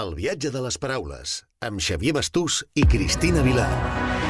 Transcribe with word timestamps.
El 0.00 0.14
viatge 0.16 0.48
de 0.48 0.60
les 0.64 0.78
paraules, 0.80 1.32
amb 1.68 1.82
Xavier 1.84 2.14
Bastús 2.16 2.62
i 2.80 2.86
Cristina 2.88 3.42
Vilar. 3.44 4.21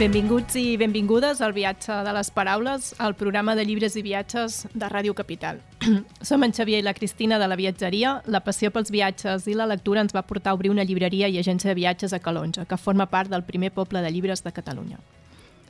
Benvinguts 0.00 0.54
i 0.56 0.78
benvingudes 0.80 1.42
al 1.44 1.52
viatge 1.52 1.92
de 2.06 2.12
les 2.16 2.30
paraules, 2.32 2.94
al 2.96 3.12
programa 3.12 3.52
de 3.54 3.66
llibres 3.68 3.92
i 4.00 4.02
viatges 4.02 4.62
de 4.72 4.88
Ràdio 4.88 5.12
Capital. 5.12 5.60
Som 6.28 6.46
en 6.46 6.54
Xavier 6.56 6.80
i 6.80 6.86
la 6.86 6.94
Cristina 6.96 7.38
de 7.38 7.46
la 7.46 7.58
viatgeria. 7.60 8.14
La 8.24 8.40
passió 8.40 8.70
pels 8.72 8.88
viatges 8.90 9.44
i 9.52 9.56
la 9.58 9.68
lectura 9.68 10.00
ens 10.00 10.16
va 10.16 10.24
portar 10.24 10.54
a 10.54 10.56
obrir 10.56 10.72
una 10.72 10.86
llibreria 10.88 11.28
i 11.28 11.36
agència 11.36 11.68
de 11.68 11.76
viatges 11.76 12.16
a 12.16 12.22
Calonja, 12.24 12.64
que 12.64 12.80
forma 12.80 13.10
part 13.12 13.28
del 13.28 13.44
primer 13.44 13.74
poble 13.76 14.00
de 14.00 14.10
llibres 14.10 14.40
de 14.42 14.56
Catalunya. 14.56 14.96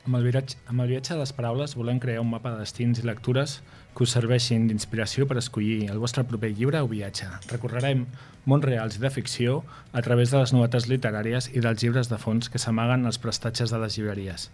Amb 0.03 0.17
el, 0.17 0.25
viatge, 0.27 0.57
amb 0.67 0.83
el 0.83 0.89
viatge 0.91 1.13
de 1.13 1.21
les 1.21 1.31
paraules 1.31 1.77
volem 1.79 1.99
crear 2.03 2.19
un 2.19 2.27
mapa 2.27 2.51
de 2.51 2.59
destins 2.59 2.99
i 2.99 3.05
lectures 3.07 3.61
que 3.95 4.03
us 4.03 4.11
serveixin 4.17 4.65
d'inspiració 4.67 5.23
per 5.29 5.37
escollir 5.39 5.87
el 5.93 6.01
vostre 6.01 6.25
proper 6.27 6.49
llibre 6.57 6.81
o 6.83 6.89
viatge. 6.91 7.29
Recorrerem 7.47 8.01
mons 8.43 8.67
reals 8.67 8.97
i 8.99 9.03
de 9.03 9.13
ficció 9.15 9.61
a 9.93 10.03
través 10.03 10.33
de 10.33 10.41
les 10.41 10.51
novetats 10.51 10.89
literàries 10.91 11.47
i 11.55 11.63
dels 11.63 11.85
llibres 11.85 12.11
de 12.11 12.19
fons 12.19 12.51
que 12.51 12.59
s'amaguen 12.59 13.07
als 13.07 13.21
prestatges 13.23 13.71
de 13.71 13.79
les 13.79 13.95
llibreries. 13.95 14.49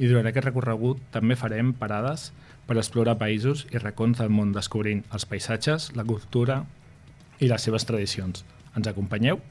I 0.00 0.08
durant 0.08 0.30
aquest 0.30 0.48
recorregut 0.48 1.04
també 1.12 1.36
farem 1.36 1.74
parades 1.76 2.30
per 2.64 2.78
explorar 2.80 3.18
països 3.20 3.66
i 3.76 3.82
racons 3.84 4.22
del 4.22 4.32
món 4.32 4.56
descobrint 4.56 5.04
els 5.12 5.28
paisatges, 5.28 5.92
la 5.92 6.08
cultura 6.08 6.62
i 7.44 7.52
les 7.52 7.68
seves 7.68 7.84
tradicions. 7.84 8.46
Ens 8.72 8.88
acompanyeu? 8.88 9.44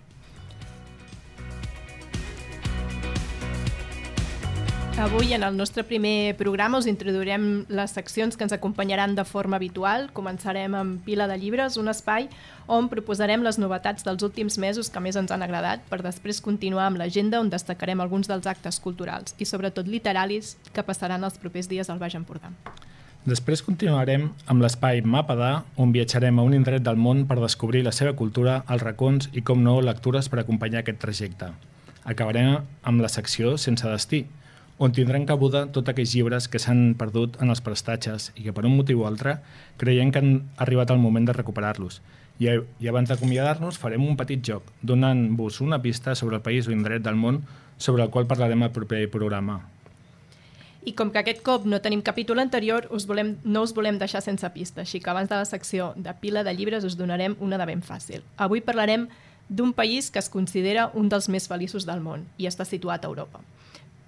Avui, 4.95 5.33
en 5.33 5.41
el 5.41 5.57
nostre 5.57 5.83
primer 5.83 6.35
programa, 6.37 6.77
us 6.77 6.85
introduirem 6.85 7.65
les 7.67 7.91
seccions 7.91 8.37
que 8.37 8.45
ens 8.45 8.53
acompanyaran 8.53 9.15
de 9.17 9.23
forma 9.25 9.57
habitual. 9.57 10.11
Començarem 10.13 10.75
amb 10.77 10.99
Pila 11.01 11.25
de 11.27 11.37
Llibres, 11.41 11.79
un 11.81 11.89
espai 11.89 12.27
on 12.69 12.91
proposarem 12.91 13.41
les 13.41 13.57
novetats 13.57 14.05
dels 14.05 14.21
últims 14.21 14.59
mesos 14.61 14.91
que 14.93 15.01
més 15.01 15.17
ens 15.17 15.33
han 15.33 15.41
agradat, 15.41 15.81
per 15.89 16.03
després 16.05 16.43
continuar 16.45 16.85
amb 16.91 17.01
l'agenda 17.01 17.41
on 17.41 17.49
destacarem 17.49 18.05
alguns 18.05 18.29
dels 18.29 18.45
actes 18.45 18.77
culturals 18.79 19.33
i 19.41 19.49
sobretot 19.49 19.89
literalis 19.89 20.53
que 20.71 20.85
passaran 20.85 21.25
els 21.25 21.41
propers 21.41 21.71
dies 21.73 21.89
al 21.89 21.97
Baix 21.97 22.13
Empordà. 22.13 22.53
Després 23.25 23.65
continuarem 23.65 24.29
amb 24.45 24.61
l'espai 24.61 25.01
Mapa 25.01 25.33
d'A, 25.39 25.51
on 25.75 25.91
viatjarem 25.95 26.37
a 26.37 26.45
un 26.45 26.53
indret 26.53 26.85
del 26.85 27.01
món 27.01 27.25
per 27.25 27.39
descobrir 27.41 27.81
la 27.81 27.95
seva 27.95 28.13
cultura, 28.13 28.61
els 28.69 28.85
racons 28.85 29.31
i, 29.33 29.41
com 29.41 29.65
no, 29.65 29.79
lectures 29.81 30.29
per 30.29 30.43
acompanyar 30.43 30.83
aquest 30.83 31.01
trajecte. 31.01 31.49
Acabarem 32.05 32.61
amb 32.83 33.01
la 33.01 33.09
secció 33.09 33.57
Sense 33.57 33.89
destí, 33.89 34.25
on 34.83 34.91
tindran 34.91 35.23
cabuda 35.23 35.67
tots 35.71 35.87
aquells 35.87 36.11
llibres 36.11 36.49
que 36.51 36.59
s'han 36.59 36.97
perdut 36.99 37.37
en 37.39 37.53
els 37.53 37.61
prestatges 37.63 38.31
i 38.35 38.43
que 38.43 38.53
per 38.55 38.65
un 38.67 38.75
motiu 38.75 39.03
o 39.03 39.07
altre 39.07 39.37
creiem 39.79 40.11
que 40.11 40.19
han 40.19 40.33
arribat 40.65 40.91
el 40.91 40.99
moment 40.99 41.29
de 41.29 41.35
recuperar-los. 41.37 42.01
I, 42.43 42.49
I 42.83 42.89
abans 42.91 43.07
d'acomiadar-nos 43.07 43.79
farem 43.79 44.03
un 44.03 44.17
petit 44.19 44.43
joc, 44.43 44.67
donant-vos 44.81 45.61
una 45.63 45.79
pista 45.81 46.15
sobre 46.19 46.35
el 46.35 46.43
país 46.43 46.67
o 46.67 46.75
indret 46.75 47.05
del 47.05 47.15
món 47.15 47.45
sobre 47.77 48.03
el 48.03 48.11
qual 48.11 48.27
parlarem 48.27 48.65
al 48.65 48.73
proper 48.75 49.05
programa. 49.13 49.61
I 50.83 50.91
com 50.99 51.13
que 51.15 51.21
aquest 51.21 51.39
cop 51.47 51.63
no 51.63 51.79
tenim 51.79 52.03
capítol 52.03 52.43
anterior, 52.43 52.89
us 52.91 53.07
volem, 53.07 53.37
no 53.47 53.63
us 53.63 53.71
volem 53.71 53.95
deixar 54.01 54.19
sense 54.19 54.49
pista, 54.51 54.83
així 54.83 54.99
que 54.99 55.13
abans 55.13 55.31
de 55.31 55.39
la 55.39 55.47
secció 55.47 55.93
de 55.95 56.11
pila 56.19 56.43
de 56.43 56.51
llibres 56.57 56.83
us 56.83 56.99
donarem 56.99 57.37
una 57.39 57.61
de 57.61 57.71
ben 57.71 57.87
fàcil. 57.87 58.25
Avui 58.35 58.59
parlarem 58.59 59.07
d'un 59.47 59.71
país 59.71 60.11
que 60.11 60.19
es 60.19 60.27
considera 60.33 60.89
un 60.93 61.07
dels 61.07 61.29
més 61.31 61.47
feliços 61.47 61.87
del 61.87 62.03
món 62.03 62.27
i 62.35 62.51
està 62.51 62.67
situat 62.67 63.05
a 63.05 63.13
Europa. 63.13 63.39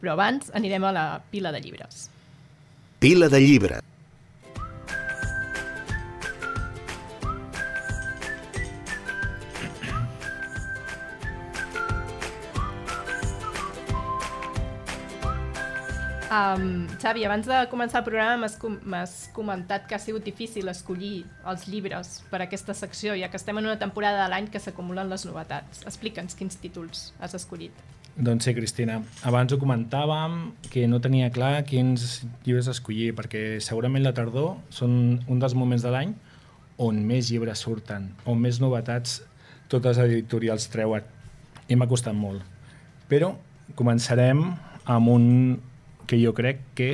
Però 0.05 0.13
abans 0.13 0.51
anirem 0.53 0.83
a 0.85 0.91
la 0.93 1.03
pila 1.33 1.49
de 1.49 1.57
llibres. 1.63 2.03
Pila 3.01 3.25
de 3.25 3.39
llibre. 3.41 3.79
Um, 16.29 16.85
Xavi, 17.01 17.25
abans 17.25 17.49
de 17.49 17.63
començar 17.71 18.03
el 18.03 18.05
programa 18.05 18.43
m'has 18.45 18.59
com 18.61 18.77
comentat 19.39 19.89
que 19.89 19.97
ha 19.97 20.01
sigut 20.03 20.21
difícil 20.21 20.69
escollir 20.69 21.23
els 21.49 21.65
llibres 21.65 22.19
per 22.29 22.43
a 22.43 22.45
aquesta 22.45 22.77
secció, 22.77 23.17
ja 23.17 23.33
que 23.33 23.41
estem 23.41 23.57
en 23.57 23.71
una 23.71 23.81
temporada 23.81 24.21
de 24.21 24.29
l'any 24.35 24.53
que 24.53 24.61
s'acumulen 24.61 25.09
les 25.09 25.25
novetats. 25.25 25.81
Explica'ns 25.89 26.37
quins 26.37 26.61
títols 26.61 27.07
has 27.17 27.33
escollit. 27.41 27.73
Doncs 28.15 28.45
sí, 28.47 28.53
Cristina. 28.55 29.01
Abans 29.27 29.51
ho 29.51 29.57
comentàvem 29.59 30.53
que 30.71 30.85
no 30.87 31.01
tenia 31.03 31.27
clar 31.35 31.65
quins 31.67 32.21
llibres 32.45 32.69
escollir, 32.71 33.09
perquè 33.17 33.57
segurament 33.59 34.05
la 34.05 34.13
tardor 34.15 34.53
són 34.71 35.19
un 35.27 35.41
dels 35.41 35.55
moments 35.57 35.83
de 35.83 35.91
l'any 35.91 36.13
on 36.79 37.01
més 37.03 37.27
llibres 37.27 37.59
surten, 37.65 38.07
on 38.23 38.39
més 38.39 38.61
novetats 38.63 39.17
totes 39.67 39.99
les 39.99 40.13
editorials 40.13 40.69
treuen. 40.71 41.03
I 41.67 41.75
m'ha 41.75 41.89
costat 41.91 42.15
molt. 42.15 42.39
Però 43.11 43.33
començarem 43.75 44.45
amb 44.85 45.11
un 45.11 45.27
que 46.07 46.19
jo 46.21 46.31
crec 46.37 46.61
que 46.77 46.89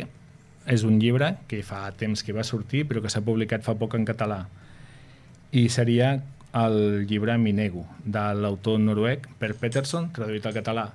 és 0.65 0.85
un 0.87 0.97
llibre 0.97 1.35
que 1.51 1.61
fa 1.61 1.83
temps 2.01 2.25
que 2.25 2.33
va 2.33 2.47
sortir 2.47 2.87
però 2.89 3.01
que 3.03 3.13
s'ha 3.13 3.21
publicat 3.21 3.61
fa 3.65 3.75
poc 3.77 3.93
en 3.97 4.07
català 4.09 4.45
i 5.51 5.67
seria 5.69 6.15
el 6.57 7.05
llibre 7.09 7.37
Minego 7.41 7.83
de 8.05 8.23
l'autor 8.37 8.79
noruec 8.79 9.27
Per 9.39 9.51
Peterson, 9.59 10.09
traduït 10.15 10.45
al 10.45 10.55
català 10.55 10.85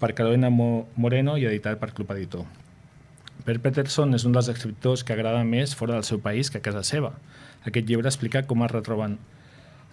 per 0.00 0.14
Carolina 0.14 0.50
Moreno 0.50 1.36
i 1.38 1.46
editat 1.48 1.78
per 1.80 1.92
Club 1.94 2.10
Editor. 2.16 2.44
Per 3.44 3.58
Peterson 3.60 4.14
és 4.16 4.24
un 4.24 4.32
dels 4.32 4.48
escriptors 4.48 5.04
que 5.04 5.12
agrada 5.12 5.42
més 5.44 5.74
fora 5.76 5.96
del 5.96 6.06
seu 6.06 6.20
país 6.22 6.50
que 6.50 6.62
a 6.62 6.64
casa 6.64 6.84
seva. 6.86 7.12
Aquest 7.64 7.88
llibre 7.88 8.08
explica 8.08 8.44
com 8.48 8.64
es 8.64 8.72
retroben 8.72 9.18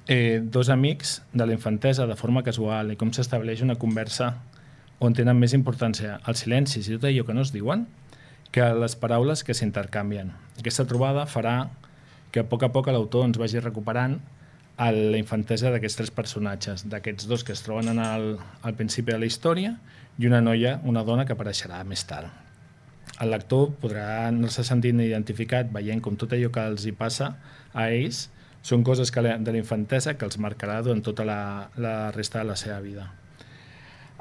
eh, 0.07 0.41
dos 0.44 0.69
amics 0.69 1.22
de 1.34 1.45
la 1.45 1.53
infantesa 1.53 2.07
de 2.07 2.16
forma 2.16 2.44
casual 2.44 2.94
i 2.94 2.97
com 3.00 3.12
s'estableix 3.12 3.63
una 3.66 3.78
conversa 3.79 4.35
on 5.01 5.16
tenen 5.17 5.39
més 5.39 5.56
importància 5.57 6.19
els 6.29 6.44
silencis 6.45 6.88
i 6.88 6.95
tot 6.95 7.09
allò 7.09 7.25
que 7.28 7.35
no 7.35 7.44
es 7.45 7.51
diuen 7.51 7.88
que 8.51 8.68
les 8.75 8.95
paraules 9.00 9.44
que 9.47 9.56
s'intercanvien. 9.56 10.31
Aquesta 10.59 10.85
trobada 10.85 11.25
farà 11.25 11.72
que 12.31 12.44
a 12.44 12.47
poc 12.47 12.63
a 12.63 12.72
poc 12.72 12.91
l'autor 12.91 13.25
ens 13.28 13.39
vagi 13.39 13.59
recuperant 13.63 14.19
a 14.77 14.91
la 14.91 15.17
infantesa 15.19 15.71
d'aquests 15.71 15.97
tres 15.99 16.11
personatges, 16.15 16.85
d'aquests 16.89 17.27
dos 17.29 17.43
que 17.43 17.53
es 17.55 17.63
troben 17.65 17.91
en 17.91 17.99
el, 18.01 18.35
al 18.63 18.77
principi 18.77 19.11
de 19.11 19.19
la 19.21 19.29
història 19.29 19.75
i 20.17 20.27
una 20.27 20.41
noia, 20.41 20.79
una 20.87 21.03
dona 21.07 21.25
que 21.25 21.35
apareixerà 21.35 21.83
més 21.87 22.03
tard. 22.07 22.29
El 23.21 23.29
lector 23.33 23.69
podrà 23.81 24.27
anar-se 24.29 24.63
sentint 24.65 25.01
identificat 25.03 25.69
veient 25.73 26.01
com 26.01 26.15
tot 26.17 26.33
allò 26.33 26.49
que 26.53 26.63
els 26.73 26.87
hi 26.87 26.93
passa 26.97 27.35
a 27.73 27.89
ells 27.93 28.29
són 28.65 28.83
coses 28.85 29.11
que 29.13 29.21
de 29.21 29.51
la 29.51 29.59
infantesa 29.59 30.15
que 30.17 30.25
els 30.25 30.37
marcarà 30.41 30.81
durant 30.85 31.01
tota 31.05 31.25
la, 31.25 31.69
la 31.77 31.95
resta 32.15 32.41
de 32.41 32.49
la 32.49 32.57
seva 32.57 32.79
vida. 32.81 33.07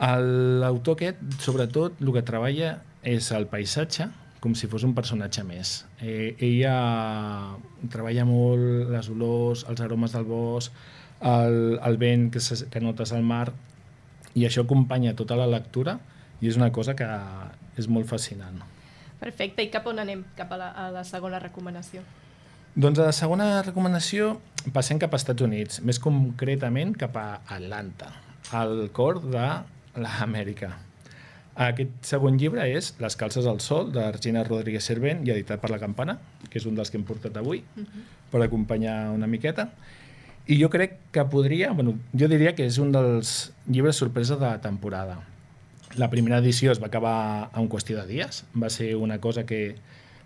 L'autor 0.01 0.97
aquest, 0.97 1.21
sobretot, 1.45 1.99
el 2.01 2.13
que 2.15 2.25
treballa 2.25 2.79
és 3.05 3.29
el 3.37 3.47
paisatge, 3.53 4.09
com 4.41 4.55
si 4.57 4.69
fos 4.73 4.85
un 4.89 4.95
personatge 4.97 5.45
més. 5.45 5.75
Eh, 6.01 6.35
ella 6.41 6.75
treballa 7.93 8.25
molt 8.29 8.91
les 8.91 9.11
olors, 9.13 9.67
els 9.69 9.83
aromes 9.85 10.17
del 10.17 10.25
bosc, 10.29 10.73
el, 11.21 11.79
el 11.85 12.01
vent 12.01 12.31
que, 12.33 12.41
se, 12.41 12.65
que 12.73 12.81
notes 12.81 13.13
al 13.13 13.27
mar, 13.27 13.51
i 14.35 14.47
això 14.47 14.65
acompanya 14.65 15.17
tota 15.19 15.37
la 15.37 15.49
lectura 15.51 15.99
i 16.41 16.49
és 16.49 16.57
una 16.57 16.71
cosa 16.73 16.95
que 16.97 17.07
és 17.79 17.89
molt 17.91 18.09
fascinant. 18.09 18.63
Perfecte, 19.21 19.63
i 19.63 19.69
cap 19.73 19.87
on 19.91 20.01
anem? 20.01 20.25
Cap 20.37 20.53
a 20.57 20.61
la, 20.61 20.71
a 20.73 20.89
la 20.95 21.05
segona 21.05 21.41
recomanació. 21.43 22.01
Doncs 22.81 23.01
a 23.03 23.11
la 23.11 23.17
segona 23.17 23.49
recomanació 23.67 24.37
passem 24.73 25.01
cap 25.03 25.13
als 25.13 25.27
Estats 25.27 25.45
Units, 25.45 25.81
més 25.85 25.99
concretament 26.01 26.95
cap 26.97 27.17
a 27.19 27.27
Atlanta, 27.57 28.15
al 28.57 28.89
cor 28.97 29.21
de 29.27 29.49
l'Amèrica. 30.01 30.71
Aquest 31.55 32.07
segon 32.07 32.37
llibre 32.39 32.63
és 32.71 32.93
Les 33.03 33.17
calces 33.19 33.47
al 33.47 33.61
sol, 33.61 33.91
de 33.93 34.05
Regina 34.13 34.45
Rodríguez 34.47 34.87
Servent 34.87 35.25
i 35.27 35.33
editat 35.35 35.61
per 35.61 35.71
La 35.73 35.81
Campana, 35.83 36.19
que 36.49 36.61
és 36.61 36.67
un 36.67 36.77
dels 36.79 36.91
que 36.91 36.99
hem 36.99 37.05
portat 37.05 37.37
avui, 37.37 37.65
uh 37.77 37.83
-huh. 37.83 38.05
per 38.31 38.43
acompanyar 38.43 39.11
una 39.11 39.27
miqueta. 39.27 39.71
I 40.47 40.61
jo 40.63 40.71
crec 40.71 40.99
que 41.13 41.25
podria, 41.25 41.73
bueno, 41.73 41.99
jo 42.13 42.29
diria 42.29 42.55
que 42.55 42.67
és 42.67 42.79
un 42.79 42.93
dels 42.93 43.53
llibres 43.67 43.97
sorpresa 43.97 44.37
de 44.37 44.47
la 44.47 44.61
temporada. 44.61 45.21
La 45.97 46.09
primera 46.09 46.39
edició 46.39 46.73
es 46.73 46.81
va 46.81 46.87
acabar 46.87 47.51
en 47.55 47.69
qüestió 47.69 47.97
de 47.97 48.07
dies, 48.07 48.45
va 48.55 48.71
ser 48.71 48.97
una 48.97 49.19
cosa 49.19 49.45
que 49.45 49.77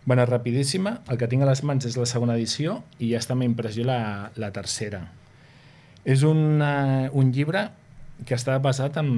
va 0.09 0.15
anar 0.15 0.29
rapidíssima. 0.31 1.01
El 1.09 1.19
que 1.19 1.29
tinc 1.29 1.43
a 1.43 1.47
les 1.47 1.63
mans 1.65 1.85
és 1.85 1.97
la 1.97 2.07
segona 2.07 2.35
edició 2.35 2.83
i 2.99 3.13
ja 3.13 3.19
està 3.19 3.33
amb 3.33 3.43
impressió 3.43 3.85
la, 3.85 4.31
la 4.37 4.51
tercera. 4.53 5.11
És 6.05 6.23
una, 6.23 7.11
un 7.13 7.33
llibre 7.33 7.71
que 8.23 8.37
està 8.37 8.57
basat 8.63 8.97
en, 9.01 9.09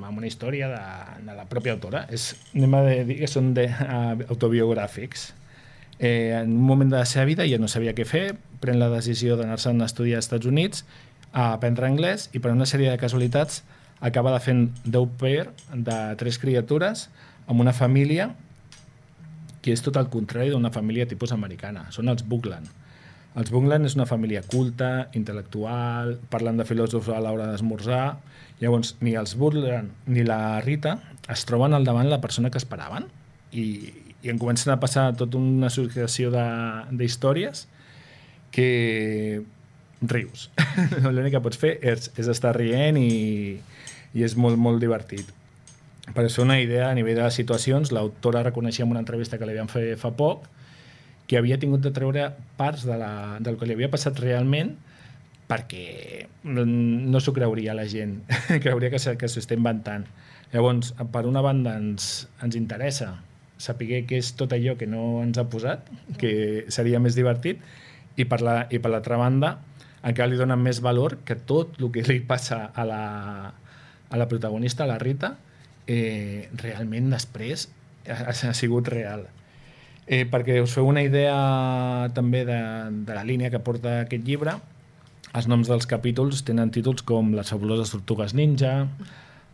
en 0.00 0.16
una 0.16 0.26
història 0.26 0.70
de, 0.72 0.84
de 1.26 1.36
la 1.36 1.44
pròpia 1.50 1.74
autora. 1.76 2.06
És, 2.12 2.32
anem 2.56 2.76
a 2.78 2.82
dir 3.06 3.18
que 3.20 3.28
són 3.30 3.52
de, 3.56 3.68
uh, 3.68 4.14
autobiogràfics. 4.32 5.32
Eh, 5.98 6.32
en 6.38 6.54
un 6.54 6.64
moment 6.64 6.90
de 6.90 6.96
la 6.96 7.06
seva 7.10 7.26
vida 7.28 7.46
ja 7.48 7.58
no 7.60 7.68
sabia 7.68 7.94
què 7.94 8.06
fer, 8.08 8.24
pren 8.62 8.78
la 8.80 8.88
decisió 8.90 9.36
d'anar-se 9.38 9.70
a 9.70 9.86
estudiar 9.86 10.18
als 10.18 10.30
Estats 10.30 10.46
Units 10.46 10.84
a 11.32 11.52
aprendre 11.52 11.86
anglès 11.86 12.30
i 12.32 12.40
per 12.40 12.54
una 12.54 12.66
sèrie 12.66 12.90
de 12.90 12.98
casualitats 12.98 13.62
acaba 14.00 14.32
de 14.32 14.40
fent 14.40 14.68
d'au 14.86 15.08
pair 15.20 15.50
de 15.74 15.98
tres 16.18 16.38
criatures 16.38 17.08
amb 17.50 17.60
una 17.60 17.74
família 17.74 18.30
que 19.62 19.74
és 19.74 19.82
tot 19.82 19.98
el 19.98 20.08
contrari 20.08 20.52
d'una 20.54 20.70
família 20.70 21.06
tipus 21.10 21.34
americana. 21.34 21.88
Són 21.90 22.08
els 22.08 22.22
Bugland. 22.22 22.70
Els 23.38 23.52
Bugland 23.54 23.86
és 23.86 23.94
una 23.94 24.06
família 24.08 24.40
culta, 24.42 25.08
intel·lectual, 25.14 26.16
parlen 26.32 26.58
de 26.58 26.64
filòsofs 26.66 27.10
a 27.14 27.20
l'hora 27.22 27.46
d'esmorzar. 27.52 28.16
Llavors, 28.58 28.96
ni 29.04 29.14
els 29.20 29.36
Bugland 29.38 30.10
ni 30.10 30.24
la 30.26 30.58
Rita 30.64 30.96
es 31.30 31.44
troben 31.46 31.76
al 31.76 31.86
davant 31.86 32.08
la 32.10 32.18
persona 32.18 32.50
que 32.50 32.58
esperaven 32.58 33.06
i, 33.52 33.92
i 34.24 34.32
en 34.32 34.40
comencen 34.42 34.72
a 34.74 34.80
passar 34.82 35.12
tota 35.20 35.38
una 35.38 35.68
associació 35.70 36.32
d'històries 36.34 37.68
que 38.50 38.68
rius. 40.02 40.48
L'únic 41.06 41.36
que 41.36 41.44
pots 41.44 41.62
fer 41.62 41.76
és, 41.78 42.10
és 42.18 42.32
estar 42.34 42.56
rient 42.58 42.98
i, 42.98 43.58
i 44.18 44.26
és 44.26 44.34
molt, 44.34 44.58
molt 44.58 44.82
divertit. 44.82 45.30
Per 46.08 46.24
això 46.24 46.42
una 46.42 46.58
idea 46.58 46.88
a 46.88 46.96
nivell 46.96 47.20
de 47.20 47.30
situacions, 47.30 47.92
l'autora 47.94 48.42
reconeixia 48.48 48.88
en 48.88 48.96
una 48.96 49.04
entrevista 49.04 49.38
que 49.38 49.46
li 49.46 49.54
havien 49.54 49.70
fet 49.70 50.00
fa 50.00 50.10
poc 50.10 50.48
que 51.28 51.38
havia 51.38 51.58
tingut 51.60 51.84
de 51.84 51.92
treure 51.94 52.30
parts 52.58 52.86
de 52.88 52.96
la, 52.98 53.12
del 53.44 53.58
que 53.60 53.68
li 53.68 53.76
havia 53.76 53.90
passat 53.92 54.18
realment 54.24 54.74
perquè 55.48 56.26
no 56.44 57.20
s'ho 57.20 57.32
creuria 57.36 57.76
la 57.76 57.86
gent, 57.88 58.18
creuria 58.64 58.90
que 58.92 59.00
s'està 59.00 59.56
inventant. 59.56 60.04
Llavors, 60.52 60.94
per 61.12 61.24
una 61.28 61.40
banda 61.44 61.74
ens, 61.76 62.28
ens 62.44 62.56
interessa 62.56 63.14
saber 63.60 64.04
què 64.08 64.20
és 64.20 64.32
tot 64.38 64.52
allò 64.54 64.76
que 64.78 64.86
no 64.88 65.22
ens 65.22 65.40
ha 65.40 65.48
posat, 65.50 65.88
que 66.20 66.66
seria 66.72 67.00
més 67.02 67.16
divertit, 67.18 67.60
i 68.18 68.26
per 68.26 68.40
l'altra 68.42 69.16
la, 69.16 69.22
banda 69.24 69.50
encara 70.08 70.30
li 70.30 70.38
donen 70.38 70.60
més 70.62 70.80
valor 70.82 71.18
que 71.26 71.36
tot 71.48 71.76
el 71.80 71.90
que 71.94 72.04
li 72.06 72.20
passa 72.26 72.68
a 72.74 72.84
la, 72.86 73.02
a 74.08 74.20
la 74.20 74.28
protagonista, 74.30 74.84
a 74.84 74.92
la 74.92 74.98
Rita, 75.02 75.34
eh, 75.86 76.48
realment 76.62 77.10
després 77.10 77.68
ha, 78.08 78.30
ha 78.30 78.54
sigut 78.54 78.88
real. 78.94 79.26
Eh, 80.08 80.24
perquè 80.24 80.62
us 80.64 80.72
feu 80.72 80.88
una 80.88 81.04
idea 81.04 81.36
també 82.16 82.44
de, 82.48 82.58
de 83.04 83.14
la 83.14 83.26
línia 83.28 83.50
que 83.52 83.60
porta 83.60 84.00
aquest 84.06 84.24
llibre, 84.24 84.56
els 85.36 85.48
noms 85.50 85.68
dels 85.68 85.84
capítols 85.86 86.40
tenen 86.48 86.72
títols 86.72 87.04
com 87.04 87.34
Les 87.36 87.50
fabuloses 87.52 87.92
tortugues 87.92 88.32
ninja, 88.34 88.88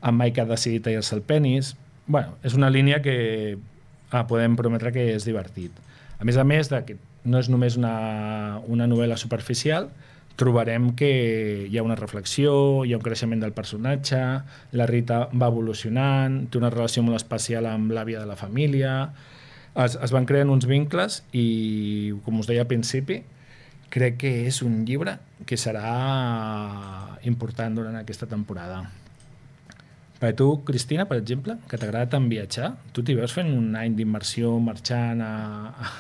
En 0.05 0.19
Mike 0.19 0.43
ha 0.43 0.45
decidit 0.45 0.85
tallar-se 0.85 1.17
el 1.17 1.23
penis... 1.25 1.75
bueno, 2.07 2.35
és 2.45 2.53
una 2.53 2.69
línia 2.69 2.99
que 3.01 3.57
ah, 4.11 4.27
podem 4.29 4.59
prometre 4.61 4.93
que 4.93 5.07
és 5.15 5.25
divertit. 5.25 5.73
A 6.21 6.27
més 6.29 6.37
a 6.37 6.45
més, 6.45 6.69
de 6.69 6.83
que 6.85 6.99
no 7.25 7.41
és 7.41 7.49
només 7.49 7.79
una, 7.81 8.61
una 8.69 8.85
novel·la 8.87 9.17
superficial, 9.17 9.89
trobarem 10.37 10.91
que 10.99 11.09
hi 11.65 11.79
ha 11.79 11.87
una 11.87 11.97
reflexió, 11.97 12.85
hi 12.85 12.93
ha 12.93 12.99
un 13.01 13.07
creixement 13.07 13.41
del 13.41 13.55
personatge, 13.57 14.21
la 14.77 14.89
Rita 14.91 15.23
va 15.33 15.49
evolucionant, 15.49 16.43
té 16.51 16.61
una 16.61 16.73
relació 16.75 17.03
molt 17.07 17.17
especial 17.23 17.71
amb 17.71 17.95
l'àvia 17.97 18.21
de 18.21 18.29
la 18.29 18.37
família, 18.37 18.93
es, 19.75 19.97
es 19.97 20.13
van 20.15 20.27
creant 20.29 20.53
uns 20.55 20.67
vincles 20.71 21.23
i, 21.33 22.15
com 22.27 22.39
us 22.41 22.51
deia 22.51 22.65
al 22.65 22.71
principi, 22.71 23.23
crec 23.95 24.19
que 24.25 24.33
és 24.49 24.61
un 24.67 24.83
llibre 24.87 25.19
que 25.47 25.59
serà 25.61 25.95
important 27.27 27.77
durant 27.79 27.99
aquesta 27.99 28.29
temporada. 28.31 28.85
Per 30.15 30.31
tu, 30.39 30.63
Cristina, 30.65 31.05
per 31.11 31.19
exemple, 31.19 31.57
que 31.69 31.77
t'agrada 31.77 32.07
tant 32.13 32.29
viatjar, 32.31 32.71
tu 32.95 33.03
t'hi 33.03 33.17
veus 33.19 33.33
fent 33.35 33.49
un 33.51 33.75
any 33.77 33.97
d'immersió 33.99 34.53
marxant 34.63 35.21
a, 35.21 35.31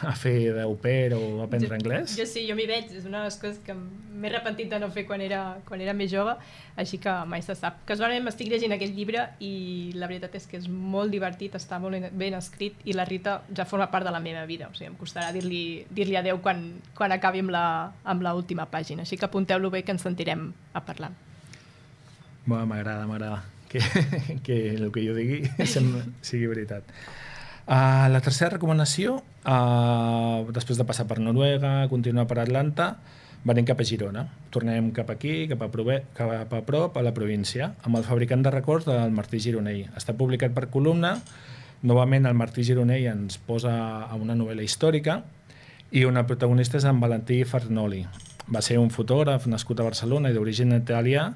a 0.06 0.12
fer 0.16 0.52
d'au 0.54 0.76
pair 0.80 1.16
o 1.16 1.22
a 1.40 1.48
aprendre 1.48 1.72
jo, 1.72 1.78
anglès? 1.80 2.14
Jo 2.20 2.26
sí, 2.30 2.44
jo 2.46 2.54
m'hi 2.54 2.66
veig. 2.70 2.92
És 2.94 3.08
una 3.08 3.24
de 3.24 3.28
les 3.32 3.38
coses 3.42 3.58
que 3.66 3.74
m'he 3.74 4.30
repentit 4.30 4.70
de 4.70 4.78
no 4.78 4.88
fer 4.94 5.02
quan 5.08 5.20
era, 5.24 5.40
quan 5.66 5.82
era 5.82 5.96
més 5.98 6.12
jove, 6.12 6.36
així 6.78 7.00
que 7.02 7.14
mai 7.28 7.42
se 7.42 7.56
sap. 7.58 7.80
Casualment 7.88 8.22
m'estic 8.28 8.52
llegint 8.52 8.72
aquest 8.76 8.94
llibre 8.94 9.24
i 9.42 9.54
la 9.98 10.06
veritat 10.10 10.38
és 10.38 10.46
que 10.50 10.60
és 10.62 10.68
molt 10.70 11.10
divertit, 11.12 11.56
està 11.58 11.80
molt 11.82 12.06
ben 12.14 12.38
escrit 12.38 12.78
i 12.86 12.94
la 12.94 13.06
Rita 13.08 13.40
ja 13.50 13.66
forma 13.66 13.90
part 13.90 14.06
de 14.06 14.12
la 14.14 14.22
meva 14.22 14.46
vida. 14.46 14.70
O 14.70 14.78
sigui, 14.78 14.92
em 14.92 15.00
costarà 15.00 15.32
dir-li 15.34 15.64
dir, 15.90 16.06
-li, 16.06 16.20
adeu 16.22 16.38
quan, 16.38 16.62
quan 16.94 17.12
acabi 17.12 17.42
amb 17.42 18.22
l'última 18.22 18.70
pàgina. 18.70 19.02
Així 19.02 19.18
que 19.18 19.26
apunteu-lo 19.26 19.70
bé 19.74 19.82
que 19.82 19.90
ens 19.90 20.06
sentirem 20.06 20.52
a 20.72 20.80
parlar. 20.86 21.10
M'agrada, 22.46 23.06
m'agrada 23.06 23.42
que, 23.74 24.38
que 24.46 24.58
el 24.76 24.90
que 24.94 25.02
jo 25.02 25.18
digui 25.18 25.42
sigui 26.22 26.46
veritat. 26.46 26.86
Uh, 27.64 28.12
la 28.12 28.20
tercera 28.20 28.52
recomanació, 28.52 29.16
uh, 29.48 30.44
després 30.52 30.76
de 30.76 30.84
passar 30.84 31.08
per 31.08 31.16
Noruega, 31.24 31.88
continuar 31.88 32.26
per 32.28 32.42
Atlanta, 32.42 32.90
venim 33.48 33.64
cap 33.68 33.80
a 33.80 33.86
Girona. 33.88 34.26
Tornem 34.52 34.90
cap 34.96 35.08
aquí, 35.12 35.46
cap 35.48 35.64
a, 35.64 35.70
Prove 35.72 36.02
cap 36.16 36.52
a 36.52 36.60
prop, 36.66 36.98
a 37.00 37.04
la 37.04 37.14
província, 37.16 37.72
amb 37.82 37.96
el 37.98 38.04
fabricant 38.04 38.44
de 38.44 38.52
records 38.52 38.86
del 38.88 39.16
Martí 39.16 39.40
Gironell. 39.40 39.88
Està 39.96 40.12
publicat 40.16 40.52
per 40.56 40.68
columna, 40.72 41.16
novament 41.82 42.28
el 42.28 42.36
Martí 42.36 42.64
Gironell 42.68 43.08
ens 43.10 43.40
posa 43.40 43.74
a 44.04 44.20
una 44.20 44.36
novel·la 44.36 44.64
històrica 44.64 45.22
i 45.92 46.04
una 46.04 46.26
protagonista 46.28 46.76
és 46.80 46.86
en 46.88 47.00
Valentí 47.00 47.42
Farnoli. 47.48 48.04
Va 48.52 48.60
ser 48.64 48.76
un 48.76 48.92
fotògraf 48.92 49.48
nascut 49.48 49.80
a 49.80 49.88
Barcelona 49.88 50.28
i 50.28 50.36
d'origen 50.36 50.76
italià 50.76 51.30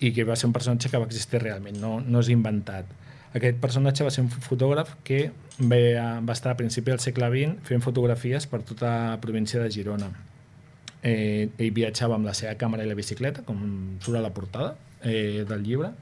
i 0.00 0.12
que 0.14 0.24
va 0.24 0.36
ser 0.38 0.48
un 0.48 0.54
personatge 0.54 0.90
que 0.90 1.00
va 1.00 1.08
existir 1.08 1.40
realment, 1.42 1.78
no, 1.82 1.98
no 2.00 2.22
és 2.22 2.30
inventat. 2.32 2.90
Aquest 3.36 3.58
personatge 3.60 4.06
va 4.06 4.12
ser 4.14 4.24
un 4.24 4.30
fotògraf 4.30 4.94
que 5.04 5.30
va, 5.60 5.78
va 6.24 6.34
estar 6.34 6.54
a 6.54 6.58
principi 6.58 6.92
del 6.92 7.02
segle 7.04 7.28
XX 7.34 7.66
fent 7.68 7.84
fotografies 7.84 8.46
per 8.48 8.62
tota 8.66 8.92
la 9.12 9.20
província 9.20 9.60
de 9.62 9.70
Girona. 9.74 10.08
Eh, 11.02 11.48
ell 11.58 11.74
viatjava 11.74 12.16
amb 12.16 12.26
la 12.26 12.34
seva 12.34 12.54
càmera 12.58 12.86
i 12.86 12.88
la 12.88 12.96
bicicleta, 12.98 13.44
com 13.46 13.58
surt 14.02 14.18
a 14.18 14.22
la 14.24 14.32
portada 14.34 14.76
eh, 15.02 15.44
del 15.48 15.66
llibre. 15.66 15.92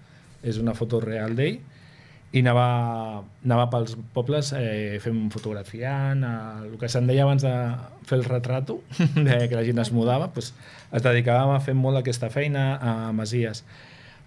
És 0.46 0.60
una 0.62 0.76
foto 0.78 1.00
real 1.02 1.34
d'ell 1.34 1.58
i 2.34 2.42
anava, 2.42 2.66
anava 3.44 3.68
pels 3.72 3.94
pobles 4.14 4.52
eh, 4.58 4.98
fent 5.02 5.28
fotografiant, 5.32 6.24
eh, 6.26 6.66
el 6.66 6.76
que 6.80 6.90
se'n 6.90 7.06
deia 7.08 7.24
abans 7.24 7.46
de 7.46 7.54
fer 8.08 8.18
el 8.18 8.26
retrato, 8.26 8.80
de 9.28 9.40
que 9.48 9.56
la 9.56 9.64
gent 9.64 9.82
es 9.82 9.92
mudava, 9.94 10.32
pues, 10.34 10.52
es 10.92 11.04
dedicava 11.06 11.56
a 11.56 11.62
fer 11.64 11.76
molt 11.78 12.02
aquesta 12.02 12.30
feina 12.34 12.68
a 12.76 12.96
Masies. 13.16 13.64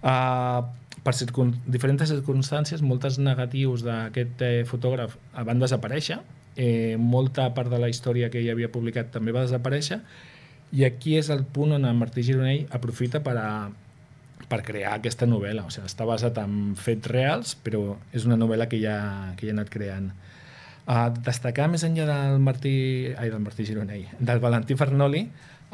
Uh, 0.00 0.64
per 1.04 1.14
circun 1.16 1.54
diferents 1.68 2.08
circumstàncies, 2.08 2.82
moltes 2.84 3.18
negatius 3.20 3.84
d'aquest 3.86 4.42
eh, 4.44 4.64
fotògraf 4.68 5.16
van 5.46 5.60
desaparèixer, 5.62 6.18
eh, 6.60 6.96
molta 7.00 7.48
part 7.56 7.70
de 7.72 7.78
la 7.80 7.88
història 7.88 8.28
que 8.30 8.40
ell 8.42 8.50
havia 8.52 8.72
publicat 8.72 9.12
també 9.14 9.32
va 9.32 9.46
desaparèixer, 9.46 10.00
i 10.76 10.84
aquí 10.86 11.16
és 11.18 11.30
el 11.32 11.44
punt 11.44 11.72
on 11.78 11.86
el 11.88 11.96
Martí 11.98 12.22
Gironell 12.26 12.68
aprofita 12.70 13.22
per 13.24 13.36
a, 13.40 13.48
per 14.50 14.60
crear 14.66 14.96
aquesta 14.96 15.28
novel·la. 15.30 15.64
O 15.68 15.72
sigui, 15.72 15.86
està 15.88 16.06
basat 16.08 16.40
en 16.42 16.74
fets 16.78 17.10
reals, 17.12 17.54
però 17.64 17.94
és 18.16 18.26
una 18.26 18.38
novel·la 18.40 18.66
que 18.70 18.80
ja, 18.82 18.98
que 19.38 19.46
ja 19.46 19.54
ha 19.54 19.58
anat 19.58 19.70
creant. 19.72 20.10
Uh, 20.90 21.06
destacar 21.22 21.68
més 21.70 21.84
enllà 21.86 22.08
del 22.08 22.40
Martí, 22.42 22.74
ai, 23.14 23.30
del 23.30 23.44
Martí 23.44 23.66
Gironell, 23.68 24.08
del 24.18 24.42
Valentí 24.42 24.74
Fernoli, 24.74 25.22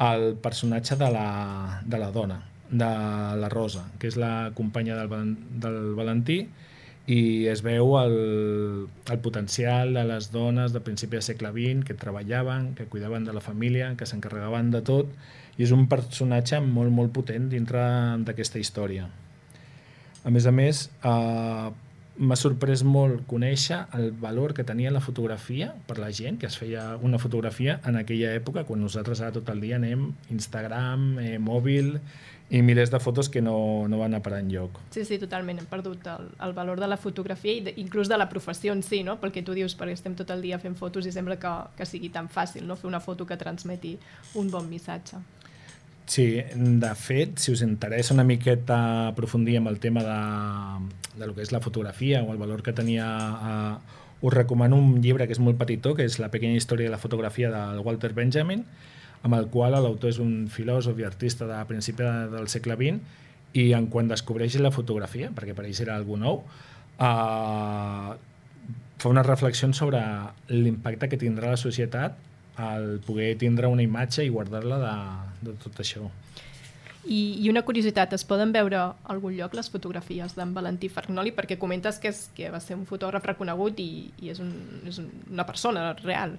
el 0.05 0.35
personatge 0.43 0.97
de 0.99 1.09
la, 1.09 1.81
de 1.85 1.97
la 1.97 2.11
dona, 2.13 2.37
de 2.69 2.89
la 3.41 3.49
Rosa, 3.49 3.87
que 3.97 4.11
és 4.11 4.17
la 4.19 4.51
companya 4.53 4.99
del, 4.99 5.33
del 5.63 5.79
Valentí, 5.97 6.43
i 7.07 7.47
es 7.47 7.63
veu 7.63 7.95
el, 8.01 8.13
el 9.09 9.19
potencial 9.23 9.95
de 9.95 10.03
les 10.09 10.27
dones 10.33 10.73
de 10.75 10.81
principi 10.83 11.15
del 11.15 11.23
segle 11.23 11.53
XX 11.55 11.87
que 11.87 11.95
treballaven, 11.95 12.73
que 12.75 12.85
cuidaven 12.91 13.23
de 13.25 13.33
la 13.33 13.41
família, 13.41 13.93
que 13.97 14.05
s'encarregaven 14.05 14.73
de 14.75 14.83
tot, 14.83 15.13
i 15.57 15.65
és 15.65 15.73
un 15.73 15.87
personatge 15.89 16.59
molt, 16.61 16.93
molt 16.93 17.13
potent 17.13 17.49
dintre 17.49 17.81
d'aquesta 18.27 18.61
història. 18.61 19.07
A 20.23 20.29
més 20.33 20.45
a 20.45 20.51
més, 20.51 20.87
eh, 21.07 21.67
m'ha 22.17 22.35
sorprès 22.35 22.81
molt 22.83 23.25
conèixer 23.29 23.77
el 23.97 24.09
valor 24.21 24.53
que 24.57 24.65
tenia 24.65 24.91
la 24.91 25.01
fotografia 25.01 25.73
per 25.87 25.99
la 26.01 26.09
gent, 26.11 26.39
que 26.41 26.47
es 26.49 26.57
feia 26.57 26.95
una 27.01 27.19
fotografia 27.21 27.79
en 27.85 27.97
aquella 27.99 28.33
època, 28.35 28.65
quan 28.65 28.81
nosaltres 28.81 29.21
ara 29.21 29.35
tot 29.35 29.49
el 29.53 29.61
dia 29.61 29.77
anem 29.77 30.09
Instagram, 30.33 31.19
eh, 31.19 31.37
mòbil, 31.37 31.97
i 32.49 32.61
milers 32.63 32.91
de 32.91 32.99
fotos 32.99 33.27
que 33.29 33.41
no, 33.41 33.87
no 33.91 33.97
van 33.99 34.13
a 34.15 34.21
parar 34.23 34.39
enlloc. 34.39 34.79
Sí, 34.95 35.03
sí, 35.05 35.17
totalment. 35.19 35.59
Hem 35.59 35.67
perdut 35.67 36.05
el, 36.07 36.29
el 36.45 36.53
valor 36.55 36.79
de 36.79 36.87
la 36.87 36.97
fotografia 36.97 37.57
i 37.57 37.63
de, 37.65 37.73
inclús 37.81 38.07
de 38.07 38.17
la 38.17 38.29
professió 38.31 38.71
en 38.71 38.83
si, 38.87 39.01
no? 39.03 39.17
Perquè 39.19 39.43
tu 39.43 39.55
dius, 39.57 39.75
perquè 39.75 39.97
estem 39.97 40.15
tot 40.15 40.31
el 40.31 40.45
dia 40.45 40.59
fent 40.61 40.77
fotos 40.79 41.05
i 41.05 41.11
sembla 41.11 41.35
que, 41.41 41.53
que 41.75 41.87
sigui 41.87 42.09
tan 42.13 42.31
fàcil, 42.31 42.63
no? 42.67 42.79
Fer 42.79 42.87
una 42.87 43.03
foto 43.03 43.27
que 43.27 43.35
transmeti 43.39 43.97
un 44.39 44.51
bon 44.53 44.69
missatge. 44.71 45.19
Sí, 46.07 46.41
de 46.55 46.95
fet, 46.95 47.35
si 47.37 47.51
us 47.51 47.61
interessa 47.65 48.13
una 48.15 48.23
miqueta 48.23 49.09
aprofundir 49.09 49.57
amb 49.59 49.67
el 49.67 49.79
tema 49.83 50.05
de, 50.07 50.19
de 51.19 51.27
lo 51.27 51.33
que 51.35 51.43
és 51.43 51.51
la 51.51 51.59
fotografia 51.59 52.21
o 52.23 52.31
el 52.31 52.39
valor 52.39 52.63
que 52.63 52.71
tenia, 52.71 53.07
eh, 53.51 53.97
us 54.21 54.33
recomano 54.33 54.79
un 54.79 55.01
llibre 55.03 55.27
que 55.27 55.35
és 55.35 55.41
molt 55.43 55.59
petitó, 55.59 55.97
que 55.97 56.05
és 56.07 56.15
La 56.23 56.31
pequeña 56.31 56.55
història 56.55 56.87
de 56.87 56.93
la 56.95 57.01
fotografia 57.01 57.51
del 57.51 57.83
Walter 57.83 58.13
Benjamin, 58.15 58.63
amb 59.27 59.35
el 59.35 59.49
qual 59.51 59.75
l'autor 59.75 60.13
és 60.13 60.21
un 60.23 60.47
filòsof 60.47 60.95
i 61.01 61.03
artista 61.03 61.43
de 61.49 61.59
principi 61.67 62.07
del 62.31 62.47
segle 62.47 62.79
XX 62.79 63.59
i 63.59 63.73
en 63.75 63.89
quan 63.91 64.07
descobreix 64.07 64.55
la 64.63 64.71
fotografia, 64.71 65.33
perquè 65.35 65.57
per 65.57 65.67
ells 65.67 65.83
era 65.83 65.99
algú 65.99 66.15
nou, 66.15 66.39
eh, 67.03 68.15
fa 68.97 69.11
una 69.11 69.27
reflexió 69.27 69.73
sobre 69.73 69.99
l'impacte 70.47 71.11
que 71.11 71.19
tindrà 71.19 71.51
la 71.51 71.59
societat 71.59 72.15
el 72.57 72.99
poder 73.05 73.35
tindre 73.37 73.69
una 73.69 73.85
imatge 73.85 74.25
i 74.25 74.31
guardar-la 74.33 74.79
de, 74.81 74.95
de 75.49 75.57
tot 75.63 75.83
això. 75.83 76.09
I, 77.07 77.39
I 77.39 77.49
una 77.49 77.63
curiositat, 77.63 78.11
es 78.17 78.25
poden 78.27 78.51
veure 78.51 78.79
a 78.81 78.87
algun 79.13 79.37
lloc 79.37 79.53
les 79.55 79.69
fotografies 79.71 80.35
d'en 80.35 80.51
Valentí 80.55 80.89
Fargnoli? 80.91 81.31
Perquè 81.35 81.55
comentes 81.59 82.01
que, 82.03 82.11
és, 82.11 82.25
que 82.35 82.51
va 82.51 82.59
ser 82.63 82.75
un 82.75 82.83
fotògraf 82.89 83.23
reconegut 83.29 83.79
i, 83.79 84.09
i 84.19 84.33
és, 84.33 84.41
un, 84.43 84.51
és 84.89 84.99
una 84.99 85.45
persona 85.47 85.93
real. 86.01 86.35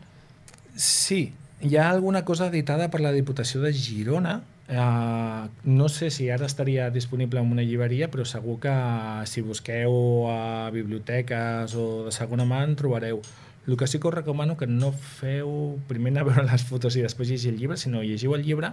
Sí, 0.76 1.30
hi 1.64 1.76
ha 1.76 1.88
alguna 1.90 2.24
cosa 2.28 2.50
editada 2.52 2.90
per 2.92 3.00
la 3.00 3.14
Diputació 3.16 3.64
de 3.64 3.72
Girona. 3.72 4.38
Uh, 4.68 5.48
no 5.64 5.88
sé 5.88 6.10
si 6.12 6.28
ara 6.28 6.44
estaria 6.44 6.90
disponible 6.92 7.40
en 7.40 7.48
una 7.54 7.64
llibreria, 7.64 8.10
però 8.12 8.26
segur 8.28 8.58
que 8.60 8.74
si 9.24 9.40
busqueu 9.40 10.28
a 10.28 10.68
biblioteques 10.74 11.72
o 11.72 12.04
de 12.04 12.12
segona 12.12 12.44
mà 12.44 12.60
en 12.66 12.76
trobareu. 12.76 13.22
El 13.68 13.76
que 13.76 13.86
sí 13.86 13.98
que 14.00 14.08
us 14.08 14.14
recomano 14.14 14.56
que 14.56 14.66
no 14.66 14.90
feu 14.96 15.78
primer 15.90 16.14
anar 16.14 16.22
a 16.24 16.28
veure 16.30 16.44
les 16.48 16.62
fotos 16.64 16.96
i 16.96 17.04
després 17.04 17.28
llegir 17.28 17.52
el 17.52 17.58
llibre, 17.60 17.76
sinó 17.76 18.00
llegiu 18.00 18.32
el 18.34 18.46
llibre 18.46 18.72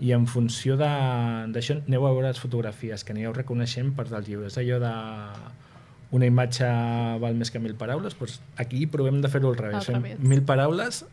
i 0.00 0.14
en 0.16 0.24
funció 0.24 0.78
d'això 0.80 1.76
aneu 1.76 2.06
a 2.08 2.12
veure 2.14 2.30
les 2.30 2.40
fotografies 2.40 3.04
que 3.04 3.12
aneu 3.12 3.34
reconeixent 3.36 3.92
per 3.98 4.08
del 4.08 4.24
llibre. 4.24 4.48
És 4.48 4.56
allò 4.56 4.80
de 4.80 4.94
una 6.16 6.26
imatge 6.26 6.66
val 7.22 7.36
més 7.36 7.52
que 7.52 7.60
mil 7.62 7.76
paraules, 7.78 8.16
doncs 8.18 8.40
aquí 8.58 8.86
provem 8.90 9.20
de 9.20 9.28
fer-ho 9.30 9.52
al 9.52 9.60
revés. 9.60 9.84
Al 9.84 10.00
revés. 10.00 10.16
Fem 10.18 10.32
mil 10.32 10.42
paraules 10.48 11.04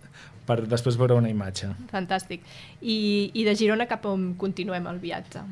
per 0.48 0.62
després 0.64 0.98
veure 0.98 1.20
una 1.20 1.30
imatge. 1.30 1.70
Fantàstic. 1.92 2.48
I, 2.82 2.98
I 3.36 3.44
de 3.46 3.60
Girona 3.60 3.92
cap 3.92 4.08
on 4.10 4.32
continuem 4.40 4.88
el 4.90 5.04
viatge? 5.04 5.44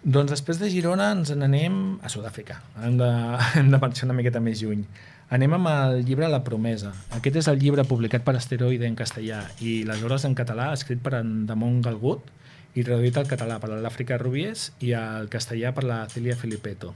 Doncs 0.00 0.32
després 0.32 0.62
de 0.62 0.70
Girona 0.72 1.10
ens 1.12 1.34
n'anem 1.36 1.98
a 2.00 2.08
Sud-àfrica. 2.08 2.62
Hem 2.80 2.96
de, 3.02 3.10
hem 3.60 3.74
de 3.74 3.80
marxar 3.82 4.06
una 4.08 4.16
miqueta 4.16 4.40
més 4.40 4.62
lluny. 4.62 4.86
Anem 5.30 5.52
amb 5.54 5.68
el 5.70 6.00
llibre 6.02 6.26
La 6.26 6.40
promesa. 6.42 6.88
Aquest 7.14 7.36
és 7.38 7.48
el 7.52 7.60
llibre 7.62 7.84
publicat 7.86 8.24
per 8.26 8.32
Asteroide 8.34 8.88
en 8.88 8.96
castellà 8.98 9.44
i 9.62 9.84
les 9.86 10.00
hores 10.02 10.24
en 10.26 10.32
català, 10.34 10.72
escrit 10.74 10.98
per 11.04 11.12
en 11.20 11.44
Damon 11.46 11.76
Galgut 11.84 12.26
i 12.74 12.82
traduït 12.82 13.14
al 13.20 13.28
català 13.30 13.60
per 13.62 13.70
l'Àfrica 13.70 14.18
Rubies 14.18 14.72
i 14.82 14.90
al 14.98 15.30
castellà 15.30 15.70
per 15.76 15.84
la 15.86 16.00
Celia 16.10 16.34
Filipetto. 16.34 16.90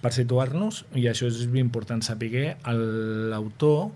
Per 0.00 0.12
situar-nos, 0.16 0.86
i 0.96 1.04
això 1.10 1.28
és 1.28 1.42
important 1.60 2.00
saber, 2.00 2.56
l'autor, 2.64 3.90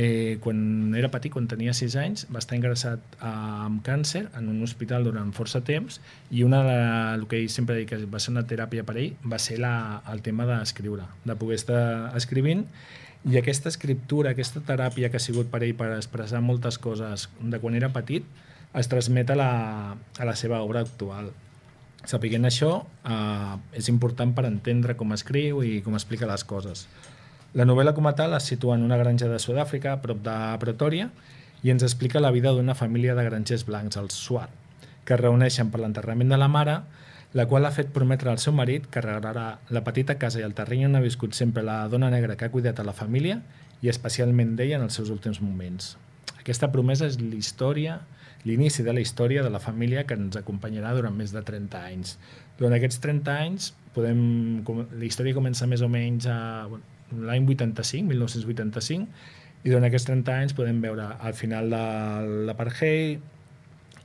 eh, 0.00 0.38
quan 0.40 0.94
era 0.96 1.10
petit, 1.12 1.32
quan 1.32 1.44
tenia 1.50 1.74
6 1.76 1.96
anys, 2.00 2.22
va 2.32 2.40
estar 2.40 2.56
ingressat 2.56 3.16
eh, 3.18 3.26
amb 3.66 3.82
càncer 3.84 4.22
en 4.38 4.48
un 4.48 4.62
hospital 4.64 5.04
durant 5.04 5.34
força 5.36 5.60
temps 5.66 5.98
i 6.30 6.44
una 6.46 6.62
de, 6.64 6.78
el 7.18 7.26
que 7.28 7.42
ell 7.42 7.50
sempre 7.52 7.76
dic 7.76 7.92
que 7.92 7.98
va 8.08 8.22
ser 8.22 8.32
una 8.32 8.46
teràpia 8.48 8.86
per 8.88 8.96
ell 8.96 9.12
va 9.28 9.40
ser 9.42 9.58
la, 9.60 9.74
el 10.12 10.24
tema 10.24 10.48
d'escriure, 10.48 11.04
de 11.28 11.36
poder 11.36 11.60
estar 11.60 11.82
escrivint 12.16 12.64
i 13.28 13.36
aquesta 13.36 13.68
escriptura, 13.68 14.32
aquesta 14.32 14.64
teràpia 14.64 15.12
que 15.12 15.20
ha 15.20 15.26
sigut 15.26 15.52
per 15.52 15.60
ell 15.66 15.76
per 15.76 15.90
expressar 15.98 16.40
moltes 16.40 16.80
coses 16.80 17.28
de 17.40 17.60
quan 17.60 17.76
era 17.76 17.92
petit, 17.92 18.24
es 18.72 18.88
transmet 18.88 19.28
a 19.34 19.36
la, 19.36 19.52
a 19.92 20.24
la 20.24 20.36
seva 20.38 20.62
obra 20.64 20.80
actual. 20.86 21.28
Sapiguent 22.08 22.48
això, 22.48 22.72
eh, 23.04 23.56
és 23.76 23.92
important 23.92 24.32
per 24.32 24.46
entendre 24.48 24.96
com 24.96 25.12
escriu 25.12 25.60
i 25.60 25.82
com 25.84 25.98
explica 25.98 26.30
les 26.30 26.46
coses. 26.48 26.86
La 27.58 27.64
novel·la 27.66 27.96
com 27.96 28.06
a 28.06 28.12
tal 28.14 28.36
es 28.36 28.44
situa 28.46 28.76
en 28.78 28.84
una 28.86 28.96
granja 29.00 29.26
de 29.26 29.38
Sud-àfrica, 29.42 29.96
prop 30.04 30.20
de 30.22 30.34
Pretoria, 30.62 31.08
i 31.66 31.72
ens 31.72 31.82
explica 31.82 32.22
la 32.22 32.30
vida 32.30 32.52
d'una 32.54 32.76
família 32.78 33.16
de 33.18 33.24
grangers 33.26 33.64
blancs, 33.66 33.98
els 33.98 34.14
Swat, 34.14 34.52
que 35.04 35.16
es 35.16 35.20
reuneixen 35.20 35.72
per 35.72 35.80
l'enterrament 35.82 36.30
de 36.30 36.38
la 36.38 36.48
mare, 36.48 36.76
la 37.34 37.48
qual 37.50 37.66
ha 37.66 37.72
fet 37.74 37.90
prometre 37.94 38.30
al 38.30 38.38
seu 38.42 38.54
marit 38.54 38.86
que 38.86 39.02
regalarà 39.02 39.58
la 39.74 39.82
petita 39.86 40.14
casa 40.18 40.38
i 40.38 40.46
el 40.46 40.54
terreny 40.54 40.86
on 40.86 40.94
ha 40.98 41.02
viscut 41.02 41.34
sempre 41.34 41.66
la 41.66 41.82
dona 41.90 42.10
negra 42.10 42.36
que 42.38 42.46
ha 42.46 42.54
cuidat 42.54 42.78
a 42.78 42.86
la 42.86 42.94
família 42.94 43.40
i 43.82 43.90
especialment 43.90 44.54
d'ella 44.54 44.78
en 44.78 44.86
els 44.86 44.98
seus 44.98 45.10
últims 45.10 45.42
moments. 45.42 45.96
Aquesta 46.38 46.70
promesa 46.70 47.10
és 47.10 47.18
l'història 47.18 47.98
l'inici 48.44 48.82
de 48.82 48.92
la 48.94 49.02
història 49.02 49.42
de 49.42 49.50
la 49.50 49.60
família 49.60 50.06
que 50.08 50.16
ens 50.16 50.38
acompanyarà 50.38 50.94
durant 50.96 51.16
més 51.16 51.34
de 51.34 51.42
30 51.44 51.82
anys. 51.90 52.16
Durant 52.58 52.76
aquests 52.76 53.00
30 53.02 53.34
anys, 53.34 53.72
podem, 53.94 54.22
la 54.64 55.04
història 55.04 55.36
comença 55.36 55.68
més 55.68 55.82
o 55.84 55.90
menys 55.92 56.28
a 56.30 56.38
bueno, 56.70 56.84
l'any 57.16 57.46
85, 57.46 58.08
1985, 58.08 59.06
i 59.64 59.68
durant 59.68 59.84
aquests 59.88 60.08
30 60.08 60.36
anys 60.36 60.56
podem 60.56 60.80
veure 60.80 61.10
al 61.20 61.36
final 61.36 61.68
de 61.72 61.84
l'apartheid, 62.48 63.20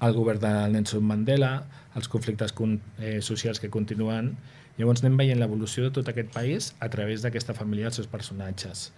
el 0.05 0.13
govern 0.13 0.41
de 0.41 0.51
Nelson 0.74 1.05
Mandela, 1.07 1.53
els 1.95 2.09
conflictes 2.12 2.51
eh, 3.00 3.21
socials 3.21 3.62
que 3.63 3.71
continuen. 3.71 4.33
Llavors 4.75 5.03
anem 5.03 5.15
veient 5.17 5.39
l'evolució 5.39 5.85
de 5.85 5.93
tot 5.95 6.09
aquest 6.12 6.33
país 6.33 6.74
a 6.83 6.89
través 6.91 7.24
d'aquesta 7.24 7.55
família 7.55 7.88
i 7.88 7.89
els 7.91 8.01
seus 8.01 8.12
personatges. 8.12 8.89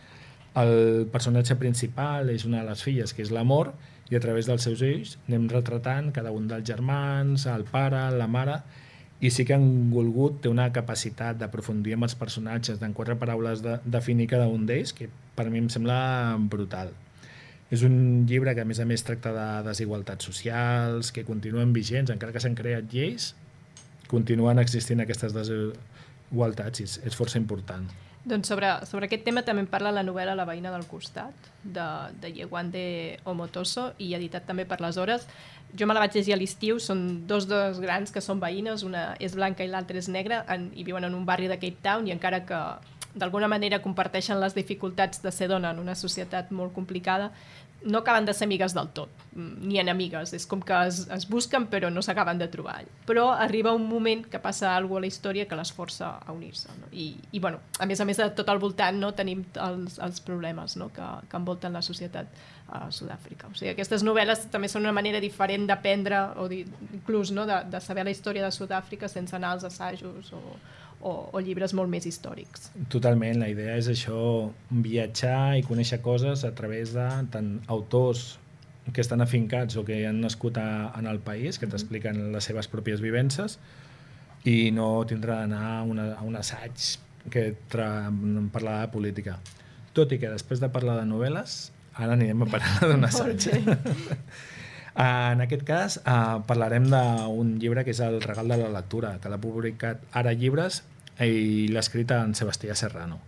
El 0.57 1.05
personatge 1.13 1.55
principal 1.61 2.31
és 2.33 2.47
una 2.49 2.63
de 2.63 2.71
les 2.71 2.81
filles, 2.81 3.13
que 3.13 3.21
és 3.21 3.29
l'amor, 3.29 3.75
i 4.09 4.17
a 4.17 4.21
través 4.23 4.47
dels 4.49 4.63
seus 4.65 4.81
ulls 4.81 5.17
anem 5.27 5.45
retratant 5.51 6.09
cada 6.15 6.31
un 6.33 6.47
dels 6.49 6.65
germans, 6.65 7.45
el 7.51 7.67
pare, 7.69 8.07
la 8.17 8.25
mare, 8.31 8.61
i 9.19 9.31
sí 9.33 9.45
que 9.49 9.55
han 9.55 9.89
volgut 9.89 10.41
té 10.43 10.49
una 10.51 10.67
capacitat 10.73 11.39
d'aprofundir 11.41 11.95
amb 11.95 12.05
els 12.05 12.15
personatges, 12.19 12.77
d'en 12.81 12.93
quatre 12.93 13.17
paraules 13.17 13.63
de 13.65 13.79
definir 13.85 14.29
cada 14.29 14.47
un 14.51 14.67
d'ells, 14.69 14.93
que 14.93 15.09
per 15.37 15.47
mi 15.49 15.61
em 15.63 15.69
sembla 15.73 15.97
brutal. 16.53 16.93
És 17.73 17.81
un 17.83 18.25
llibre 18.29 18.53
que 18.55 18.63
a 18.63 18.67
més 18.69 18.79
a 18.79 18.85
més 18.87 19.03
tracta 19.03 19.33
de 19.35 19.47
desigualtats 19.67 20.29
socials, 20.29 21.11
que 21.11 21.25
continuen 21.27 21.73
vigents, 21.75 22.13
encara 22.13 22.35
que 22.35 22.43
s'han 22.43 22.55
creat 22.55 22.93
lleis, 22.93 23.33
continuen 24.07 24.61
existint 24.61 25.01
aquestes 25.03 25.33
desigualtats 25.35 26.79
i 26.79 26.87
és, 26.87 26.99
és 27.09 27.17
força 27.17 27.41
important. 27.41 27.89
Doncs 28.27 28.49
sobre, 28.51 28.67
sobre 28.83 29.07
aquest 29.07 29.23
tema 29.23 29.39
també 29.47 29.63
parla 29.71 29.93
la 29.95 30.03
novel·la 30.03 30.33
La 30.35 30.43
veïna 30.47 30.73
del 30.73 30.83
costat, 30.89 31.47
de, 31.63 31.85
de 32.19 32.31
Yewande 32.35 32.81
Omotoso, 33.23 33.93
i 34.03 34.09
editat 34.17 34.43
també 34.49 34.65
per 34.67 34.81
les 34.83 34.99
hores. 34.99 35.23
Jo 35.79 35.87
me 35.87 35.95
la 35.95 36.01
vaig 36.03 36.17
llegir 36.17 36.35
a 36.35 36.39
l'estiu, 36.39 36.81
són 36.83 37.23
dos 37.27 37.47
dos 37.47 37.79
grans 37.79 38.11
que 38.11 38.23
són 38.23 38.41
veïnes, 38.43 38.83
una 38.83 39.13
és 39.23 39.35
blanca 39.39 39.63
i 39.63 39.71
l'altra 39.71 39.99
és 40.01 40.11
negra, 40.11 40.41
en, 40.51 40.67
i 40.75 40.83
viuen 40.83 41.07
en 41.07 41.15
un 41.15 41.23
barri 41.27 41.47
de 41.47 41.55
Cape 41.55 41.79
Town, 41.85 42.07
i 42.07 42.15
encara 42.15 42.43
que 42.49 42.59
d'alguna 43.15 43.47
manera 43.47 43.79
comparteixen 43.81 44.41
les 44.43 44.55
dificultats 44.57 45.23
de 45.23 45.31
ser 45.31 45.47
dona 45.47 45.71
en 45.71 45.79
una 45.79 45.95
societat 45.95 46.51
molt 46.51 46.75
complicada, 46.75 47.31
no 47.83 47.99
acaben 47.99 48.25
de 48.25 48.33
ser 48.33 48.47
amigues 48.47 48.73
del 48.73 48.89
tot, 48.89 49.09
ni 49.35 49.77
enemigues, 49.79 50.33
és 50.33 50.47
com 50.49 50.61
que 50.65 50.75
es, 50.87 51.03
es 51.13 51.27
busquen 51.29 51.67
però 51.69 51.91
no 51.93 52.01
s'acaben 52.01 52.39
de 52.41 52.47
trobar. 52.51 52.81
Però 53.05 53.27
arriba 53.31 53.73
un 53.75 53.85
moment 53.87 54.25
que 54.25 54.41
passa 54.41 54.73
alguna 54.75 55.03
a 55.03 55.05
la 55.05 55.11
història 55.11 55.45
que 55.47 55.55
les 55.59 55.71
força 55.71 56.15
a 56.25 56.33
unir-se. 56.33 56.73
No? 56.81 56.89
I, 56.91 57.11
I, 57.31 57.39
bueno, 57.39 57.61
a 57.79 57.85
més 57.85 58.01
a 58.01 58.07
més 58.09 58.17
de 58.17 58.29
tot 58.37 58.49
al 58.49 58.59
voltant 58.59 58.97
no, 58.97 59.13
tenim 59.13 59.45
els, 59.61 59.99
els 60.03 60.21
problemes 60.25 60.77
no? 60.81 60.89
que, 60.93 61.07
que 61.29 61.37
envolten 61.37 61.77
la 61.77 61.83
societat 61.85 62.33
a 62.67 62.87
Sud-àfrica. 62.91 63.51
O 63.51 63.55
sigui, 63.55 63.71
aquestes 63.71 64.03
novel·les 64.03 64.47
també 64.51 64.67
són 64.71 64.83
una 64.83 64.95
manera 64.95 65.21
diferent 65.23 65.67
d'aprendre 65.69 66.23
o 66.41 66.49
inclús 66.51 67.31
no? 67.31 67.45
de, 67.47 67.61
de 67.71 67.81
saber 67.83 68.07
la 68.07 68.15
història 68.15 68.43
de 68.43 68.51
Sud-àfrica 68.51 69.07
sense 69.11 69.35
anar 69.37 69.53
als 69.55 69.67
assajos 69.69 70.33
o, 70.35 70.41
o, 71.07 71.13
o 71.31 71.41
llibres 71.43 71.73
molt 71.77 71.91
més 71.91 72.07
històrics. 72.09 72.69
Totalment, 72.93 73.39
la 73.41 73.49
idea 73.51 73.77
és 73.79 73.87
això, 73.91 74.19
viatjar 74.69 75.57
i 75.59 75.63
conèixer 75.67 76.01
coses 76.03 76.43
a 76.47 76.53
través 76.57 76.93
de 76.97 77.07
tant 77.33 77.55
autors 77.73 78.37
que 78.93 79.03
estan 79.03 79.23
afincats 79.23 79.75
o 79.79 79.83
que 79.87 80.01
han 80.07 80.21
nascut 80.23 80.59
a, 80.61 80.93
en 80.99 81.07
el 81.11 81.19
país, 81.23 81.59
que 81.59 81.67
t'expliquen 81.67 82.31
les 82.35 82.47
seves 82.47 82.69
pròpies 82.71 83.03
vivències, 83.03 83.57
i 84.47 84.71
no 84.71 84.89
tindrà 85.07 85.41
d'anar 85.41 85.63
a, 85.73 85.79
una, 85.83 86.11
a 86.15 86.23
un 86.27 86.37
assaig 86.39 86.93
que 87.31 87.49
parlarà 87.71 88.85
de 88.85 88.91
política. 88.93 89.39
Tot 89.97 90.13
i 90.15 90.21
que 90.21 90.31
després 90.31 90.61
de 90.63 90.69
parlar 90.71 90.95
de 91.01 91.07
novel·les, 91.09 91.57
ara 91.97 92.15
anirem 92.15 92.45
a 92.45 92.51
parlar 92.53 92.93
d'un 92.93 93.07
assaig. 93.09 93.49
En 94.97 95.43
aquest 95.43 95.61
cas 95.61 95.99
eh, 95.99 96.37
parlarem 96.49 96.87
d'un 96.89 97.51
llibre 97.61 97.83
que 97.85 97.93
és 97.93 97.99
El 98.01 98.15
regal 98.23 98.49
de 98.49 98.55
la 98.57 98.71
lectura, 98.73 99.11
que 99.21 99.29
l'ha 99.29 99.37
publicat 99.37 100.01
Ara 100.17 100.31
Llibres 100.33 100.79
i 101.25 101.67
l'ha 101.71 101.81
escrit 101.81 102.11
en 102.13 102.35
Sebastià 102.37 102.75
Serrano. 102.75 103.19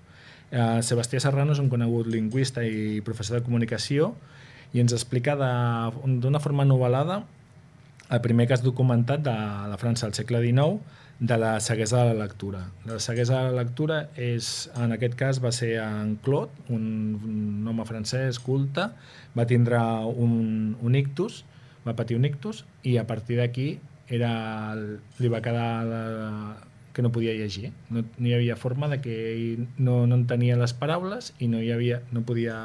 Eh, 0.51 0.81
Sebastià 0.86 1.22
Serrano 1.24 1.53
és 1.55 1.62
un 1.62 1.69
conegut 1.69 2.10
lingüista 2.10 2.63
i 2.65 3.01
professor 3.05 3.39
de 3.39 3.46
comunicació 3.46 4.13
i 4.74 4.81
ens 4.84 4.93
explica 4.93 5.36
d'una 5.38 6.41
forma 6.43 6.65
novel·lada 6.65 7.24
el 8.10 8.22
primer 8.22 8.48
cas 8.50 8.63
documentat 8.65 9.22
de 9.25 9.36
la 9.69 9.77
França 9.81 10.08
al 10.08 10.15
segle 10.17 10.41
XIX 10.41 10.79
de 11.19 11.36
la 11.38 11.60
ceguesa 11.60 12.05
de 12.05 12.13
la 12.13 12.25
lectura. 12.25 12.63
La 12.88 12.98
ceguesa 13.03 13.41
de 13.43 13.51
la 13.51 13.63
lectura 13.63 14.00
és, 14.15 14.69
en 14.79 14.96
aquest 14.96 15.17
cas 15.19 15.41
va 15.43 15.51
ser 15.51 15.75
en 15.84 16.15
Claude, 16.24 16.53
un, 16.74 17.67
home 17.67 17.86
francès 17.86 18.39
culte, 18.39 18.88
va 19.36 19.46
tindre 19.46 19.81
un, 20.10 20.77
un 20.81 20.96
ictus 20.96 21.43
va 21.86 21.96
patir 21.96 22.17
un 22.19 22.25
ictus 22.27 22.63
i 22.84 22.98
a 23.00 23.05
partir 23.08 23.39
d'aquí 23.39 23.69
era, 24.10 24.31
li 24.75 25.29
va 25.31 25.41
quedar 25.46 25.69
la, 25.86 26.01
que 26.93 27.01
no 27.01 27.12
podia 27.12 27.34
llegir. 27.34 27.72
No, 27.89 28.03
no 28.17 28.27
hi 28.27 28.36
havia 28.38 28.55
forma 28.55 28.89
de 28.89 29.01
que 29.01 29.17
ell 29.34 29.67
no, 29.77 30.05
no 30.08 30.17
entenia 30.19 30.58
les 30.60 30.74
paraules 30.74 31.34
i 31.39 31.50
no, 31.51 31.62
hi 31.62 31.72
havia, 31.75 32.01
no, 32.12 32.24
podia, 32.27 32.55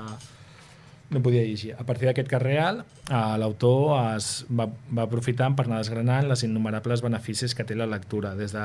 no 1.10 1.22
podia 1.22 1.44
llegir. 1.44 1.74
A 1.78 1.84
partir 1.88 2.08
d'aquest 2.08 2.30
cas 2.30 2.42
real, 2.42 2.84
eh, 3.08 3.24
l'autor 3.40 3.96
es 4.14 4.46
va, 4.48 4.68
va 4.90 5.08
aprofitar 5.08 5.50
per 5.56 5.68
anar 5.68 5.82
desgranant 5.82 6.30
les 6.30 6.46
innumerables 6.46 7.04
beneficis 7.04 7.54
que 7.54 7.66
té 7.68 7.76
la 7.78 7.90
lectura, 7.90 8.34
des 8.38 8.56
de 8.56 8.64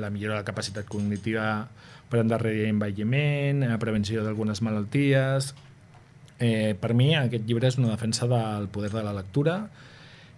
la 0.00 0.10
millora 0.10 0.34
de 0.36 0.40
la 0.42 0.48
capacitat 0.48 0.88
cognitiva 0.90 1.68
per 2.10 2.22
endarrerir 2.22 2.68
envelliment, 2.70 3.64
a 3.66 3.78
prevenció 3.82 4.22
d'algunes 4.22 4.62
malalties, 4.62 5.54
Eh, 6.38 6.76
per 6.76 6.92
mi 6.92 7.14
aquest 7.16 7.46
llibre 7.48 7.68
és 7.70 7.78
una 7.80 7.94
defensa 7.94 8.26
del 8.28 8.68
poder 8.68 8.90
de 8.92 9.02
la 9.04 9.14
lectura, 9.16 9.56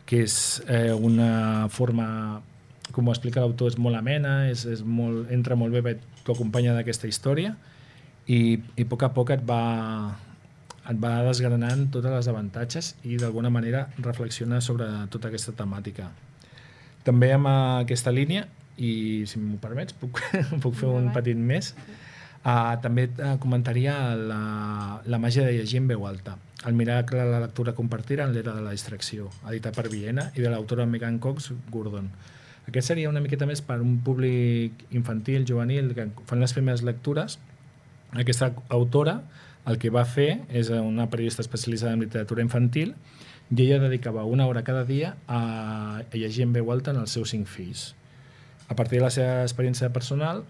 que 0.06 0.22
és 0.24 0.62
eh, 0.68 0.92
una 0.94 1.68
forma 1.74 2.40
com 2.92 3.08
ho 3.08 3.14
explica 3.14 3.42
l'autor, 3.44 3.72
és 3.72 3.78
molt 3.80 3.98
amena, 3.98 4.48
és, 4.50 4.64
és 4.68 4.84
molt, 4.84 5.28
entra 5.34 5.56
molt 5.58 5.74
bé, 5.74 5.98
t'ho 6.24 6.36
acompanya 6.36 6.76
d'aquesta 6.76 7.10
història 7.10 7.54
i, 8.28 8.58
i 8.76 8.84
a 8.84 8.88
poc 8.88 9.04
a 9.06 9.12
poc 9.16 9.32
et 9.34 9.44
va, 9.48 9.62
et 10.88 10.98
va 11.00 11.12
desgranant 11.26 11.86
totes 11.92 12.12
les 12.12 12.28
avantatges 12.32 12.94
i 13.08 13.18
d'alguna 13.20 13.52
manera 13.52 13.86
reflexiona 14.04 14.60
sobre 14.64 14.88
tota 15.12 15.30
aquesta 15.30 15.54
temàtica. 15.56 16.10
També 17.04 17.32
amb 17.32 17.48
aquesta 17.48 18.12
línia, 18.12 18.46
i 18.78 19.24
si 19.26 19.40
m'ho 19.40 19.56
permets, 19.62 19.96
puc, 19.96 20.20
puc 20.62 20.76
fer 20.76 20.90
un 20.92 21.08
petit 21.14 21.38
més, 21.38 21.72
uh, 22.44 22.76
també 22.84 23.08
uh, 23.16 23.36
comentaria 23.42 23.96
la, 24.16 24.42
la 25.04 25.20
màgia 25.22 25.46
de 25.46 25.56
llegir 25.56 25.82
en 25.82 25.88
veu 25.90 26.06
alta. 26.06 26.36
El 26.66 26.74
miracle 26.74 27.20
de 27.22 27.30
la 27.30 27.40
lectura 27.44 27.74
compartida 27.74 28.26
en 28.26 28.34
l'era 28.34 28.54
de 28.56 28.64
la 28.64 28.74
distracció, 28.74 29.30
editat 29.48 29.76
per 29.78 29.86
Viena 29.92 30.28
i 30.34 30.42
de 30.42 30.50
l'autora 30.50 30.86
Megan 30.86 31.20
Cox 31.22 31.52
Gordon. 31.70 32.10
Aquest 32.68 32.90
seria 32.90 33.08
una 33.08 33.22
miqueta 33.24 33.46
més 33.48 33.62
per 33.64 33.78
un 33.80 33.96
públic 34.04 34.84
infantil, 34.92 35.46
juvenil, 35.48 35.94
que 35.96 36.10
fan 36.28 36.42
les 36.44 36.52
primeres 36.52 36.84
lectures. 36.84 37.38
Aquesta 38.12 38.52
autora 38.68 39.22
el 39.68 39.78
que 39.80 39.92
va 39.92 40.04
fer 40.08 40.42
és 40.48 40.68
una 40.72 41.08
periodista 41.12 41.44
especialitzada 41.44 41.94
en 41.96 42.04
literatura 42.04 42.44
infantil 42.44 42.94
i 43.48 43.62
ella 43.64 43.78
dedicava 43.80 44.24
una 44.28 44.46
hora 44.46 44.62
cada 44.64 44.84
dia 44.84 45.14
a, 45.26 46.02
llegir 46.12 46.44
en 46.44 46.52
veu 46.52 46.70
alta 46.72 46.92
en 46.92 47.00
els 47.00 47.16
seus 47.16 47.32
cinc 47.32 47.48
fills. 47.48 47.94
A 48.68 48.76
partir 48.76 49.00
de 49.00 49.06
la 49.06 49.12
seva 49.12 49.42
experiència 49.46 49.88
personal, 49.92 50.44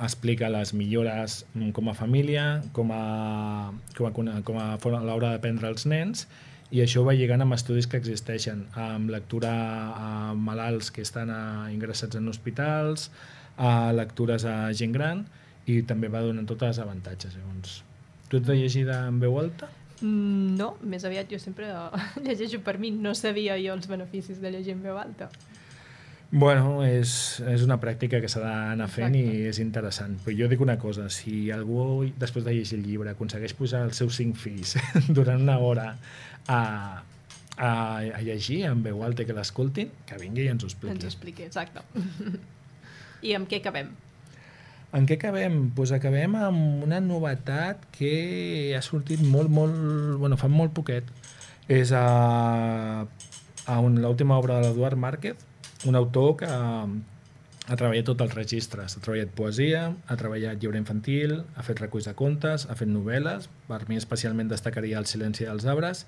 explica 0.00 0.48
les 0.50 0.72
millores 0.78 1.42
com 1.74 1.90
a 1.90 1.94
família, 1.98 2.62
com 2.72 2.94
a, 2.94 3.72
com 3.98 4.06
a, 4.06 4.40
com 4.46 4.58
a, 4.62 4.68
a 4.78 5.04
l'hora 5.04 5.34
d'aprendre 5.34 5.68
els 5.74 5.86
nens, 5.90 6.28
i 6.72 6.80
això 6.80 7.02
va 7.04 7.12
lligant 7.12 7.44
amb 7.44 7.52
estudis 7.52 7.86
que 7.86 7.98
existeixen, 8.00 8.64
amb 8.80 9.12
lectura 9.12 9.52
a 9.92 10.08
malalts 10.32 10.88
que 10.94 11.04
estan 11.04 11.30
a, 11.30 11.68
ingressats 11.72 12.16
en 12.16 12.32
hospitals, 12.32 13.10
a 13.60 13.92
lectures 13.92 14.46
a 14.48 14.56
gent 14.72 14.96
gran, 14.96 15.26
i 15.68 15.82
també 15.86 16.08
va 16.08 16.24
donant 16.24 16.48
tots 16.48 16.64
els 16.70 16.80
avantatges. 16.82 17.36
Llavors, 17.36 17.82
tu 18.30 18.40
ets 18.40 18.48
de 18.48 18.56
llegida 18.56 19.02
en 19.10 19.20
veu 19.20 19.36
alta? 19.42 19.68
Mm, 20.00 20.56
no, 20.58 20.72
més 20.82 21.04
aviat 21.04 21.28
jo 21.30 21.38
sempre 21.38 21.68
llegeixo 22.26 22.62
per 22.64 22.78
mi, 22.80 22.90
no 22.90 23.12
sabia 23.14 23.60
jo 23.60 23.76
els 23.76 23.90
beneficis 23.90 24.40
de 24.40 24.56
llegir 24.56 24.78
en 24.78 24.86
veu 24.88 24.96
alta. 24.98 25.28
Bueno, 26.32 26.78
és, 26.80 27.42
és 27.44 27.60
una 27.60 27.76
pràctica 27.76 28.16
que 28.24 28.28
s'ha 28.32 28.40
d'anar 28.40 28.86
fent 28.88 29.12
Exacte. 29.12 29.40
i 29.44 29.48
és 29.50 29.58
interessant. 29.60 30.14
Però 30.24 30.32
jo 30.38 30.46
dic 30.48 30.62
una 30.64 30.78
cosa, 30.80 31.10
si 31.12 31.50
algú 31.52 32.06
després 32.16 32.46
de 32.46 32.54
llegir 32.56 32.78
el 32.78 32.86
llibre 32.88 33.12
aconsegueix 33.12 33.52
posar 33.58 33.82
els 33.84 34.00
seus 34.00 34.16
cinc 34.16 34.40
fills 34.40 34.78
durant 35.18 35.44
una 35.44 35.58
hora 35.60 35.90
a, 36.48 37.02
a, 37.56 37.70
a 37.98 38.22
llegir 38.22 38.62
en 38.70 38.82
veu 38.84 39.02
alta 39.06 39.26
que 39.28 39.36
l'escoltin, 39.36 39.92
que 40.08 40.18
vingui 40.20 40.46
i 40.46 40.52
ens 40.52 40.64
ho 40.64 40.70
expliqui. 40.70 40.94
Ens 40.96 41.04
ho 41.04 41.12
expliqui, 41.12 41.46
exacte. 41.46 41.84
I 43.26 43.36
amb 43.38 43.50
què 43.50 43.62
acabem? 43.62 43.92
En 44.92 45.06
què 45.08 45.16
acabem? 45.16 45.54
Doncs 45.56 45.76
pues 45.76 45.92
acabem 45.96 46.34
amb 46.36 46.82
una 46.84 46.98
novetat 47.00 47.86
que 47.94 48.74
ha 48.76 48.82
sortit 48.84 49.22
molt, 49.24 49.48
molt... 49.48 49.72
Bueno, 50.20 50.36
fa 50.36 50.50
molt 50.52 50.74
poquet. 50.76 51.08
És 51.70 51.94
a, 51.96 53.06
a 53.06 53.76
l'última 53.86 54.36
obra 54.36 54.58
de 54.58 54.68
l'Eduard 54.68 54.98
Márquez, 55.00 55.46
un 55.88 55.96
autor 55.96 56.36
que 56.42 56.50
ha 57.68 57.76
treballat 57.78 58.08
tots 58.08 58.24
els 58.24 58.34
registres. 58.34 58.96
Ha 58.96 59.02
treballat 59.02 59.34
poesia, 59.38 59.84
ha 60.06 60.16
treballat 60.18 60.62
llibre 60.62 60.80
infantil, 60.80 61.38
ha 61.54 61.64
fet 61.66 61.82
reculls 61.82 62.08
de 62.10 62.14
contes, 62.18 62.66
ha 62.66 62.78
fet 62.78 62.90
novel·les, 62.90 63.48
per 63.68 63.82
mi 63.88 64.00
especialment 64.00 64.50
destacaria 64.50 64.98
El 64.98 65.06
silenci 65.06 65.46
dels 65.46 65.68
arbres, 65.70 66.06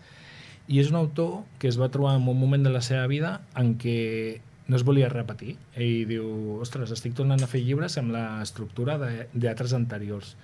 i 0.67 0.81
és 0.81 0.91
un 0.91 0.99
autor 0.99 1.45
que 1.61 1.69
es 1.69 1.79
va 1.79 1.91
trobar 1.93 2.17
en 2.17 2.27
un 2.29 2.41
moment 2.41 2.65
de 2.65 2.73
la 2.73 2.83
seva 2.83 3.07
vida 3.07 3.37
en 3.61 3.75
què 3.79 4.41
no 4.67 4.79
es 4.79 4.85
volia 4.85 5.11
repetir. 5.13 5.59
Ell 5.77 6.09
diu, 6.09 6.59
ostres, 6.65 6.91
estic 6.95 7.15
tornant 7.15 7.43
a 7.45 7.51
fer 7.51 7.61
llibres 7.63 7.99
amb 8.01 8.15
l'estructura 8.17 8.97
d'altres 8.99 9.75
anteriors. 9.77 10.35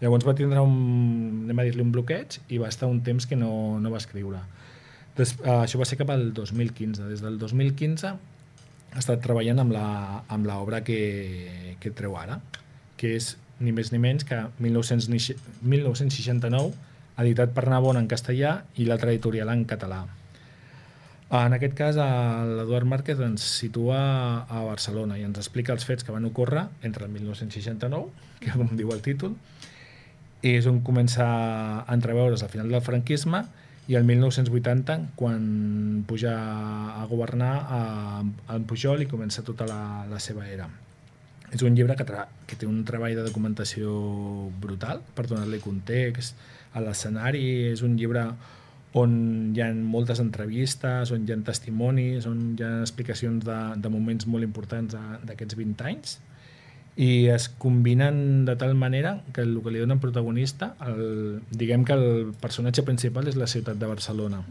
Llavors 0.00 0.26
va 0.26 0.34
tindre 0.38 0.62
un, 0.62 0.76
anem 1.46 1.60
a 1.60 1.66
dir-li, 1.66 1.82
un 1.82 1.92
bloqueig 1.94 2.38
i 2.54 2.60
va 2.62 2.70
estar 2.70 2.88
un 2.90 3.02
temps 3.06 3.26
que 3.26 3.36
no, 3.38 3.80
no 3.80 3.92
va 3.92 4.00
escriure. 4.00 4.40
Des, 5.18 5.34
uh, 5.42 5.62
això 5.62 5.78
va 5.78 5.86
ser 5.86 5.98
cap 6.00 6.10
al 6.10 6.32
2015. 6.34 7.10
Des 7.10 7.22
del 7.22 7.38
2015 7.38 8.14
ha 8.94 9.00
estat 9.02 9.22
treballant 9.24 9.60
amb 9.60 10.46
l'obra 10.46 10.82
que, 10.86 10.98
que 11.82 11.90
treu 11.90 12.14
ara, 12.18 12.38
que 12.96 13.16
és 13.18 13.34
ni 13.60 13.72
més 13.74 13.90
ni 13.92 14.00
menys 14.02 14.26
que 14.26 14.38
1900, 14.62 15.08
1969, 15.62 16.74
editat 17.22 17.54
per 17.54 17.66
Navon 17.70 17.98
en 17.98 18.10
castellà 18.10 18.60
i 18.78 18.86
l'altra 18.86 19.12
editorial 19.12 19.50
en 19.52 19.64
català. 19.70 20.04
En 21.34 21.56
aquest 21.56 21.74
cas, 21.74 21.96
l'Eduard 21.98 22.86
Márquez 22.86 23.18
ens 23.24 23.42
situa 23.58 23.98
a 24.46 24.62
Barcelona 24.68 25.16
i 25.18 25.24
ens 25.26 25.40
explica 25.40 25.74
els 25.74 25.86
fets 25.86 26.06
que 26.06 26.14
van 26.14 26.26
ocórrer 26.28 26.66
entre 26.86 27.08
el 27.08 27.14
1969, 27.14 28.30
que 28.42 28.54
com 28.54 28.70
diu 28.78 28.92
el 28.94 29.02
títol, 29.02 29.34
és 30.44 30.68
on 30.70 30.82
comença 30.86 31.24
a 31.26 31.94
entreveure's 31.94 32.44
al 32.44 32.52
final 32.52 32.70
del 32.70 32.84
franquisme 32.84 33.42
i 33.88 33.98
el 33.98 34.06
1980 34.08 34.96
quan 35.18 36.04
puja 36.08 36.32
a 37.02 37.04
governar 37.10 37.52
a, 37.68 37.82
a 38.48 38.58
Pujol 38.64 39.04
i 39.04 39.10
comença 39.10 39.44
tota 39.44 39.66
la, 39.68 40.06
la 40.08 40.20
seva 40.22 40.46
era. 40.48 40.68
És 41.52 41.62
un 41.62 41.76
llibre 41.76 41.94
que, 41.98 42.06
que 42.48 42.56
té 42.58 42.66
un 42.66 42.82
treball 42.88 43.14
de 43.14 43.26
documentació 43.26 43.92
brutal 44.60 45.04
per 45.14 45.28
donar-li 45.28 45.60
context 45.62 46.40
a 46.74 46.82
l'escenari, 46.82 47.44
és 47.70 47.84
un 47.86 47.98
llibre 48.00 48.24
on 48.98 49.14
hi 49.54 49.62
ha 49.62 49.68
moltes 49.74 50.20
entrevistes, 50.22 51.12
on 51.14 51.26
hi 51.26 51.34
ha 51.34 51.38
testimonis, 51.46 52.26
on 52.30 52.54
hi 52.54 52.64
ha 52.64 52.72
explicacions 52.80 53.44
de, 53.46 53.58
de 53.76 53.90
moments 53.90 54.26
molt 54.30 54.46
importants 54.46 54.96
d'aquests 55.26 55.58
20 55.60 55.90
anys 55.90 56.18
i 56.96 57.26
es 57.26 57.48
combinen 57.48 58.44
de 58.44 58.54
tal 58.56 58.74
manera 58.74 59.20
que 59.34 59.42
el 59.42 59.58
que 59.62 59.72
li 59.74 59.82
donen 59.82 59.98
protagonista, 59.98 60.74
el, 60.86 61.40
diguem 61.50 61.84
que 61.84 61.96
el 61.96 62.34
personatge 62.40 62.84
principal 62.86 63.26
és 63.26 63.38
la 63.40 63.50
ciutat 63.50 63.80
de 63.80 63.90
Barcelona. 63.90 64.44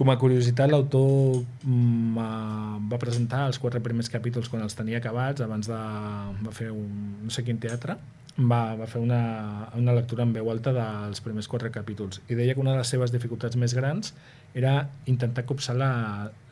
Com 0.00 0.08
a 0.10 0.16
curiositat, 0.18 0.70
l'autor 0.72 1.42
mm, 1.62 2.88
va 2.90 2.98
presentar 2.98 3.44
els 3.50 3.60
quatre 3.62 3.82
primers 3.84 4.08
capítols 4.10 4.48
quan 4.48 4.64
els 4.64 4.74
tenia 4.74 4.98
acabats, 4.98 5.44
abans 5.44 5.68
de 5.68 5.78
va 5.78 6.54
fer 6.56 6.70
un, 6.72 6.88
no 7.22 7.30
sé 7.30 7.44
quin 7.44 7.60
teatre, 7.62 7.98
va, 8.40 8.74
va 8.80 8.86
fer 8.88 9.02
una, 9.02 9.68
una 9.76 9.94
lectura 9.94 10.24
en 10.24 10.32
veu 10.32 10.50
alta 10.50 10.72
dels 10.74 11.20
primers 11.20 11.48
quatre 11.50 11.70
capítols 11.74 12.22
i 12.28 12.38
deia 12.38 12.54
que 12.54 12.62
una 12.62 12.72
de 12.72 12.80
les 12.80 12.88
seves 12.88 13.12
dificultats 13.12 13.58
més 13.60 13.74
grans 13.76 14.14
era 14.54 14.88
intentar 15.10 15.44
copsar 15.46 15.76
la, 15.76 15.92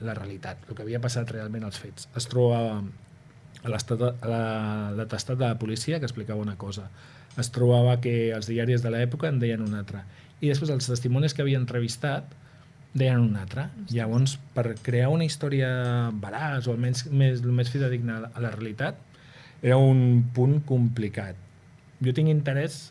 la 0.04 0.14
realitat, 0.14 0.60
el 0.68 0.76
que 0.76 0.84
havia 0.84 1.00
passat 1.02 1.30
realment 1.32 1.64
als 1.66 1.80
fets. 1.80 2.10
Es 2.18 2.28
troba 2.30 2.60
a 2.60 2.82
l'atestat 3.64 5.36
de 5.38 5.44
la 5.44 5.56
policia 5.58 5.98
que 5.98 6.06
explicava 6.06 6.42
una 6.42 6.56
cosa. 6.56 6.88
Es 7.38 7.50
trobava 7.54 7.98
que 8.02 8.30
els 8.34 8.50
diaris 8.50 8.82
de 8.82 8.92
l'època 8.94 9.30
en 9.30 9.40
deien 9.42 9.62
una 9.62 9.82
altra. 9.82 10.04
I 10.40 10.50
després 10.50 10.70
els 10.70 10.86
testimonis 10.86 11.34
que 11.34 11.42
havia 11.42 11.58
entrevistat 11.58 12.30
deien 12.94 13.20
una 13.22 13.42
altra. 13.42 13.68
Llavors, 13.90 14.38
per 14.54 14.72
crear 14.82 15.10
una 15.14 15.26
història 15.26 15.68
veraç 16.22 16.68
o 16.68 16.74
almenys 16.74 17.06
més, 17.10 17.42
més 17.42 17.70
fidedigna 17.70 18.24
a 18.32 18.42
la 18.42 18.54
realitat, 18.54 18.98
era 19.62 19.76
un 19.76 20.24
punt 20.34 20.60
complicat 20.66 21.48
jo 22.04 22.14
tinc 22.14 22.30
interès 22.30 22.88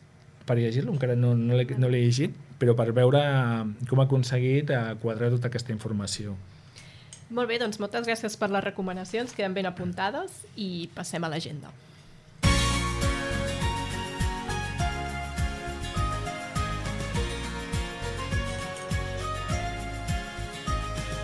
per 0.48 0.58
llegir-lo, 0.60 0.94
encara 0.94 1.16
no, 1.20 1.34
no 1.36 1.58
l'he 1.58 1.78
no 1.80 1.90
llegit, 1.92 2.36
però 2.60 2.76
per 2.78 2.90
veure 2.96 3.22
com 3.90 4.02
ha 4.02 4.08
aconseguit 4.08 4.72
quadrar 5.02 5.32
tota 5.34 5.52
aquesta 5.52 5.74
informació. 5.76 6.36
Molt 7.30 7.50
bé, 7.52 7.58
doncs 7.60 7.80
moltes 7.84 8.08
gràcies 8.08 8.38
per 8.40 8.48
les 8.54 8.64
recomanacions, 8.64 9.34
queden 9.36 9.56
ben 9.58 9.68
apuntades 9.68 10.46
i 10.56 10.88
passem 10.96 11.24
a 11.28 11.32
l'agenda. 11.34 11.74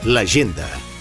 L'agenda. 0.03 0.92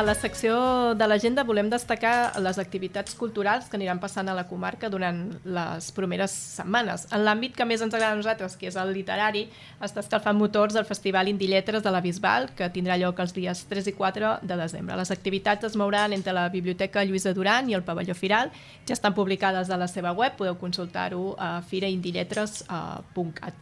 A 0.00 0.02
la 0.02 0.14
secció 0.16 0.94
de 0.96 1.04
l'agenda 1.04 1.42
volem 1.44 1.68
destacar 1.68 2.40
les 2.40 2.56
activitats 2.56 3.12
culturals 3.20 3.66
que 3.68 3.76
aniran 3.76 3.98
passant 4.00 4.30
a 4.32 4.34
la 4.38 4.46
comarca 4.48 4.88
durant 4.88 5.18
les 5.44 5.90
primeres 5.92 6.32
setmanes. 6.32 7.04
En 7.12 7.20
l'àmbit 7.26 7.52
que 7.52 7.66
més 7.68 7.84
ens 7.84 7.92
agrada 7.92 8.16
a 8.16 8.16
nosaltres, 8.16 8.56
que 8.56 8.70
és 8.70 8.78
el 8.80 8.94
literari, 8.96 9.42
està 9.84 10.00
escalfant 10.00 10.38
motors 10.40 10.72
del 10.72 10.88
Festival 10.88 11.28
Indi 11.28 11.50
Lletres 11.52 11.84
de 11.84 11.92
la 11.92 12.00
Bisbal, 12.00 12.48
que 12.56 12.70
tindrà 12.72 12.96
lloc 12.96 13.20
els 13.20 13.36
dies 13.36 13.60
3 13.68 13.92
i 13.92 13.94
4 13.98 14.40
de 14.40 14.56
desembre. 14.62 14.96
Les 14.96 15.12
activitats 15.12 15.68
es 15.68 15.76
mouran 15.76 16.16
entre 16.16 16.32
la 16.32 16.48
Biblioteca 16.48 17.04
Lluïsa 17.04 17.36
Duran 17.36 17.68
i 17.68 17.76
el 17.76 17.84
Pavelló 17.84 18.16
Firal. 18.16 18.48
Ja 18.88 18.96
estan 18.96 19.12
publicades 19.12 19.68
a 19.68 19.76
la 19.76 19.90
seva 19.92 20.16
web, 20.16 20.32
podeu 20.40 20.56
consultar-ho 20.64 21.36
a 21.36 21.60
firaindilletres.cat. 21.60 23.54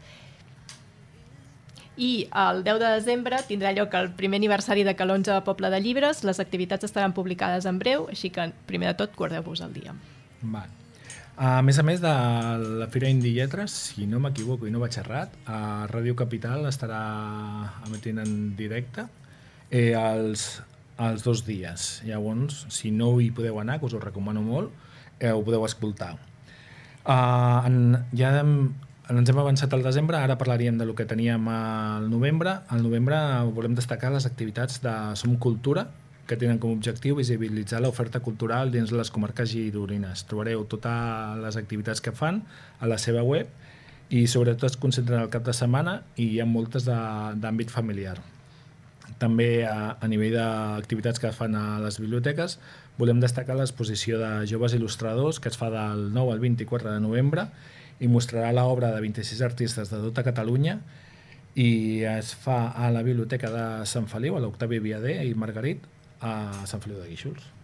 I 1.99 2.29
el 2.31 2.63
10 2.63 2.79
de 2.79 2.91
desembre 2.95 3.41
tindrà 3.49 3.73
lloc 3.75 3.95
el 3.99 4.13
primer 4.15 4.39
aniversari 4.39 4.85
de 4.87 4.95
Calonja 4.95 5.35
de 5.35 5.43
Poble 5.43 5.71
de 5.73 5.81
Llibres. 5.83 6.23
Les 6.23 6.39
activitats 6.39 6.87
estaran 6.87 7.15
publicades 7.17 7.67
en 7.67 7.81
breu, 7.83 8.07
així 8.13 8.31
que, 8.31 8.53
primer 8.71 8.93
de 8.93 9.01
tot, 9.01 9.17
guardeu-vos 9.19 9.65
el 9.67 9.75
dia. 9.75 9.97
Val. 10.43 10.71
A 11.39 11.59
més 11.63 11.79
a 11.79 11.85
més 11.87 12.01
de 12.03 12.13
la 12.81 12.87
Fira 12.91 13.11
Indi 13.11 13.31
Lletres, 13.35 13.75
si 13.91 14.07
no 14.11 14.19
m'equivoco 14.23 14.67
i 14.67 14.73
no 14.75 14.81
vaig 14.83 14.97
errat, 15.03 15.35
a 15.47 15.87
Ràdio 15.91 16.15
Capital 16.19 16.67
estarà 16.71 17.03
emetent 17.87 18.23
en 18.23 18.33
directe 18.59 19.05
eh, 19.71 19.95
els, 19.99 20.49
els 21.03 21.27
dos 21.27 21.45
dies. 21.47 21.91
Llavors, 22.07 22.65
si 22.75 22.91
no 22.95 23.13
hi 23.23 23.31
podeu 23.35 23.59
anar, 23.63 23.79
que 23.79 23.87
us 23.87 23.95
ho 23.95 24.03
recomano 24.03 24.43
molt, 24.43 24.75
eh, 25.19 25.31
ho 25.31 25.43
podeu 25.47 25.67
escoltar. 25.67 26.17
Uh, 27.09 27.63
en, 27.65 27.79
ja 28.19 28.35
hem, 28.41 28.57
ens 29.09 29.31
hem 29.31 29.39
avançat 29.41 29.73
al 29.73 29.83
desembre, 29.83 30.19
ara 30.21 30.37
parlaríem 30.37 30.77
de 30.77 30.85
lo 30.85 30.95
que 30.95 31.07
teníem 31.09 31.49
al 31.49 32.11
novembre. 32.11 32.59
Al 32.69 32.83
novembre 32.83 33.17
volem 33.57 33.75
destacar 33.75 34.13
les 34.13 34.27
activitats 34.29 34.83
de 34.85 34.93
Som 35.17 35.39
Cultura, 35.41 35.87
que 36.29 36.37
tenen 36.37 36.59
com 36.61 36.75
a 36.75 36.77
objectiu 36.77 37.17
visibilitzar 37.17 37.81
l'oferta 37.81 38.21
cultural 38.21 38.71
dins 38.71 38.93
les 38.93 39.11
comarques 39.11 39.49
gironines. 39.49 40.27
Trobareu 40.29 40.67
totes 40.69 41.41
les 41.41 41.57
activitats 41.57 42.05
que 42.05 42.13
fan 42.13 42.43
a 42.81 42.91
la 42.91 42.99
seva 43.01 43.25
web 43.25 43.49
i 44.13 44.27
sobretot 44.29 44.69
es 44.69 44.77
concentren 44.77 45.23
al 45.23 45.33
cap 45.33 45.47
de 45.47 45.57
setmana 45.57 46.03
i 46.17 46.29
hi 46.35 46.43
ha 46.43 46.49
moltes 46.49 46.85
d'àmbit 46.85 47.73
familiar. 47.73 48.19
També 49.19 49.65
a, 49.65 49.97
a 49.97 50.07
nivell 50.07 50.37
d'activitats 50.37 51.19
que 51.19 51.33
fan 51.33 51.57
a 51.57 51.81
les 51.81 51.97
biblioteques 51.97 52.59
volem 53.01 53.25
destacar 53.25 53.57
l'exposició 53.57 54.21
de 54.21 54.31
joves 54.51 54.77
il·lustradors 54.77 55.41
que 55.41 55.49
es 55.49 55.57
fa 55.57 55.73
del 55.73 56.11
9 56.13 56.37
al 56.37 56.45
24 56.45 56.93
de 56.93 57.01
novembre 57.01 57.49
i 58.01 58.09
mostrarà 58.09 58.53
l'obra 58.55 58.93
de 58.95 59.03
26 59.03 59.43
artistes 59.43 59.91
de 59.91 60.01
tota 60.03 60.25
Catalunya 60.27 60.79
i 61.59 62.05
es 62.07 62.35
fa 62.39 62.69
a 62.71 62.91
la 62.95 63.03
Biblioteca 63.03 63.51
de 63.51 63.67
Sant 63.91 64.07
Feliu, 64.07 64.37
a 64.37 64.43
l'Octavi 64.43 64.79
Viader 64.79 65.19
i 65.27 65.35
Margarit, 65.35 65.83
a 66.23 66.67
Sant 66.71 66.83
Feliu 66.85 67.01
de 67.03 67.09
Guíxols. 67.11 67.55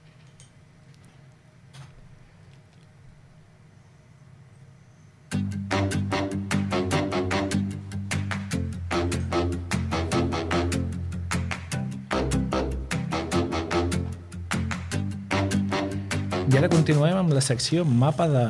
I 16.55 16.59
ara 16.59 16.69
continuem 16.71 17.17
amb 17.19 17.33
la 17.35 17.41
secció 17.43 17.83
Mapa 17.83 18.29
de 18.31 18.45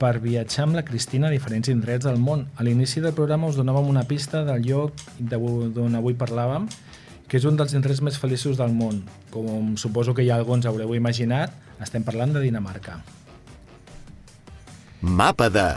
per 0.00 0.16
viatjar 0.24 0.64
amb 0.64 0.78
la 0.78 0.84
Cristina 0.88 1.28
a 1.28 1.34
diferents 1.34 1.68
indrets 1.68 2.06
del 2.08 2.16
món. 2.16 2.46
A 2.56 2.64
l'inici 2.64 3.02
del 3.04 3.12
programa 3.12 3.50
us 3.50 3.58
donàvem 3.60 3.90
una 3.90 4.06
pista 4.08 4.40
del 4.46 4.64
lloc 4.64 4.96
d'on 5.20 5.98
avui 5.98 6.16
parlàvem, 6.16 6.70
que 7.28 7.36
és 7.36 7.44
un 7.44 7.58
dels 7.60 7.76
indrets 7.76 8.00
més 8.00 8.16
feliços 8.18 8.56
del 8.56 8.72
món. 8.72 9.02
Com 9.30 9.76
suposo 9.76 10.16
que 10.16 10.24
ja 10.24 10.40
alguns 10.40 10.64
haureu 10.66 10.96
imaginat, 10.96 11.52
estem 11.84 12.02
parlant 12.02 12.32
de 12.32 12.42
Dinamarca. 12.46 13.02
Mapa 15.00 15.50
de... 15.52 15.68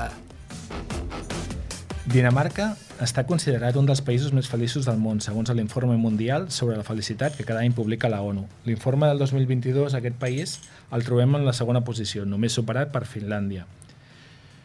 Dinamarca 2.03 2.73
està 3.03 3.23
considerat 3.27 3.75
un 3.79 3.85
dels 3.87 4.01
països 4.03 4.33
més 4.35 4.47
feliços 4.51 4.87
del 4.87 4.97
món, 4.99 5.21
segons 5.23 5.51
l'informe 5.55 5.95
mundial 5.99 6.49
sobre 6.51 6.75
la 6.79 6.87
felicitat 6.87 7.35
que 7.35 7.45
cada 7.47 7.63
any 7.63 7.75
publica 7.75 8.11
la 8.11 8.23
ONU. 8.23 8.47
L'informe 8.67 9.07
del 9.07 9.19
2022 9.19 9.93
a 9.93 9.99
aquest 9.99 10.19
país 10.19 10.59
el 10.91 11.03
trobem 11.07 11.39
en 11.39 11.47
la 11.47 11.55
segona 11.55 11.83
posició, 11.83 12.25
només 12.27 12.55
superat 12.55 12.91
per 12.91 13.07
Finlàndia. 13.07 13.67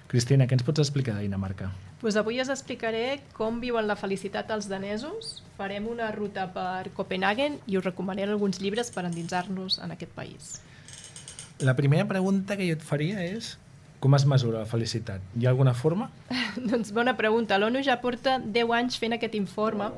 Cristina, 0.08 0.46
què 0.48 0.56
ens 0.56 0.64
pots 0.64 0.80
explicar 0.80 1.18
de 1.18 1.26
Dinamarca? 1.26 1.66
Pues 2.00 2.16
avui 2.16 2.38
us 2.40 2.48
explicaré 2.48 3.20
com 3.36 3.58
viuen 3.60 3.84
la 3.90 3.96
felicitat 4.00 4.48
els 4.54 4.68
danesos. 4.70 5.42
Farem 5.58 5.84
una 5.90 6.08
ruta 6.14 6.46
per 6.54 6.88
Copenhagen 6.96 7.58
i 7.68 7.76
us 7.76 7.84
recomanaré 7.84 8.30
alguns 8.32 8.62
llibres 8.62 8.88
per 8.94 9.04
endinsar-nos 9.04 9.76
en 9.84 9.92
aquest 9.92 10.14
país. 10.16 10.54
La 11.60 11.76
primera 11.76 12.06
pregunta 12.08 12.56
que 12.56 12.70
jo 12.70 12.78
et 12.78 12.86
faria 12.86 13.20
és 13.26 13.58
com 14.00 14.14
es 14.14 14.24
mesura 14.30 14.61
la 14.62 14.68
felicitat? 14.70 15.22
Hi 15.34 15.46
ha 15.46 15.50
alguna 15.50 15.74
forma? 15.74 16.11
doncs 16.70 16.92
bona 16.94 17.16
pregunta. 17.18 17.58
L'ONU 17.58 17.82
ja 17.87 17.98
porta 18.02 18.38
10 18.38 18.74
anys 18.78 18.98
fent 19.00 19.16
aquest 19.16 19.34
informe 19.38 19.90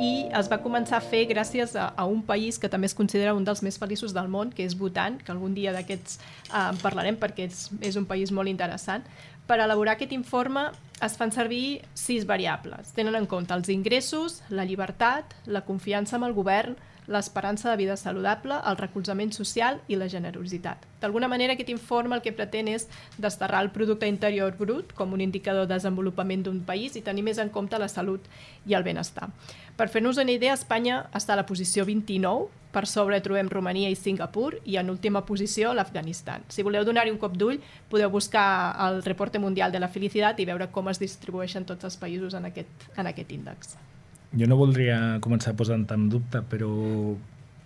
i 0.00 0.12
es 0.32 0.48
va 0.48 0.60
començar 0.64 0.98
a 0.98 1.04
fer 1.04 1.26
gràcies 1.28 1.76
a, 1.76 1.90
a 1.96 2.06
un 2.08 2.22
país 2.24 2.58
que 2.58 2.70
també 2.72 2.88
es 2.88 2.96
considera 2.96 3.34
un 3.36 3.44
dels 3.44 3.60
més 3.62 3.76
feliços 3.80 4.14
del 4.16 4.30
món, 4.32 4.54
que 4.56 4.64
és 4.64 4.76
Bhutan, 4.78 5.18
que 5.20 5.34
algun 5.34 5.52
dia 5.54 5.74
d'aquests 5.76 6.16
eh, 6.48 6.70
parlarem 6.80 7.20
perquè 7.20 7.50
és, 7.50 7.66
és 7.84 8.00
un 8.00 8.08
país 8.08 8.32
molt 8.32 8.48
interessant 8.48 9.04
per 9.46 9.58
elaborar 9.60 9.96
aquest 9.96 10.14
informe 10.14 10.68
es 11.02 11.16
fan 11.18 11.32
servir 11.34 11.82
sis 11.98 12.24
variables. 12.28 12.92
Tenen 12.96 13.18
en 13.18 13.26
compte 13.26 13.54
els 13.54 13.68
ingressos, 13.74 14.40
la 14.50 14.64
llibertat, 14.64 15.34
la 15.46 15.64
confiança 15.66 16.16
en 16.16 16.26
el 16.28 16.34
govern, 16.36 16.76
l'esperança 17.06 17.70
de 17.70 17.76
vida 17.76 17.96
saludable, 17.96 18.54
el 18.68 18.78
recolzament 18.78 19.32
social 19.34 19.80
i 19.88 19.96
la 19.96 20.08
generositat. 20.08 20.86
D'alguna 21.02 21.28
manera, 21.28 21.56
aquest 21.56 21.72
informe 21.72 22.14
el 22.16 22.22
que 22.22 22.34
pretén 22.36 22.68
és 22.70 22.86
desterrar 23.18 23.62
el 23.64 23.72
producte 23.74 24.06
interior 24.06 24.54
brut 24.58 24.92
com 24.94 25.12
un 25.12 25.20
indicador 25.20 25.66
de 25.66 25.74
desenvolupament 25.74 26.44
d'un 26.46 26.62
país 26.62 26.96
i 26.96 27.02
tenir 27.02 27.24
més 27.26 27.42
en 27.42 27.50
compte 27.50 27.78
la 27.78 27.90
salut 27.90 28.26
i 28.66 28.74
el 28.78 28.86
benestar. 28.86 29.30
Per 29.76 29.88
fer-nos 29.88 30.18
una 30.20 30.32
idea, 30.32 30.54
Espanya 30.54 31.06
està 31.16 31.34
a 31.34 31.40
la 31.40 31.46
posició 31.48 31.86
29, 31.88 32.50
per 32.72 32.86
sobre 32.88 33.20
trobem 33.20 33.50
Romania 33.52 33.90
i 33.92 33.96
Singapur 33.98 34.56
i 34.64 34.78
en 34.80 34.90
última 34.90 35.24
posició 35.28 35.74
l'Afganistan. 35.76 36.46
Si 36.48 36.64
voleu 36.64 36.86
donar-hi 36.88 37.12
un 37.12 37.20
cop 37.20 37.36
d'ull, 37.36 37.60
podeu 37.92 38.10
buscar 38.10 38.46
el 38.88 39.02
Reporte 39.04 39.38
Mundial 39.38 39.72
de 39.72 39.80
la 39.82 39.92
Felicitat 39.92 40.40
i 40.40 40.48
veure 40.48 40.70
com 40.72 40.88
es 40.88 41.02
distribueixen 41.02 41.68
tots 41.68 41.84
els 41.84 42.00
països 42.00 42.34
en 42.38 42.48
aquest, 42.48 42.92
en 42.96 43.12
aquest 43.12 43.32
índex. 43.32 43.76
Jo 44.32 44.48
no 44.48 44.56
voldria 44.56 45.18
començar 45.24 45.52
posant 45.58 45.84
en 45.92 46.08
dubte, 46.12 46.40
però 46.48 46.70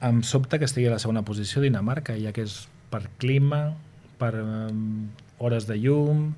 em 0.06 0.22
sobta 0.26 0.58
que 0.58 0.66
estigui 0.66 0.88
a 0.90 0.96
la 0.96 1.02
segona 1.02 1.22
posició 1.26 1.62
Dinamarca, 1.62 2.16
ja 2.18 2.32
que 2.34 2.44
és 2.46 2.64
per 2.90 3.04
clima, 3.22 3.76
per 4.18 4.32
um, 4.42 5.06
hores 5.38 5.68
de 5.68 5.76
llum, 5.78 6.32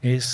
és 0.00 0.28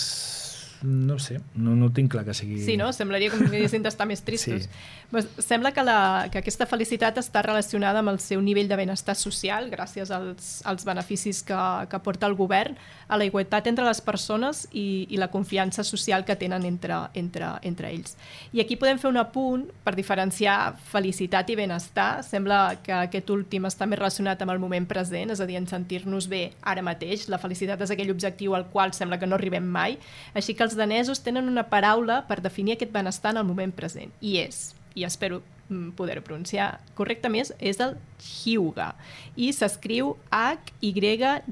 no 0.82 1.18
sé, 1.18 1.40
no, 1.54 1.74
no 1.76 1.90
tinc 1.92 2.12
clar 2.12 2.24
que 2.26 2.34
sigui... 2.36 2.60
Sí, 2.64 2.76
no? 2.76 2.90
Semblaria 2.92 3.30
com 3.32 3.40
si 3.46 3.48
haguessin 3.56 3.84
d'estar 3.84 4.06
més 4.08 4.22
tristos. 4.26 4.66
Sí. 4.66 5.06
Pues, 5.10 5.28
sembla 5.38 5.72
que, 5.72 5.84
la, 5.86 6.26
que 6.32 6.40
aquesta 6.42 6.66
felicitat 6.66 7.20
està 7.22 7.42
relacionada 7.46 8.02
amb 8.02 8.12
el 8.12 8.18
seu 8.20 8.42
nivell 8.42 8.68
de 8.68 8.76
benestar 8.78 9.14
social 9.16 9.70
gràcies 9.72 10.10
als, 10.12 10.60
als 10.66 10.84
beneficis 10.86 11.42
que, 11.46 11.60
que 11.90 12.00
porta 12.02 12.28
el 12.28 12.36
govern, 12.36 12.76
a 13.08 13.16
la 13.16 13.26
igualtat 13.28 13.68
entre 13.70 13.86
les 13.86 14.00
persones 14.02 14.64
i, 14.72 15.06
i 15.14 15.20
la 15.20 15.30
confiança 15.30 15.84
social 15.86 16.24
que 16.26 16.36
tenen 16.36 16.66
entre, 16.66 16.98
entre, 17.14 17.52
entre 17.62 17.92
ells. 17.94 18.16
I 18.52 18.60
aquí 18.64 18.76
podem 18.76 18.98
fer 18.98 19.08
un 19.12 19.20
apunt 19.22 19.66
per 19.86 19.94
diferenciar 19.96 20.74
felicitat 20.90 21.50
i 21.54 21.58
benestar. 21.58 22.24
Sembla 22.26 22.80
que 22.82 22.94
aquest 23.06 23.30
últim 23.30 23.70
està 23.70 23.86
més 23.86 24.00
relacionat 24.00 24.42
amb 24.42 24.56
el 24.56 24.62
moment 24.62 24.88
present, 24.90 25.32
és 25.32 25.40
a 25.40 25.46
dir, 25.48 25.56
en 25.60 25.70
sentir-nos 25.70 26.26
bé 26.28 26.50
ara 26.66 26.84
mateix. 26.84 27.28
La 27.32 27.40
felicitat 27.40 27.80
és 27.86 27.94
aquell 27.94 28.10
objectiu 28.12 28.58
al 28.58 28.66
qual 28.74 28.92
sembla 28.96 29.20
que 29.22 29.30
no 29.30 29.38
arribem 29.38 29.64
mai. 29.64 30.00
Així 30.34 30.54
que 30.54 30.65
els 30.66 30.76
danesos 30.78 31.22
tenen 31.24 31.48
una 31.48 31.68
paraula 31.70 32.24
per 32.28 32.42
definir 32.44 32.76
aquest 32.76 32.92
benestar 32.92 33.32
en 33.34 33.40
el 33.44 33.48
moment 33.48 33.72
present, 33.74 34.12
i 34.20 34.36
és 34.42 34.76
i 34.96 35.04
espero 35.04 35.42
mm, 35.68 35.90
poder-ho 35.94 36.22
pronunciar 36.24 36.80
correctament, 36.96 37.52
és 37.60 37.80
el 37.84 37.96
Hyuga. 38.16 38.94
I 39.36 39.52
s'escriu 39.52 40.16
H-Y-G-G-E. 40.32 41.44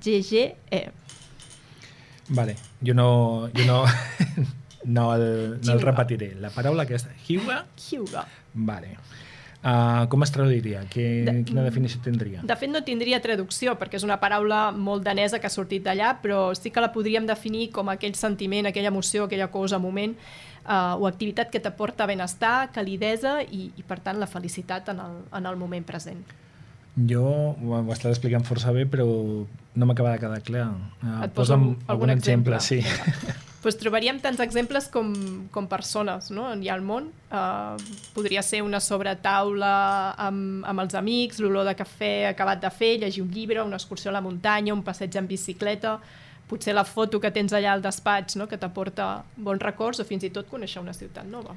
Vale, 2.35 2.57
jo 2.81 2.95
no, 2.97 3.51
jo 3.53 3.65
no, 3.69 3.85
no, 4.97 5.15
el, 5.15 5.61
no 5.61 5.73
el 5.77 5.81
repetiré. 5.85 6.35
La 6.41 6.51
paraula 6.51 6.83
aquesta, 6.89 7.13
Hyuga? 7.27 7.67
Hyuga. 7.77 8.25
Vale. 8.55 8.97
Uh, 9.65 10.05
com 10.13 10.21
es 10.21 10.29
traduiria? 10.29 10.83
Que, 10.93 11.25
de, 11.25 11.33
quina 11.49 11.63
definició 11.65 12.03
tindria? 12.05 12.43
De 12.45 12.57
fet, 12.61 12.69
no 12.69 12.83
tindria 12.85 13.23
traducció, 13.25 13.73
perquè 13.81 13.97
és 13.97 14.05
una 14.05 14.19
paraula 14.21 14.67
molt 14.77 15.07
danesa 15.07 15.41
que 15.41 15.49
ha 15.49 15.53
sortit 15.55 15.87
d'allà, 15.87 16.19
però 16.21 16.51
sí 16.53 16.69
que 16.69 16.85
la 16.85 16.91
podríem 16.93 17.25
definir 17.25 17.71
com 17.73 17.89
aquell 17.89 18.13
sentiment, 18.19 18.69
aquella 18.69 18.93
emoció, 18.93 19.25
aquella 19.25 19.49
cosa, 19.55 19.81
moment, 19.81 20.13
uh, 20.67 21.01
o 21.01 21.09
activitat 21.09 21.49
que 21.49 21.65
t'aporta 21.65 22.05
benestar, 22.05 22.69
calidesa 22.77 23.39
i, 23.41 23.71
i, 23.73 23.89
per 23.89 24.03
tant, 24.05 24.21
la 24.21 24.29
felicitat 24.29 24.93
en 24.93 25.01
el, 25.01 25.21
en 25.33 25.49
el 25.49 25.57
moment 25.57 25.89
present. 25.89 26.21
Jo 26.95 27.25
ho 27.59 27.81
estàs 27.91 28.13
explicant 28.13 28.45
força 28.47 28.71
bé, 28.75 28.85
però 28.87 29.07
no 29.07 29.87
m'acaba 29.89 30.13
de 30.15 30.21
quedar 30.23 30.43
clar. 30.47 30.69
Uh, 31.03 31.25
Et 31.27 31.35
poso 31.35 31.57
algun, 31.57 31.75
algun 31.91 32.15
exemple? 32.15 32.55
exemple 32.55 32.85
sí. 32.85 33.35
pues 33.65 33.79
trobaríem 33.81 34.21
tants 34.21 34.43
exemples 34.45 34.87
com, 34.93 35.09
com 35.51 35.67
persones 35.67 36.29
no? 36.31 36.51
hi 36.55 36.69
ha 36.69 36.77
al 36.77 36.85
món. 36.87 37.09
Uh, 37.33 37.75
podria 38.15 38.45
ser 38.47 38.63
una 38.63 38.79
sobretaula 38.79 39.73
amb, 40.21 40.63
amb 40.69 40.85
els 40.85 40.95
amics, 41.01 41.41
l'olor 41.43 41.67
de 41.67 41.75
cafè 41.79 42.13
acabat 42.31 42.63
de 42.63 42.71
fer, 42.71 42.99
llegir 43.03 43.25
un 43.25 43.33
llibre, 43.35 43.65
una 43.65 43.81
excursió 43.81 44.13
a 44.13 44.15
la 44.15 44.23
muntanya, 44.23 44.77
un 44.77 44.85
passeig 44.87 45.17
en 45.19 45.27
bicicleta 45.27 45.99
potser 46.47 46.75
la 46.77 46.85
foto 46.85 47.21
que 47.21 47.31
tens 47.33 47.55
allà 47.57 47.73
al 47.73 47.83
despatx 47.83 48.37
no? 48.37 48.47
que 48.47 48.59
t'aporta 48.61 49.25
bons 49.37 49.63
records 49.63 50.03
o 50.03 50.05
fins 50.05 50.27
i 50.29 50.31
tot 50.31 50.47
conèixer 50.51 50.83
una 50.83 50.93
ciutat 50.93 51.27
nova. 51.27 51.57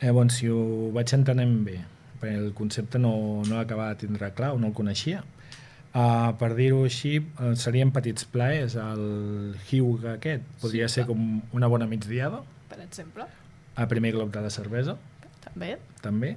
Eh, 0.00 0.12
bon, 0.12 0.30
si 0.30 0.48
ho 0.52 0.92
vaig 0.94 1.12
entenent 1.16 1.56
bé, 1.66 1.80
perquè 2.20 2.36
el 2.40 2.52
concepte 2.56 3.00
no, 3.02 3.14
no 3.46 3.58
l'acabava 3.58 3.94
de 3.94 4.06
tindre 4.06 4.32
clar 4.36 4.54
o 4.56 4.60
no 4.60 4.70
el 4.72 4.76
coneixia. 4.76 5.22
Uh, 5.96 6.34
per 6.36 6.50
dir-ho 6.58 6.82
així, 6.84 7.14
uh, 7.40 7.54
serien 7.56 7.88
petits 7.94 8.26
plaers, 8.28 8.74
el 8.76 9.54
hiuga 9.70 10.16
aquest 10.18 10.44
podria 10.60 10.90
sí, 10.90 10.98
ser 10.98 11.06
com 11.08 11.22
una 11.56 11.70
bona 11.72 11.86
migdiada. 11.88 12.42
Per 12.68 12.80
exemple. 12.84 13.24
A 13.76 13.86
primer 13.88 14.12
glob 14.12 14.34
de 14.34 14.42
la 14.44 14.50
cervesa. 14.52 14.98
També. 15.46 15.76
També. 16.04 16.34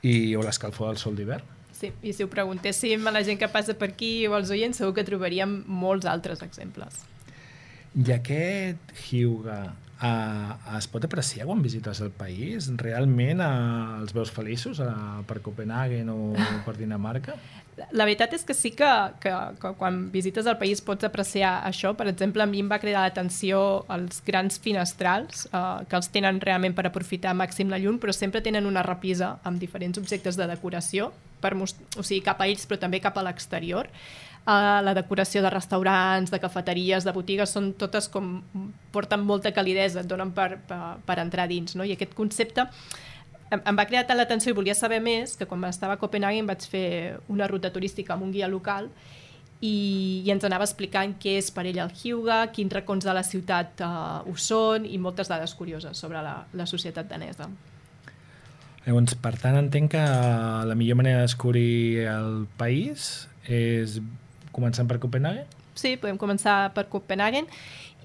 I, 0.00 0.32
o 0.36 0.44
l'escalfor 0.44 0.92
del 0.92 1.00
sol 1.02 1.18
d'hivern. 1.18 1.52
Sí, 1.74 1.90
i 2.06 2.14
si 2.16 2.24
ho 2.24 2.30
preguntéssim 2.32 3.04
a 3.04 3.12
la 3.12 3.24
gent 3.26 3.40
que 3.40 3.50
passa 3.52 3.74
per 3.76 3.90
aquí 3.92 4.12
o 4.28 4.36
als 4.38 4.52
oients, 4.54 4.78
segur 4.80 4.94
que 4.96 5.04
trobaríem 5.04 5.58
molts 5.68 6.08
altres 6.08 6.40
exemples. 6.46 7.02
I 7.94 8.14
aquest 8.16 8.94
Hyuga 9.04 9.74
uh, 10.02 10.76
es 10.78 10.88
pot 10.90 11.04
apreciar 11.06 11.46
quan 11.48 11.62
visites 11.62 12.00
el 12.04 12.10
país? 12.14 12.70
Realment 12.80 13.42
uh, 13.44 14.00
els 14.00 14.14
veus 14.16 14.32
feliços 14.34 14.80
uh, 14.82 15.22
per 15.28 15.40
Copenhagen 15.44 16.10
o 16.12 16.18
per 16.66 16.76
Dinamarca? 16.78 17.36
La 17.90 18.06
veritat 18.06 18.34
és 18.36 18.44
que 18.46 18.54
sí 18.54 18.70
que, 18.78 18.88
que, 19.22 19.32
que 19.58 19.72
quan 19.78 20.04
visites 20.14 20.46
el 20.46 20.56
país 20.60 20.80
pots 20.84 21.06
apreciar 21.06 21.56
això. 21.66 21.90
Per 21.98 22.06
exemple, 22.06 22.42
a 22.44 22.46
mi 22.46 22.62
em 22.62 22.68
va 22.70 22.78
cridar 22.78 23.02
l'atenció 23.02 23.84
els 23.90 24.20
grans 24.26 24.60
finestrals, 24.62 25.48
eh, 25.50 25.62
que 25.90 25.98
els 25.98 26.10
tenen 26.14 26.38
realment 26.44 26.76
per 26.76 26.86
aprofitar 26.86 27.34
màxim 27.34 27.72
la 27.72 27.80
llum, 27.82 27.98
però 27.98 28.14
sempre 28.14 28.44
tenen 28.46 28.68
una 28.70 28.84
repisa 28.86 29.34
amb 29.42 29.58
diferents 29.62 29.98
objectes 29.98 30.38
de 30.38 30.46
decoració, 30.50 31.10
per 31.42 31.56
o 31.58 31.66
sigui, 31.66 32.22
cap 32.24 32.40
a 32.40 32.46
ells, 32.46 32.68
però 32.70 32.78
també 32.86 33.02
cap 33.02 33.18
a 33.18 33.26
l'exterior. 33.26 33.90
Uh, 34.44 34.82
la 34.84 34.92
decoració 34.92 35.40
de 35.40 35.48
restaurants, 35.48 36.28
de 36.28 36.38
cafeteries, 36.40 37.06
de 37.06 37.12
botigues, 37.16 37.48
són 37.56 37.72
totes 37.80 38.10
com... 38.12 38.42
porten 38.92 39.24
molta 39.24 39.54
calidesa, 39.56 40.02
et 40.02 40.10
donen 40.10 40.34
per, 40.36 40.58
per, 40.68 40.80
per 41.06 41.16
entrar 41.22 41.48
dins, 41.48 41.72
no? 41.78 41.86
I 41.86 41.94
aquest 41.96 42.12
concepte 42.18 42.66
em, 43.54 43.60
em 43.60 43.76
va 43.78 43.86
cridar 43.88 44.04
tant 44.08 44.18
l'atenció 44.18 44.52
i 44.52 44.56
volia 44.56 44.74
saber 44.76 45.00
més 45.04 45.36
que 45.38 45.48
quan 45.48 45.64
estava 45.68 45.96
a 45.96 46.00
Copenhagen 46.00 46.48
vaig 46.48 46.64
fer 46.70 46.86
una 47.32 47.48
ruta 47.50 47.70
turística 47.72 48.14
amb 48.14 48.26
un 48.26 48.32
guia 48.34 48.48
local 48.50 48.90
i, 49.60 50.22
i 50.24 50.32
ens 50.32 50.44
anava 50.44 50.66
explicant 50.68 51.14
què 51.20 51.38
és 51.40 51.50
per 51.54 51.66
ell 51.68 51.80
el 51.84 51.92
Hyuga, 51.94 52.42
quins 52.54 52.72
racons 52.74 53.06
de 53.06 53.14
la 53.16 53.22
ciutat 53.24 53.80
uh, 53.84 54.24
ho 54.28 54.34
són 54.36 54.88
i 54.88 54.98
moltes 55.00 55.30
dades 55.30 55.54
curioses 55.56 55.96
sobre 55.96 56.22
la, 56.24 56.42
la 56.52 56.66
societat 56.68 57.08
danesa. 57.10 57.48
Llavors, 58.84 59.14
per 59.16 59.32
tant, 59.40 59.56
entenc 59.56 59.94
que 59.94 60.02
la 60.68 60.76
millor 60.76 60.98
manera 61.00 61.22
de 61.22 61.30
descobrir 61.30 62.04
el 62.12 62.44
país 62.60 63.24
és 63.48 63.96
Començant 64.54 64.88
per 64.90 65.00
Copenhagen? 65.02 65.48
Sí, 65.74 65.96
podem 65.98 66.18
començar 66.20 66.70
per 66.74 66.86
Copenhagen 66.90 67.48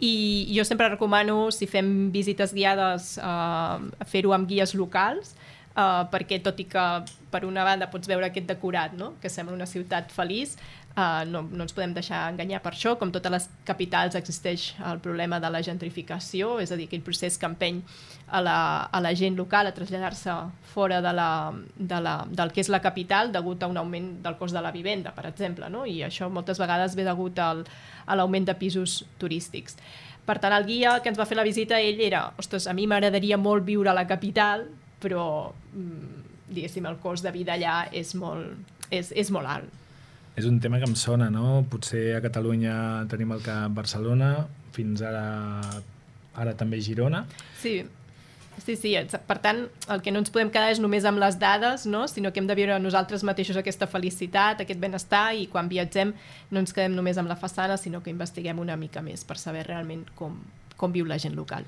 i 0.02 0.48
jo 0.56 0.64
sempre 0.66 0.88
recomano, 0.90 1.50
si 1.52 1.68
fem 1.70 2.10
visites 2.14 2.54
guiades, 2.56 3.18
eh, 3.20 4.06
fer-ho 4.10 4.34
amb 4.34 4.48
guies 4.50 4.74
locals, 4.74 5.36
eh, 5.76 6.04
perquè 6.12 6.40
tot 6.42 6.60
i 6.60 6.66
que 6.66 6.86
per 7.30 7.44
una 7.46 7.66
banda 7.68 7.90
pots 7.92 8.10
veure 8.10 8.26
aquest 8.30 8.48
decorat, 8.50 8.96
no? 8.98 9.14
que 9.22 9.30
sembla 9.30 9.54
una 9.54 9.68
ciutat 9.70 10.12
feliç, 10.16 10.56
Uh, 10.98 11.24
no, 11.30 11.44
no 11.54 11.64
ens 11.64 11.72
podem 11.72 11.94
deixar 11.94 12.26
enganyar 12.32 12.60
per 12.64 12.74
això. 12.74 12.96
Com 13.00 13.12
totes 13.14 13.32
les 13.32 13.46
capitals 13.68 14.18
existeix 14.18 14.74
el 14.90 15.00
problema 15.04 15.38
de 15.40 15.52
la 15.54 15.62
gentrificació, 15.64 16.58
és 16.60 16.74
a 16.74 16.80
dir, 16.80 16.90
aquell 16.90 17.06
procés 17.06 17.38
que 17.40 17.48
empeny 17.48 17.80
a 18.36 18.42
la, 18.44 18.58
a 18.90 19.00
la 19.02 19.14
gent 19.16 19.38
local 19.38 19.70
a 19.70 19.74
traslladar-se 19.76 20.34
fora 20.74 21.00
de 21.06 21.14
la, 21.16 21.30
de 21.78 22.02
la, 22.04 22.16
del 22.28 22.52
que 22.52 22.66
és 22.66 22.72
la 22.74 22.82
capital 22.82 23.32
degut 23.32 23.64
a 23.64 23.70
un 23.72 23.80
augment 23.80 24.12
del 24.26 24.38
cost 24.42 24.58
de 24.58 24.66
la 24.66 24.74
vivenda, 24.76 25.14
per 25.16 25.30
exemple, 25.30 25.70
no? 25.70 25.86
i 25.86 26.02
això 26.06 26.28
moltes 26.30 26.60
vegades 26.60 26.98
ve 27.00 27.08
degut 27.08 27.40
al, 27.40 27.64
a 28.06 28.20
l'augment 28.20 28.50
de 28.50 28.58
pisos 28.60 29.04
turístics. 29.22 29.78
Per 30.26 30.38
tant, 30.42 30.54
el 30.54 30.68
guia 30.68 31.00
que 31.02 31.14
ens 31.14 31.18
va 31.22 31.30
fer 31.30 31.40
la 31.40 31.48
visita, 31.48 31.80
ell 31.80 32.02
era, 32.06 32.28
ostres, 32.38 32.68
a 32.68 32.76
mi 32.78 32.90
m'agradaria 32.90 33.38
molt 33.40 33.66
viure 33.66 33.94
a 33.94 33.98
la 33.98 34.06
capital, 34.10 34.68
però, 35.02 35.26
mm, 35.74 36.24
diguéssim, 36.50 36.86
el 36.90 37.00
cost 37.02 37.24
de 37.24 37.34
vida 37.34 37.56
allà 37.56 37.86
és 37.96 38.14
molt, 38.20 38.76
és, 38.92 39.14
és 39.16 39.32
molt 39.32 39.48
alt 39.48 39.78
és 40.38 40.46
un 40.46 40.60
tema 40.60 40.80
que 40.80 40.88
em 40.90 40.96
sona, 40.96 41.30
no? 41.34 41.64
Potser 41.70 42.16
a 42.18 42.24
Catalunya 42.24 42.74
tenim 43.12 43.32
el 43.36 43.42
Camp 43.46 43.78
Barcelona, 43.78 44.34
fins 44.76 45.02
ara 45.06 45.24
ara 46.40 46.54
també 46.56 46.80
Girona. 46.82 47.26
Sí, 47.60 47.82
Sí, 48.60 48.76
sí, 48.76 48.94
per 49.28 49.38
tant, 49.40 49.62
el 49.88 50.02
que 50.04 50.12
no 50.12 50.20
ens 50.20 50.32
podem 50.34 50.50
quedar 50.52 50.72
és 50.74 50.82
només 50.84 51.06
amb 51.08 51.22
les 51.22 51.38
dades, 51.40 51.86
no? 51.88 52.06
sinó 52.12 52.34
que 52.34 52.42
hem 52.42 52.48
de 52.50 52.56
viure 52.58 52.76
nosaltres 52.82 53.24
mateixos 53.24 53.56
aquesta 53.56 53.88
felicitat, 53.88 54.64
aquest 54.64 54.82
benestar, 54.82 55.34
i 55.36 55.48
quan 55.48 55.70
viatgem 55.72 56.12
no 56.52 56.60
ens 56.60 56.76
quedem 56.76 56.96
només 56.98 57.18
amb 57.18 57.32
la 57.32 57.38
façana, 57.40 57.78
sinó 57.80 58.04
que 58.04 58.12
investiguem 58.12 58.60
una 58.60 58.76
mica 58.76 59.04
més 59.06 59.24
per 59.24 59.38
saber 59.40 59.64
realment 59.68 60.04
com, 60.20 60.36
com 60.76 60.92
viu 60.92 61.08
la 61.08 61.18
gent 61.22 61.38
local. 61.40 61.64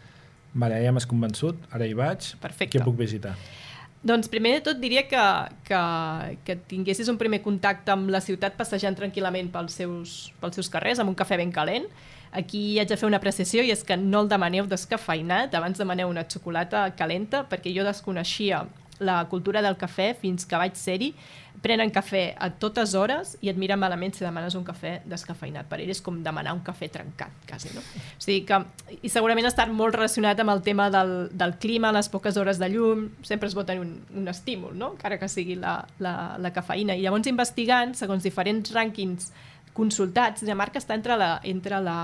Vale, 0.52 0.82
ja 0.84 0.92
m'has 0.92 1.08
convençut, 1.08 1.60
ara 1.72 1.88
hi 1.88 1.96
vaig. 1.96 2.34
Perfecte. 2.44 2.76
Què 2.76 2.84
puc 2.84 2.98
visitar? 3.00 3.38
Doncs 4.02 4.32
primer 4.34 4.56
de 4.56 4.62
tot 4.66 4.80
diria 4.82 5.04
que, 5.06 5.24
que, 5.68 5.80
que 6.46 6.56
tinguessis 6.72 7.10
un 7.12 7.20
primer 7.22 7.44
contacte 7.46 7.94
amb 7.94 8.10
la 8.10 8.22
ciutat 8.24 8.56
passejant 8.58 8.98
tranquil·lament 8.98 9.52
pels 9.54 9.76
seus, 9.78 10.16
pels 10.42 10.58
seus 10.58 10.72
carrers 10.74 11.02
amb 11.02 11.14
un 11.14 11.18
cafè 11.18 11.38
ben 11.38 11.54
calent. 11.54 11.86
Aquí 12.34 12.80
haig 12.80 12.90
de 12.90 12.98
fer 12.98 13.06
una 13.06 13.20
apreciació 13.22 13.62
i 13.62 13.70
és 13.70 13.84
que 13.86 14.00
no 14.00 14.24
el 14.24 14.32
demaneu 14.32 14.66
descafeinat, 14.66 15.54
abans 15.54 15.78
demaneu 15.78 16.10
una 16.10 16.26
xocolata 16.26 16.88
calenta 16.98 17.44
perquè 17.52 17.76
jo 17.76 17.86
desconeixia 17.86 18.64
la 19.02 19.24
cultura 19.30 19.62
del 19.66 19.78
cafè 19.82 20.12
fins 20.18 20.46
que 20.46 20.60
vaig 20.60 20.78
ser-hi 20.78 21.12
prenen 21.62 21.92
cafè 21.94 22.22
a 22.40 22.48
totes 22.62 22.94
hores 22.98 23.36
i 23.44 23.50
et 23.52 23.58
miren 23.60 23.80
malament 23.82 24.16
si 24.16 24.24
demanes 24.24 24.56
un 24.58 24.64
cafè 24.66 25.02
descafeinat. 25.10 25.68
Per 25.70 25.82
ell 25.82 25.92
és 25.94 26.02
com 26.02 26.18
demanar 26.24 26.56
un 26.56 26.64
cafè 26.66 26.90
trencat, 26.94 27.36
quasi, 27.50 27.74
no? 27.76 27.84
O 27.84 28.24
sigui 28.24 28.46
que, 28.50 28.62
i 29.02 29.12
segurament 29.12 29.46
ha 29.46 29.52
estat 29.52 29.70
molt 29.74 29.98
relacionat 29.98 30.40
amb 30.42 30.56
el 30.56 30.64
tema 30.66 30.90
del, 30.94 31.30
del 31.38 31.56
clima, 31.62 31.92
les 31.94 32.10
poques 32.10 32.38
hores 32.38 32.62
de 32.62 32.72
llum, 32.74 33.10
sempre 33.28 33.52
es 33.52 33.58
pot 33.58 33.68
tenir 33.70 33.84
un, 33.84 33.94
un 34.18 34.32
estímul, 34.32 34.74
no? 34.78 34.94
encara 34.96 35.20
que 35.22 35.30
sigui 35.30 35.60
la, 35.60 35.82
la, 36.00 36.16
la 36.42 36.54
cafeïna. 36.56 36.98
I 36.98 37.06
llavors 37.06 37.30
investigant, 37.30 37.94
segons 38.00 38.26
diferents 38.26 38.74
rànquings 38.74 39.32
consultats, 39.78 40.44
Dinamarca 40.44 40.80
està 40.82 40.96
entre, 40.98 41.16
la, 41.20 41.32
entre 41.48 41.80
la, 41.84 41.98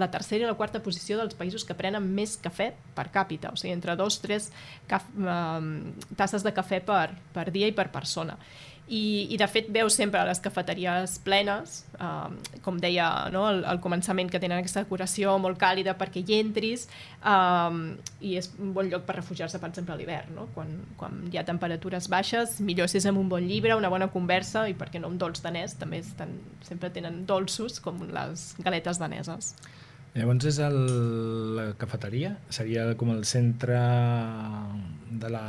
la 0.00 0.10
tercera 0.12 0.46
i 0.46 0.48
la 0.48 0.56
quarta 0.58 0.82
posició 0.84 1.18
dels 1.20 1.36
països 1.38 1.66
que 1.68 1.76
prenen 1.76 2.06
més 2.16 2.38
cafè 2.40 2.72
per 2.96 3.08
càpita, 3.14 3.52
o 3.52 3.60
sigui, 3.60 3.74
entre 3.76 3.96
dos, 4.00 4.20
tres 4.24 4.50
caf, 4.90 5.08
eh, 5.16 6.14
tasses 6.16 6.44
de 6.46 6.54
cafè 6.56 6.82
per, 6.84 7.10
per 7.34 7.50
dia 7.54 7.68
i 7.68 7.76
per 7.76 7.90
persona 7.92 8.38
i, 8.88 9.28
i 9.30 9.36
de 9.38 9.46
fet 9.46 9.68
veus 9.72 9.94
sempre 9.96 10.20
les 10.26 10.40
cafeteries 10.42 11.14
plenes, 11.24 11.82
um, 12.02 12.34
com 12.64 12.80
deia 12.82 13.06
no, 13.32 13.44
al, 13.46 13.62
al 13.68 13.78
començament, 13.84 14.30
que 14.30 14.40
tenen 14.42 14.58
aquesta 14.58 14.82
decoració 14.82 15.36
molt 15.40 15.60
càlida 15.60 15.94
perquè 15.98 16.24
hi 16.24 16.38
entris, 16.40 16.88
um, 17.22 17.94
i 18.20 18.34
és 18.40 18.50
un 18.58 18.72
bon 18.74 18.90
lloc 18.90 19.06
per 19.06 19.16
refugiar-se, 19.20 19.60
per 19.62 19.70
exemple, 19.70 19.94
a 19.94 20.00
l'hivern, 20.00 20.34
no? 20.36 20.48
quan, 20.56 20.74
quan 21.00 21.22
hi 21.30 21.38
ha 21.38 21.46
temperatures 21.48 22.10
baixes, 22.12 22.58
millor 22.60 22.90
si 22.90 22.98
és 22.98 23.06
amb 23.08 23.22
un 23.22 23.30
bon 23.30 23.46
llibre, 23.46 23.78
una 23.78 23.92
bona 23.92 24.10
conversa, 24.12 24.66
i 24.68 24.76
perquè 24.78 25.00
no 25.00 25.12
un 25.12 25.20
dolç 25.20 25.44
danès, 25.46 25.78
també 25.80 26.02
estan, 26.02 26.34
sempre 26.66 26.90
tenen 26.90 27.22
dolços, 27.28 27.78
com 27.80 28.02
les 28.10 28.50
galetes 28.60 29.00
daneses. 29.00 29.54
Llavors 30.12 30.44
és 30.44 30.58
el, 30.60 30.78
la 31.56 31.70
cafeteria? 31.80 32.34
Seria 32.52 32.90
com 33.00 33.14
el 33.14 33.22
centre 33.24 33.78
de 35.08 35.30
la, 35.32 35.46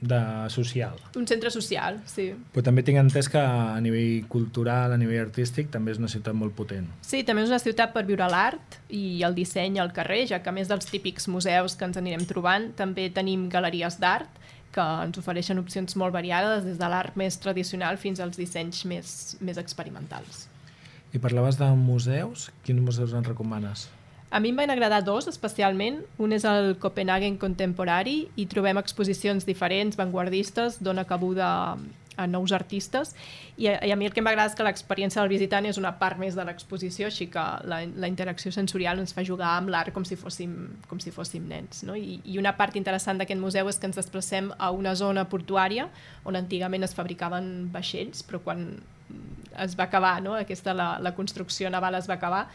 de 0.00 0.20
social. 0.50 0.94
Un 1.18 1.26
centre 1.26 1.50
social, 1.50 1.98
sí. 2.06 2.28
Però 2.54 2.62
també 2.64 2.84
tinc 2.86 3.00
entès 3.00 3.28
que 3.32 3.40
a 3.40 3.78
nivell 3.82 4.28
cultural, 4.30 4.94
a 4.94 4.98
nivell 5.00 5.24
artístic, 5.24 5.72
també 5.74 5.94
és 5.94 5.98
una 5.98 6.10
ciutat 6.10 6.36
molt 6.38 6.54
potent. 6.54 6.86
Sí, 7.02 7.24
també 7.26 7.42
és 7.42 7.50
una 7.50 7.60
ciutat 7.62 7.94
per 7.94 8.04
viure 8.06 8.28
l'art 8.30 8.78
i 8.94 9.22
el 9.26 9.34
disseny 9.34 9.80
al 9.82 9.92
carrer, 9.96 10.24
ja 10.30 10.42
que 10.42 10.52
a 10.52 10.54
més 10.54 10.70
dels 10.70 10.86
típics 10.86 11.26
museus 11.28 11.74
que 11.74 11.88
ens 11.88 11.98
anirem 11.98 12.22
trobant, 12.30 12.70
també 12.78 13.08
tenim 13.10 13.48
galeries 13.50 13.98
d'art 13.98 14.38
que 14.74 14.84
ens 15.02 15.18
ofereixen 15.18 15.58
opcions 15.58 15.96
molt 15.98 16.14
variades, 16.14 16.64
des 16.66 16.78
de 16.78 16.88
l'art 16.92 17.16
més 17.18 17.38
tradicional 17.42 17.98
fins 17.98 18.20
als 18.20 18.38
dissenys 18.38 18.84
més, 18.86 19.10
més 19.40 19.58
experimentals. 19.58 20.46
I 21.16 21.18
parlaves 21.18 21.56
de 21.56 21.66
museus, 21.72 22.50
quins 22.66 22.84
museus 22.84 23.14
ens 23.16 23.26
recomanes? 23.26 23.88
A 24.30 24.40
mi 24.40 24.50
em 24.50 24.56
van 24.56 24.70
agradar 24.70 25.02
dos 25.04 25.26
especialment. 25.30 26.02
Un 26.20 26.34
és 26.36 26.44
el 26.44 26.74
Copenhagen 26.80 27.38
Contemporary 27.40 28.26
i 28.36 28.44
trobem 28.50 28.76
exposicions 28.80 29.46
diferents, 29.48 29.96
vanguardistes, 29.96 30.82
dona 30.84 31.06
cabuda 31.08 31.78
a 32.18 32.26
nous 32.26 32.50
artistes 32.52 33.14
i 33.56 33.68
a, 33.70 33.76
i 33.86 33.92
a 33.94 33.96
mi 33.96 34.08
el 34.08 34.12
que 34.12 34.22
m'agrada 34.26 34.50
és 34.50 34.56
que 34.58 34.64
l'experiència 34.66 35.22
del 35.22 35.30
visitant 35.30 35.68
és 35.70 35.78
una 35.78 35.92
part 36.00 36.18
més 36.18 36.34
de 36.34 36.44
l'exposició, 36.44 37.06
així 37.06 37.28
que 37.30 37.44
la, 37.70 37.78
la 37.86 38.10
interacció 38.10 38.50
sensorial 38.54 38.98
ens 38.98 39.14
fa 39.14 39.22
jugar 39.24 39.52
amb 39.54 39.70
l'art 39.70 39.94
com 39.94 40.04
si 40.04 40.18
fóssim, 40.18 40.56
com 40.90 40.98
si 41.00 41.14
fóssim 41.14 41.46
nens. 41.48 41.84
No? 41.86 41.94
I, 41.94 42.18
I 42.26 42.40
una 42.42 42.56
part 42.58 42.76
interessant 42.76 43.22
d'aquest 43.22 43.40
museu 43.40 43.70
és 43.70 43.78
que 43.78 43.86
ens 43.88 44.00
desplacem 44.00 44.50
a 44.58 44.72
una 44.74 44.96
zona 44.98 45.28
portuària 45.30 45.86
on 46.26 46.36
antigament 46.36 46.84
es 46.84 46.96
fabricaven 46.98 47.70
vaixells, 47.72 48.26
però 48.26 48.42
quan 48.42 48.66
es 49.58 49.78
va 49.78 49.86
acabar, 49.86 50.18
no? 50.22 50.34
aquesta 50.34 50.74
la, 50.74 50.96
la 51.00 51.14
construcció 51.14 51.70
naval 51.70 51.96
es 51.98 52.10
va 52.10 52.18
acabar, 52.18 52.48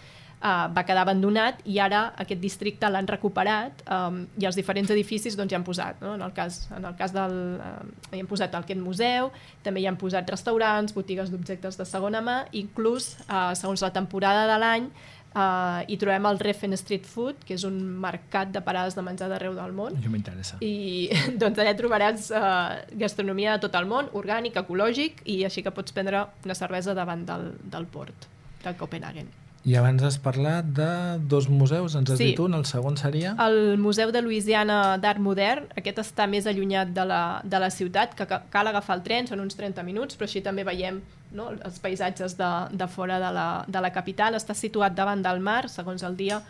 uh, 0.44 0.68
va 0.76 0.84
quedar 0.86 1.06
abandonat 1.08 1.64
i 1.70 1.80
ara 1.82 2.04
aquest 2.20 2.42
districte 2.44 2.90
l'han 2.92 3.08
recuperat 3.10 3.84
um, 3.88 4.24
i 4.40 4.48
els 4.50 4.60
diferents 4.60 4.92
edificis 4.94 5.38
doncs, 5.40 5.54
hi 5.54 5.58
han 5.58 5.66
posat. 5.66 6.04
No? 6.04 6.14
En, 6.18 6.26
el 6.26 6.36
cas, 6.36 6.66
en 6.76 6.86
el 6.86 7.00
cas 7.00 7.16
del... 7.16 7.40
Uh, 7.64 8.14
hi 8.14 8.22
han 8.22 8.30
posat 8.30 8.54
aquest 8.60 8.82
museu, 8.84 9.32
també 9.66 9.84
hi 9.84 9.90
han 9.90 9.98
posat 10.00 10.30
restaurants, 10.30 10.94
botigues 10.96 11.32
d'objectes 11.34 11.80
de 11.80 11.88
segona 11.90 12.22
mà, 12.22 12.44
inclús, 12.52 13.16
uh, 13.30 13.52
segons 13.58 13.84
la 13.86 13.94
temporada 13.96 14.48
de 14.52 14.62
l'any, 14.62 14.94
Uh, 15.34 15.82
hi 15.90 15.96
trobem 15.98 16.28
el 16.30 16.38
Reffen 16.38 16.76
Street 16.78 17.08
Food, 17.10 17.40
que 17.42 17.56
és 17.56 17.64
un 17.66 17.80
mercat 18.04 18.52
de 18.54 18.62
parades 18.62 18.94
de 18.94 19.02
menjar 19.02 19.32
d'arreu 19.32 19.56
del 19.58 19.74
món. 19.74 19.96
Això 19.98 20.12
m'interessa. 20.14 20.60
I 20.62 21.10
doncs 21.42 21.58
allà 21.58 21.74
trobaràs 21.80 22.30
uh, 22.38 22.78
gastronomia 23.02 23.56
de 23.56 23.66
tot 23.66 23.82
el 23.82 23.90
món, 23.90 24.14
orgànic, 24.14 24.62
ecològic, 24.62 25.26
i 25.26 25.42
així 25.50 25.66
que 25.66 25.74
pots 25.74 25.96
prendre 25.96 26.28
una 26.46 26.58
cervesa 26.60 26.94
davant 26.94 27.26
del, 27.26 27.50
del 27.66 27.90
port 27.90 28.30
de 28.62 28.76
Copenhagen. 28.78 29.34
I 29.64 29.78
abans 29.80 30.04
has 30.04 30.18
parlat 30.20 30.68
de 30.76 30.90
dos 31.32 31.48
museus, 31.48 31.94
ens 31.96 32.10
has 32.12 32.20
sí. 32.20 32.34
dit 32.34 32.40
un, 32.44 32.52
el 32.58 32.66
segon 32.68 32.98
seria? 33.00 33.32
El 33.40 33.78
Museu 33.80 34.12
de 34.12 34.20
Louisiana 34.22 34.98
d'Art 35.00 35.24
Modern, 35.24 35.70
aquest 35.80 36.02
està 36.04 36.26
més 36.28 36.50
allunyat 36.52 36.92
de 36.92 37.06
la, 37.08 37.22
de 37.48 37.62
la 37.64 37.70
ciutat, 37.72 38.12
que 38.18 38.28
cal 38.28 38.68
agafar 38.68 38.98
el 39.00 39.06
tren, 39.06 39.30
són 39.30 39.40
uns 39.40 39.56
30 39.56 39.86
minuts, 39.88 40.20
però 40.20 40.28
així 40.28 40.44
també 40.44 40.66
veiem 40.68 41.00
no, 41.32 41.48
els 41.56 41.80
paisatges 41.80 42.36
de, 42.36 42.52
de 42.76 42.90
fora 42.92 43.22
de 43.24 43.32
la, 43.32 43.48
de 43.68 43.84
la 43.86 43.94
capital. 43.96 44.36
Està 44.36 44.56
situat 44.58 45.00
davant 45.00 45.24
del 45.24 45.40
mar, 45.40 45.70
segons 45.72 46.04
el 46.04 46.20
dia 46.20 46.42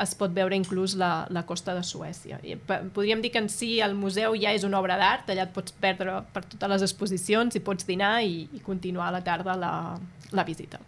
es 0.00 0.14
pot 0.14 0.30
veure 0.32 0.54
inclús 0.56 0.94
la, 0.96 1.26
la 1.34 1.42
costa 1.48 1.74
de 1.74 1.82
Suècia. 1.84 2.38
I 2.46 2.54
podríem 2.60 3.20
dir 3.20 3.32
que 3.34 3.42
en 3.42 3.50
si 3.52 3.80
el 3.84 3.98
museu 3.98 4.38
ja 4.38 4.54
és 4.54 4.64
una 4.64 4.78
obra 4.78 4.96
d'art, 5.00 5.28
allà 5.28 5.48
et 5.48 5.52
pots 5.52 5.74
perdre 5.82 6.20
per 6.32 6.44
totes 6.46 6.72
les 6.76 6.86
exposicions 6.86 7.58
i 7.58 7.64
pots 7.66 7.88
dinar 7.88 8.20
i, 8.22 8.46
i 8.54 8.62
continuar 8.64 9.10
a 9.10 9.18
la 9.18 9.24
tarda 9.26 9.58
la, 9.58 9.74
la 10.30 10.46
visita. 10.46 10.80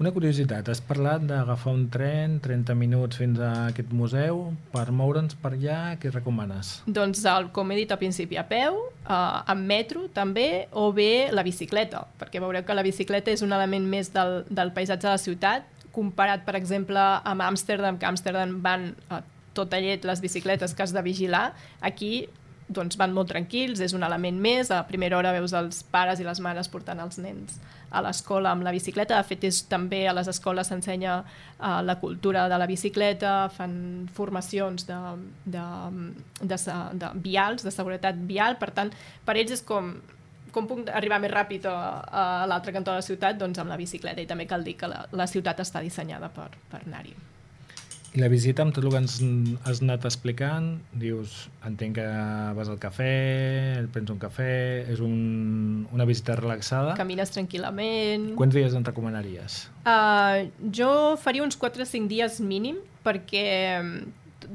Una 0.00 0.10
curiositat, 0.10 0.66
has 0.72 0.80
parlat 0.82 1.22
d'agafar 1.28 1.72
un 1.76 1.84
tren 1.92 2.38
30 2.42 2.74
minuts 2.74 3.18
fins 3.20 3.38
a 3.38 3.50
aquest 3.68 3.92
museu. 3.94 4.40
Per 4.72 4.86
moure'ns 4.90 5.36
per 5.38 5.52
allà, 5.52 5.80
què 6.00 6.10
recomanes? 6.10 6.72
Doncs, 6.86 7.20
el, 7.28 7.50
com 7.54 7.70
he 7.70 7.78
dit 7.82 7.92
al 7.92 8.00
principi, 8.00 8.38
a 8.40 8.46
peu, 8.48 8.80
eh, 9.04 9.52
amb 9.52 9.68
metro 9.68 10.08
també, 10.16 10.66
o 10.72 10.88
bé 10.96 11.28
la 11.30 11.44
bicicleta, 11.46 12.06
perquè 12.18 12.42
veureu 12.42 12.64
que 12.66 12.74
la 12.78 12.86
bicicleta 12.86 13.30
és 13.30 13.44
un 13.46 13.52
element 13.52 13.86
més 13.94 14.10
del, 14.16 14.40
del 14.50 14.72
paisatge 14.74 15.06
de 15.06 15.12
la 15.12 15.22
ciutat, 15.22 15.68
comparat, 15.92 16.46
per 16.46 16.56
exemple, 16.56 16.98
amb 16.98 17.44
Amsterdam, 17.44 18.00
que 18.00 18.08
a 18.08 18.14
Amsterdam 18.16 18.58
van 18.64 18.94
a 19.12 19.20
tota 19.52 19.78
llet 19.84 20.06
les 20.08 20.22
bicicletes 20.24 20.72
que 20.74 20.82
has 20.82 20.94
de 20.96 21.02
vigilar, 21.04 21.52
aquí 21.84 22.26
doncs 22.74 22.98
van 23.00 23.12
molt 23.14 23.30
tranquils, 23.32 23.80
és 23.80 23.94
un 23.96 24.02
element 24.06 24.40
més, 24.40 24.70
a 24.70 24.82
primera 24.88 25.18
hora 25.18 25.34
veus 25.36 25.54
els 25.56 25.82
pares 25.92 26.20
i 26.20 26.26
les 26.26 26.40
mares 26.44 26.70
portant 26.72 27.00
els 27.04 27.20
nens 27.22 27.60
a 27.92 28.00
l'escola 28.00 28.52
amb 28.52 28.64
la 28.64 28.72
bicicleta, 28.72 29.18
de 29.20 29.28
fet 29.28 29.44
és, 29.44 29.62
també 29.68 30.06
a 30.08 30.14
les 30.16 30.28
escoles 30.32 30.70
s'ensenya 30.70 31.18
uh, 31.22 31.80
la 31.84 31.98
cultura 32.00 32.46
de 32.48 32.58
la 32.58 32.66
bicicleta, 32.66 33.50
fan 33.52 34.08
formacions 34.16 34.86
de, 34.88 34.98
de, 35.44 35.66
de, 36.40 36.56
de, 36.56 36.78
de 37.04 37.12
vials, 37.28 37.66
de 37.66 37.74
seguretat 37.74 38.24
vial, 38.28 38.56
per 38.60 38.72
tant, 38.72 38.92
per 39.26 39.36
ells 39.36 39.58
és 39.58 39.64
com 39.68 39.94
com 40.52 40.66
puc 40.68 40.90
arribar 40.92 41.16
més 41.16 41.32
ràpid 41.32 41.64
a, 41.64 41.76
a 42.04 42.22
l'altre 42.44 42.74
cantó 42.76 42.92
de 42.92 43.00
la 43.00 43.06
ciutat? 43.06 43.38
Doncs 43.40 43.62
amb 43.62 43.72
la 43.72 43.80
bicicleta 43.80 44.20
i 44.20 44.28
també 44.28 44.44
cal 44.44 44.60
dir 44.66 44.76
que 44.76 44.90
la, 44.92 45.06
la 45.16 45.24
ciutat 45.24 45.64
està 45.64 45.80
dissenyada 45.80 46.28
per, 46.28 46.50
per 46.68 46.82
anar-hi. 46.84 47.16
I 48.12 48.20
la 48.20 48.28
visita, 48.28 48.60
amb 48.60 48.74
tot 48.76 48.84
el 48.84 48.92
que 48.92 49.00
ens 49.00 49.14
has 49.64 49.78
anat 49.80 50.04
explicant, 50.04 50.66
dius, 51.00 51.46
entenc 51.64 51.96
que 51.96 52.04
vas 52.58 52.68
al 52.68 52.76
cafè, 52.80 53.12
et 53.78 53.86
prens 53.94 54.12
un 54.12 54.18
cafè, 54.20 54.48
és 54.92 55.00
un, 55.00 55.14
una 55.96 56.04
visita 56.08 56.36
relaxada. 56.36 56.92
Camines 56.98 57.32
tranquil·lament. 57.32 58.34
Quants 58.36 58.58
dies 58.58 58.76
en 58.76 58.84
recomanaries? 58.84 59.62
Uh, 59.86 60.50
jo 60.68 60.90
faria 61.22 61.46
uns 61.46 61.56
4 61.56 61.86
o 61.86 61.88
5 61.88 62.12
dies 62.12 62.36
mínim, 62.44 62.82
perquè 63.06 63.46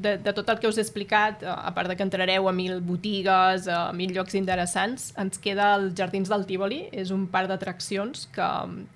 de, 0.02 0.18
de 0.22 0.34
tot 0.34 0.50
el 0.50 0.60
que 0.62 0.70
us 0.70 0.78
he 0.78 0.84
explicat, 0.84 1.44
eh, 1.44 1.50
a 1.50 1.74
part 1.76 1.90
de 1.90 1.96
que 1.98 2.06
entrareu 2.06 2.48
a 2.50 2.54
mil 2.54 2.82
botigues, 2.86 3.68
a 3.68 3.92
mil 3.98 4.14
llocs 4.16 4.38
interessants, 4.38 5.10
ens 5.20 5.42
queda 5.42 5.74
els 5.78 5.96
Jardins 5.98 6.30
del 6.32 6.46
Tívoli, 6.50 6.84
és 6.92 7.12
un 7.16 7.26
parc 7.32 7.52
d'atraccions 7.52 8.28
que, 8.36 8.50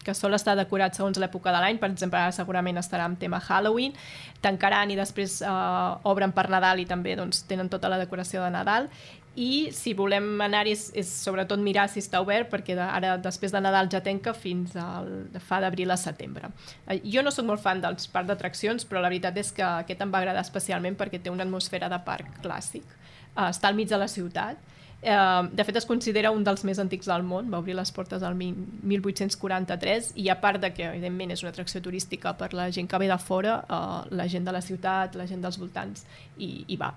que 0.06 0.16
sol 0.18 0.38
estar 0.38 0.56
decorat 0.60 0.98
segons 0.98 1.20
l'època 1.22 1.54
de 1.54 1.64
l'any, 1.64 1.82
per 1.82 1.92
exemple, 1.92 2.22
segurament 2.38 2.82
estarà 2.82 3.08
amb 3.10 3.20
tema 3.22 3.42
Halloween, 3.42 3.98
tancaran 4.42 4.94
i 4.94 5.00
després 5.00 5.40
eh, 5.42 6.12
obren 6.12 6.34
per 6.36 6.48
Nadal 6.54 6.84
i 6.84 6.88
també 6.90 7.18
doncs, 7.20 7.44
tenen 7.50 7.70
tota 7.72 7.92
la 7.92 8.00
decoració 8.02 8.46
de 8.46 8.54
Nadal, 8.54 8.90
i 9.36 9.70
si 9.72 9.94
volem 9.96 10.42
anar-hi 10.44 10.74
és, 10.76 10.88
és 10.98 11.12
sobretot 11.24 11.62
mirar 11.64 11.86
si 11.90 12.02
està 12.04 12.20
obert 12.24 12.50
perquè 12.52 12.76
de, 12.76 12.84
ara 12.84 13.14
després 13.22 13.54
de 13.54 13.62
Nadal 13.64 13.88
ja 13.92 14.02
tenca 14.04 14.34
fins 14.36 14.76
al, 14.76 15.08
fa 15.40 15.62
d'abril 15.64 15.92
a 15.92 15.98
setembre. 16.00 16.50
Eh, 16.88 17.00
jo 17.14 17.24
no 17.24 17.32
sóc 17.32 17.48
molt 17.48 17.64
fan 17.64 17.84
dels 17.84 18.10
parcs 18.12 18.28
d'atraccions 18.32 18.88
però 18.90 19.00
la 19.00 19.12
veritat 19.12 19.38
és 19.40 19.54
que 19.56 19.64
aquest 19.64 20.04
em 20.04 20.12
va 20.12 20.20
agradar 20.20 20.44
especialment 20.44 21.00
perquè 21.00 21.22
té 21.22 21.32
una 21.32 21.48
atmosfera 21.48 21.90
de 21.92 22.02
parc 22.04 22.42
clàssic. 22.44 22.84
Uh, 23.32 23.48
està 23.48 23.70
al 23.70 23.78
mig 23.78 23.88
de 23.88 24.00
la 24.00 24.12
ciutat 24.12 24.60
Uh, 25.02 25.48
de 25.50 25.64
fet, 25.66 25.78
es 25.80 25.88
considera 25.90 26.30
un 26.30 26.44
dels 26.46 26.62
més 26.62 26.78
antics 26.78 27.08
del 27.10 27.24
món, 27.26 27.48
va 27.50 27.58
obrir 27.58 27.74
les 27.74 27.90
portes 27.90 28.22
el 28.22 28.36
1843 28.38 30.12
i 30.22 30.28
a 30.30 30.36
part 30.38 30.62
de 30.62 30.70
que, 30.76 30.86
evidentment, 30.92 31.34
és 31.34 31.42
una 31.42 31.50
atracció 31.50 31.82
turística 31.82 32.36
per 32.38 32.52
la 32.54 32.68
gent 32.70 32.86
que 32.86 33.00
ve 33.02 33.08
de 33.10 33.18
fora, 33.18 33.64
uh, 33.66 34.04
la 34.14 34.28
gent 34.30 34.46
de 34.46 34.54
la 34.54 34.62
ciutat, 34.62 35.18
la 35.18 35.26
gent 35.26 35.42
dels 35.42 35.58
voltants, 35.58 36.06
i, 36.38 36.68
hi 36.68 36.78
va. 36.78 36.92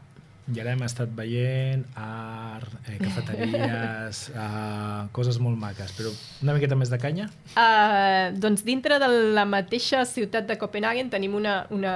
I 0.53 0.61
ara 0.61 0.75
hem 0.75 0.83
estat 0.85 1.09
veient 1.17 1.87
art, 1.97 2.69
eh, 2.85 2.99
cafeteries, 3.01 4.19
eh, 4.43 5.07
coses 5.17 5.39
molt 5.41 5.57
maques, 5.57 5.95
però 5.97 6.13
una 6.45 6.53
miqueta 6.53 6.77
més 6.77 6.93
de 6.93 6.99
canya? 7.01 7.31
Uh, 7.57 8.29
doncs 8.37 8.61
dintre 8.67 8.99
de 9.01 9.09
la 9.39 9.47
mateixa 9.49 10.03
ciutat 10.05 10.45
de 10.51 10.59
Copenhagen 10.61 11.09
tenim 11.09 11.39
una, 11.39 11.63
una 11.73 11.95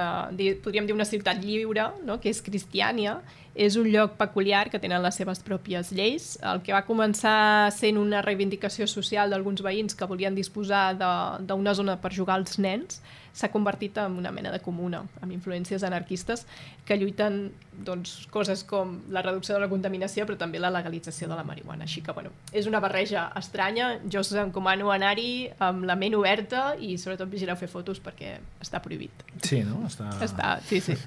podríem 0.63 0.89
dir 0.89 0.97
una 0.97 1.05
ciutat 1.05 1.37
lliure, 1.45 1.91
no? 2.07 2.17
que 2.17 2.33
és 2.33 2.41
Cristiania, 2.41 3.19
és 3.53 3.77
un 3.77 3.85
lloc 3.93 4.17
peculiar 4.17 4.65
que 4.73 4.81
tenen 4.81 5.03
les 5.03 5.21
seves 5.21 5.43
pròpies 5.45 5.93
lleis. 5.93 6.31
El 6.41 6.63
que 6.65 6.73
va 6.73 6.81
començar 6.87 7.69
sent 7.75 8.01
una 8.01 8.23
reivindicació 8.25 8.89
social 8.89 9.29
d'alguns 9.29 9.61
veïns 9.61 9.97
que 9.97 10.09
volien 10.09 10.33
disposar 10.33 10.95
d'una 10.97 11.77
zona 11.77 11.99
per 12.01 12.15
jugar 12.17 12.39
als 12.39 12.57
nens 12.57 13.03
s'ha 13.33 13.49
convertit 13.53 13.97
en 14.01 14.17
una 14.19 14.31
mena 14.31 14.51
de 14.51 14.59
comuna, 14.63 15.03
amb 15.21 15.33
influències 15.35 15.83
anarquistes 15.85 16.45
que 16.85 16.97
lluiten 16.97 17.51
doncs, 17.85 18.27
coses 18.31 18.63
com 18.67 18.97
la 19.13 19.23
reducció 19.25 19.55
de 19.55 19.61
la 19.63 19.69
contaminació 19.71 20.25
però 20.27 20.37
també 20.39 20.59
la 20.59 20.71
legalització 20.73 21.29
de 21.31 21.37
la 21.39 21.45
marihuana. 21.47 21.85
Així 21.87 22.03
que, 22.05 22.15
bueno, 22.15 22.33
és 22.51 22.67
una 22.67 22.81
barreja 22.83 23.29
estranya. 23.39 23.91
Jo 24.09 24.23
us 24.25 24.33
encomano 24.39 24.91
anar-hi 24.91 25.49
amb 25.63 25.85
la 25.87 25.95
ment 25.99 26.17
oberta 26.17 26.73
i 26.75 26.97
sobretot 26.97 27.29
vigileu 27.31 27.57
fer 27.59 27.69
fotos 27.71 28.01
perquè 28.03 28.37
està 28.61 28.81
prohibit. 28.83 29.23
Sí, 29.43 29.63
no? 29.67 29.85
Està... 29.87 30.11
Està, 30.25 30.57
sí, 30.67 30.81
sí. 30.83 30.97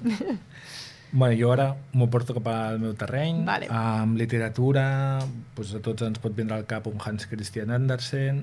Bueno, 1.13 1.35
jo 1.37 1.51
ara 1.53 1.67
m'ho 1.93 2.07
porto 2.09 2.33
cap 2.33 2.47
al 2.49 2.79
meu 2.81 2.95
terreny. 2.97 3.43
Vale. 3.45 3.67
Amb 3.69 4.17
literatura, 4.17 5.21
doncs 5.53 5.75
a 5.77 5.81
tots 5.85 6.01
ens 6.07 6.17
pot 6.17 6.33
vindre 6.33 6.57
al 6.57 6.65
cap 6.65 6.87
un 6.89 6.97
Hans 6.97 7.27
Christian 7.29 7.69
Andersen, 7.69 8.41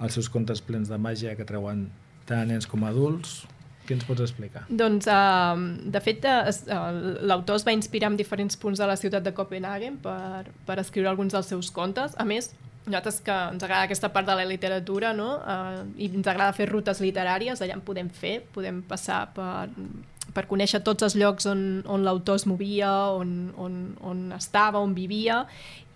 els 0.00 0.16
seus 0.16 0.30
contes 0.32 0.62
plens 0.64 0.88
de 0.88 0.96
màgia 0.96 1.34
que 1.36 1.44
treuen 1.44 1.90
tant 2.28 2.50
nens 2.50 2.68
com 2.68 2.84
adults. 2.88 3.44
Què 3.86 3.94
ens 3.94 4.06
pots 4.06 4.24
explicar? 4.24 4.64
Doncs, 4.66 5.06
uh, 5.06 5.54
de 5.94 6.02
fet, 6.02 6.24
uh, 6.26 6.86
l'autor 7.22 7.60
es 7.60 7.66
va 7.66 7.74
inspirar 7.76 8.10
en 8.10 8.16
diferents 8.18 8.58
punts 8.58 8.82
de 8.82 8.88
la 8.90 8.96
ciutat 8.98 9.22
de 9.22 9.32
Copenhagen 9.34 10.00
per, 10.02 10.48
per 10.66 10.80
escriure 10.82 11.12
alguns 11.12 11.36
dels 11.36 11.52
seus 11.52 11.70
contes. 11.70 12.16
A 12.18 12.26
més, 12.26 12.50
nosaltres 12.86 13.20
que 13.26 13.36
ens 13.52 13.62
agrada 13.62 13.86
aquesta 13.86 14.10
part 14.14 14.26
de 14.26 14.34
la 14.38 14.46
literatura 14.48 15.12
no? 15.14 15.36
uh, 15.38 15.86
i 15.94 16.10
ens 16.10 16.26
agrada 16.26 16.54
fer 16.56 16.66
rutes 16.70 17.02
literàries, 17.02 17.62
allà 17.62 17.78
en 17.78 17.86
podem 17.86 18.10
fer, 18.10 18.40
podem 18.54 18.82
passar 18.90 19.22
per, 19.36 19.68
per 20.34 20.46
conèixer 20.50 20.82
tots 20.84 21.06
els 21.06 21.16
llocs 21.16 21.46
on, 21.46 21.82
on 21.86 22.04
l'autor 22.04 22.40
es 22.40 22.46
movia, 22.46 22.90
on, 23.16 23.52
on, 23.56 23.80
on 24.00 24.30
estava, 24.36 24.82
on 24.82 24.94
vivia 24.96 25.44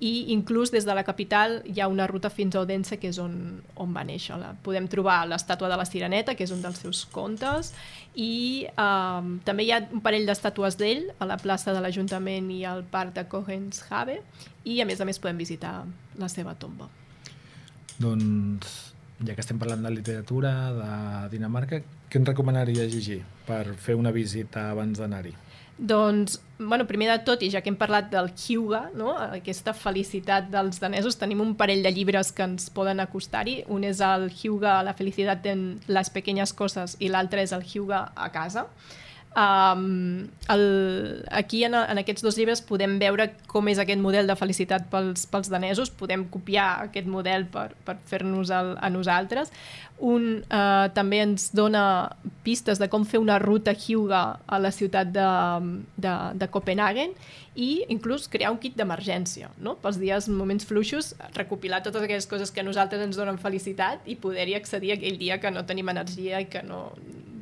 i 0.00 0.32
inclús 0.32 0.72
des 0.72 0.86
de 0.88 0.94
la 0.96 1.04
capital 1.04 1.58
hi 1.68 1.80
ha 1.80 1.88
una 1.92 2.06
ruta 2.08 2.30
fins 2.32 2.56
a 2.56 2.62
Odense 2.64 2.96
que 2.96 3.10
és 3.12 3.18
on, 3.20 3.34
on 3.76 3.92
va 3.92 4.02
néixer. 4.08 4.38
La, 4.40 4.54
podem 4.64 4.88
trobar 4.88 5.18
l'estàtua 5.28 5.68
de 5.68 5.76
la 5.76 5.84
Sireneta, 5.84 6.34
que 6.34 6.46
és 6.46 6.54
un 6.54 6.62
dels 6.64 6.80
seus 6.80 7.02
contes, 7.12 7.74
i 8.16 8.64
eh, 8.70 9.28
també 9.44 9.66
hi 9.66 9.74
ha 9.76 9.82
un 9.92 10.00
parell 10.04 10.24
d'estàtues 10.28 10.80
d'ell 10.80 11.10
a 11.20 11.28
la 11.28 11.36
plaça 11.40 11.76
de 11.76 11.84
l'Ajuntament 11.84 12.48
i 12.54 12.62
al 12.64 12.82
parc 12.88 13.12
de 13.18 13.26
Kogenshave, 13.28 14.22
i 14.64 14.80
a 14.80 14.88
més 14.88 15.00
a 15.00 15.08
més 15.08 15.20
podem 15.20 15.40
visitar 15.40 15.82
la 16.20 16.32
seva 16.32 16.56
tomba. 16.56 16.88
Doncs, 18.00 18.72
ja 19.20 19.36
que 19.36 19.44
estem 19.44 19.60
parlant 19.60 19.84
de 19.84 19.92
literatura 19.92 20.54
de 20.80 20.92
Dinamarca, 21.36 21.84
què 22.10 22.18
ens 22.18 22.28
recomanaria 22.28 22.88
llegir 22.90 23.22
per 23.46 23.62
fer 23.78 23.94
una 23.98 24.10
visita 24.10 24.68
abans 24.72 24.98
d'anar-hi? 24.98 25.36
Doncs, 25.80 26.40
bueno, 26.58 26.84
primer 26.84 27.06
de 27.08 27.20
tot, 27.24 27.40
i 27.40 27.48
ja 27.48 27.62
que 27.64 27.70
hem 27.72 27.76
parlat 27.80 28.10
del 28.12 28.26
Hyuga, 28.36 28.82
no? 28.92 29.14
aquesta 29.16 29.72
felicitat 29.72 30.50
dels 30.52 30.82
danesos, 30.82 31.16
tenim 31.16 31.40
un 31.40 31.54
parell 31.56 31.80
de 31.86 31.92
llibres 31.94 32.34
que 32.36 32.44
ens 32.44 32.68
poden 32.74 33.00
acostar-hi. 33.00 33.62
Un 33.72 33.86
és 33.88 34.02
el 34.04 34.26
Hyuga, 34.28 34.82
la 34.84 34.92
felicitat 34.98 35.46
en 35.48 35.62
les 35.88 36.10
pequeñes 36.12 36.52
coses, 36.52 36.98
i 37.00 37.08
l'altre 37.08 37.46
és 37.46 37.54
el 37.56 37.64
Hyuga 37.64 38.10
a 38.12 38.28
casa. 38.34 38.66
Um, 39.30 40.26
el, 40.48 41.24
aquí 41.30 41.62
en, 41.62 41.76
en 41.78 41.98
aquests 42.00 42.24
dos 42.24 42.34
llibres 42.34 42.58
podem 42.66 42.96
veure 42.98 43.28
com 43.46 43.68
és 43.70 43.78
aquest 43.78 44.00
model 44.02 44.26
de 44.26 44.34
felicitat 44.34 44.88
pels, 44.90 45.28
pels 45.30 45.52
danesos, 45.52 45.92
podem 45.94 46.24
copiar 46.34 46.88
aquest 46.88 47.06
model 47.06 47.46
per, 47.46 47.68
per 47.86 47.94
fer-nos 48.10 48.50
a 48.50 48.90
nosaltres. 48.90 49.52
Un 50.02 50.40
uh, 50.48 50.88
també 50.96 51.20
ens 51.22 51.50
dona 51.54 51.84
pistes 52.42 52.82
de 52.82 52.88
com 52.90 53.04
fer 53.06 53.20
una 53.22 53.38
ruta 53.38 53.70
Hyuga 53.76 54.40
a 54.46 54.58
la 54.58 54.72
ciutat 54.74 55.14
de, 55.14 55.28
de, 55.94 56.16
de 56.40 56.50
Copenhagen 56.50 57.14
i 57.54 57.84
inclús 57.92 58.26
crear 58.32 58.50
un 58.50 58.58
kit 58.58 58.74
d'emergència, 58.74 59.52
no? 59.62 59.76
pels 59.78 60.00
dies, 60.02 60.26
moments 60.32 60.66
fluixos, 60.66 61.14
recopilar 61.36 61.84
totes 61.86 62.02
aquelles 62.02 62.26
coses 62.26 62.50
que 62.50 62.64
a 62.64 62.66
nosaltres 62.66 63.06
ens 63.06 63.20
donen 63.20 63.38
felicitat 63.38 64.02
i 64.10 64.18
poder-hi 64.18 64.58
accedir 64.58 64.96
aquell 64.96 65.22
dia 65.22 65.38
que 65.38 65.54
no 65.54 65.66
tenim 65.68 65.92
energia 65.92 66.40
i 66.42 66.48
que 66.50 66.64
no, 66.66 66.88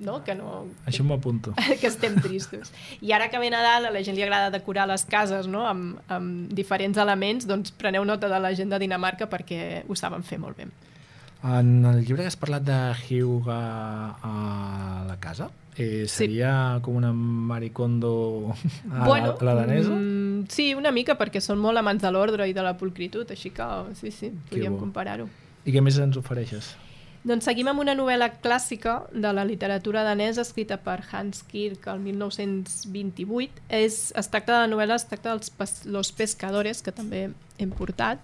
no? 0.05 0.21
Que 0.25 0.35
no 0.39 0.67
Això 0.87 1.05
m'ho 1.05 1.19
apunto. 1.19 1.55
Que 1.81 1.91
estem 1.91 2.19
tristos. 2.23 2.73
I 3.01 3.13
ara 3.17 3.31
que 3.31 3.39
ve 3.39 3.51
Nadal, 3.53 3.89
a 3.89 3.95
la 3.95 4.03
gent 4.05 4.17
li 4.17 4.25
agrada 4.27 4.51
decorar 4.55 4.89
les 4.91 5.05
cases 5.09 5.49
no? 5.51 5.67
amb, 5.69 5.99
amb 6.09 6.53
diferents 6.55 6.99
elements, 6.99 7.47
doncs 7.49 7.75
preneu 7.75 8.05
nota 8.09 8.31
de 8.31 8.41
la 8.43 8.55
gent 8.55 8.73
de 8.73 8.81
Dinamarca 8.83 9.29
perquè 9.31 9.85
ho 9.89 9.97
saben 9.99 10.27
fer 10.27 10.41
molt 10.43 10.59
bé. 10.59 10.69
En 11.45 11.85
el 11.87 12.03
llibre 12.03 12.25
que 12.25 12.33
has 12.33 12.37
parlat 12.37 12.65
de 12.67 12.77
Hyuga 13.07 13.59
a 14.27 15.05
la 15.07 15.17
casa, 15.23 15.53
eh, 15.79 16.09
seria 16.09 16.51
sí. 16.77 16.83
com 16.83 16.97
una 16.99 17.13
maricondo 17.13 18.55
a, 18.91 19.07
bueno, 19.07 19.37
la, 19.39 19.39
a 19.39 19.45
la 19.45 19.55
danesa? 19.55 19.91
Mm, 19.91 20.49
sí, 20.51 20.73
una 20.75 20.91
mica, 20.91 21.15
perquè 21.19 21.41
són 21.41 21.63
molt 21.63 21.79
amants 21.79 22.03
de 22.03 22.11
l'ordre 22.11 22.49
i 22.51 22.57
de 22.57 22.67
la 22.67 22.75
pulcritud, 22.77 23.31
així 23.31 23.55
que 23.55 23.69
sí, 24.01 24.11
sí, 24.11 24.33
podríem 24.51 24.77
comparar-ho. 24.81 25.29
I 25.65 25.75
què 25.75 25.83
més 25.85 25.99
ens 26.03 26.19
ofereixes? 26.19 26.75
Doncs 27.27 27.49
seguim 27.49 27.67
amb 27.67 27.83
una 27.83 27.97
novel·la 27.99 28.29
clàssica 28.45 29.01
de 29.11 29.33
la 29.35 29.43
literatura 29.47 30.05
danesa 30.07 30.45
escrita 30.45 30.79
per 30.79 31.01
Hans 31.11 31.43
Kirk 31.51 31.89
el 31.91 31.99
1928. 32.05 33.65
És, 33.75 33.99
es 34.15 34.31
tracta 34.31 34.55
de 34.55 34.61
la 34.63 34.71
novel·la, 34.71 35.01
es 35.01 35.09
tracta 35.11 35.35
dels 35.35 35.51
pes, 35.51 35.81
Los 35.91 36.13
Pescadores, 36.15 36.83
que 36.83 36.95
també 36.95 37.27
hem 37.59 37.75
portat. 37.75 38.23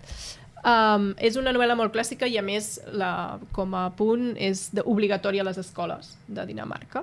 Um, 0.64 1.10
és 1.18 1.34
una 1.36 1.52
novel·la 1.52 1.74
molt 1.76 1.92
clàssica 1.92 2.28
i 2.30 2.38
a 2.40 2.44
més 2.46 2.78
la, 2.94 3.40
com 3.52 3.74
a 3.76 3.88
punt 3.98 4.30
és 4.40 4.70
obligatòria 4.86 5.42
a 5.42 5.50
les 5.50 5.58
escoles 5.60 6.14
de 6.30 6.46
Dinamarca. 6.48 7.02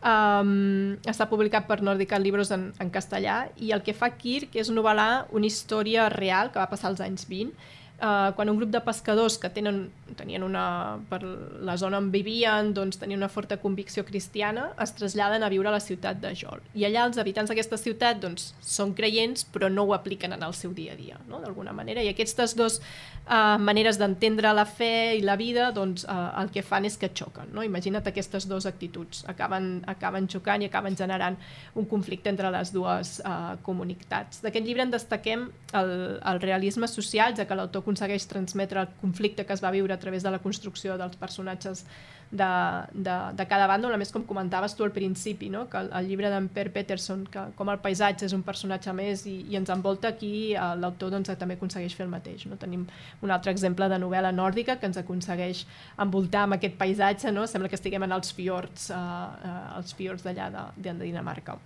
Um, 0.00 1.00
està 1.08 1.26
publicat 1.28 1.66
per 1.68 1.80
Nordica 1.84 2.20
Libros 2.20 2.52
en, 2.54 2.70
en 2.80 2.92
castellà 2.92 3.42
i 3.60 3.72
el 3.74 3.82
que 3.84 3.96
fa 3.96 4.12
Kirk 4.12 4.54
és 4.60 4.70
novel·lar 4.72 5.26
una 5.36 5.48
història 5.48 6.06
real 6.12 6.52
que 6.52 6.60
va 6.60 6.70
passar 6.70 6.92
als 6.92 7.02
anys 7.04 7.26
20 7.28 7.79
Uh, 8.00 8.32
quan 8.32 8.48
un 8.48 8.56
grup 8.56 8.70
de 8.72 8.80
pescadors 8.80 9.34
que 9.36 9.50
tenen, 9.52 9.82
tenien 10.16 10.40
una, 10.40 10.96
per 11.10 11.18
la 11.20 11.74
zona 11.76 11.98
on 12.00 12.06
vivien 12.08 12.70
doncs, 12.72 12.96
tenien 12.96 13.20
una 13.20 13.28
forta 13.28 13.58
convicció 13.60 14.06
cristiana 14.08 14.70
es 14.80 14.94
traslladen 14.96 15.44
a 15.44 15.50
viure 15.52 15.68
a 15.68 15.74
la 15.74 15.82
ciutat 15.84 16.16
de 16.22 16.30
Jol. 16.32 16.62
I 16.72 16.86
allà 16.88 17.04
els 17.04 17.20
habitants 17.20 17.52
d'aquesta 17.52 17.76
ciutat 17.76 18.22
doncs, 18.22 18.54
són 18.64 18.94
creients 18.96 19.44
però 19.44 19.68
no 19.68 19.84
ho 19.84 19.92
apliquen 19.92 20.32
en 20.32 20.46
el 20.46 20.56
seu 20.56 20.72
dia 20.72 20.94
a 20.94 20.96
dia, 20.96 21.18
no? 21.28 21.42
d'alguna 21.44 21.74
manera. 21.76 22.00
I 22.00 22.08
aquestes 22.14 22.56
dues 22.56 22.78
uh, 22.80 23.58
maneres 23.60 24.00
d'entendre 24.00 24.54
la 24.56 24.64
fe 24.64 25.18
i 25.18 25.20
la 25.26 25.36
vida 25.36 25.68
doncs, 25.76 26.06
uh, 26.08 26.30
el 26.40 26.48
que 26.54 26.64
fan 26.64 26.88
és 26.88 26.96
que 26.96 27.12
xoquen. 27.12 27.52
No? 27.52 27.66
Imagina't 27.66 28.08
aquestes 28.08 28.48
dues 28.48 28.64
actituds. 28.70 29.26
Acaben, 29.28 29.82
acaben 29.92 30.30
xocant 30.32 30.64
i 30.64 30.70
acaben 30.70 30.96
generant 30.96 31.36
un 31.76 31.84
conflicte 31.90 32.32
entre 32.32 32.48
les 32.56 32.72
dues 32.72 33.18
uh, 33.28 33.60
comunitats. 33.66 34.40
D'aquest 34.40 34.64
llibre 34.64 34.88
en 34.88 34.96
destaquem 34.96 35.50
el, 35.76 35.94
el 36.24 36.42
realisme 36.42 36.88
social, 36.88 37.36
ja 37.36 37.44
que 37.44 37.60
l'autor 37.60 37.84
aconsegueix 37.90 38.26
transmetre 38.30 38.80
el 38.86 38.94
conflicte 39.00 39.44
que 39.44 39.52
es 39.52 39.62
va 39.62 39.74
viure 39.74 39.94
a 39.94 39.98
través 39.98 40.22
de 40.22 40.30
la 40.30 40.38
construcció 40.38 40.96
dels 40.98 41.16
personatges 41.18 41.84
de, 42.30 42.46
de, 42.94 43.14
de 43.34 43.46
cada 43.50 43.66
bàndol, 43.66 43.92
a 43.92 43.98
més 43.98 44.12
com 44.14 44.22
comentaves 44.22 44.76
tu 44.78 44.84
al 44.86 44.92
principi, 44.94 45.48
no? 45.50 45.64
que 45.70 45.80
el, 45.80 45.90
el 45.98 46.06
llibre 46.06 46.30
d'en 46.30 46.46
Per 46.54 46.68
Peterson, 46.70 47.24
que 47.26 47.42
com 47.58 47.72
el 47.72 47.80
paisatge 47.82 48.28
és 48.28 48.36
un 48.36 48.44
personatge 48.46 48.94
més 48.94 49.24
i, 49.26 49.40
i 49.50 49.58
ens 49.58 49.72
envolta 49.74 50.12
aquí, 50.14 50.52
eh, 50.54 50.68
l'autor 50.78 51.10
doncs, 51.16 51.32
també 51.40 51.58
aconsegueix 51.58 51.96
fer 51.98 52.06
el 52.06 52.12
mateix. 52.12 52.46
No? 52.46 52.58
Tenim 52.60 52.86
un 53.26 53.34
altre 53.34 53.50
exemple 53.50 53.90
de 53.90 53.98
novel·la 53.98 54.30
nòrdica 54.36 54.78
que 54.78 54.86
ens 54.90 55.00
aconsegueix 55.02 55.64
envoltar 55.98 56.46
amb 56.46 56.60
aquest 56.60 56.78
paisatge, 56.78 57.34
no? 57.34 57.48
sembla 57.50 57.72
que 57.72 57.78
estiguem 57.80 58.06
en 58.06 58.14
els 58.14 58.30
fiords, 58.36 58.90
eh, 58.94 59.02
eh, 59.50 59.58
els 59.82 59.98
fiords 59.98 60.26
d'allà 60.26 60.50
de, 60.54 60.66
de 60.86 60.98
Dinamarca. 61.02 61.58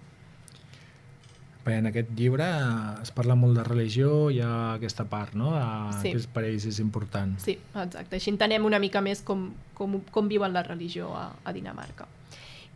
Bé, 1.65 1.79
en 1.81 1.87
aquest 1.89 2.11
llibre 2.19 2.45
es 3.01 3.11
parla 3.17 3.35
molt 3.41 3.57
de 3.57 3.63
religió, 3.65 4.29
hi 4.31 4.43
ha 4.45 4.75
aquesta 4.75 5.07
part, 5.09 5.33
no?, 5.33 5.55
de, 5.55 6.03
Sí. 6.03 6.13
que 6.13 6.21
per 6.35 6.43
ells 6.45 6.67
és 6.69 6.79
important. 6.83 7.39
Sí, 7.41 7.57
exacte. 7.73 8.17
Així 8.19 8.29
entenem 8.31 8.67
una 8.69 8.79
mica 8.79 9.01
més 9.01 9.23
com, 9.25 9.47
com, 9.73 10.01
com 10.13 10.29
viuen 10.29 10.53
la 10.53 10.63
religió 10.63 11.15
a, 11.17 11.31
a 11.43 11.53
Dinamarca. 11.57 12.07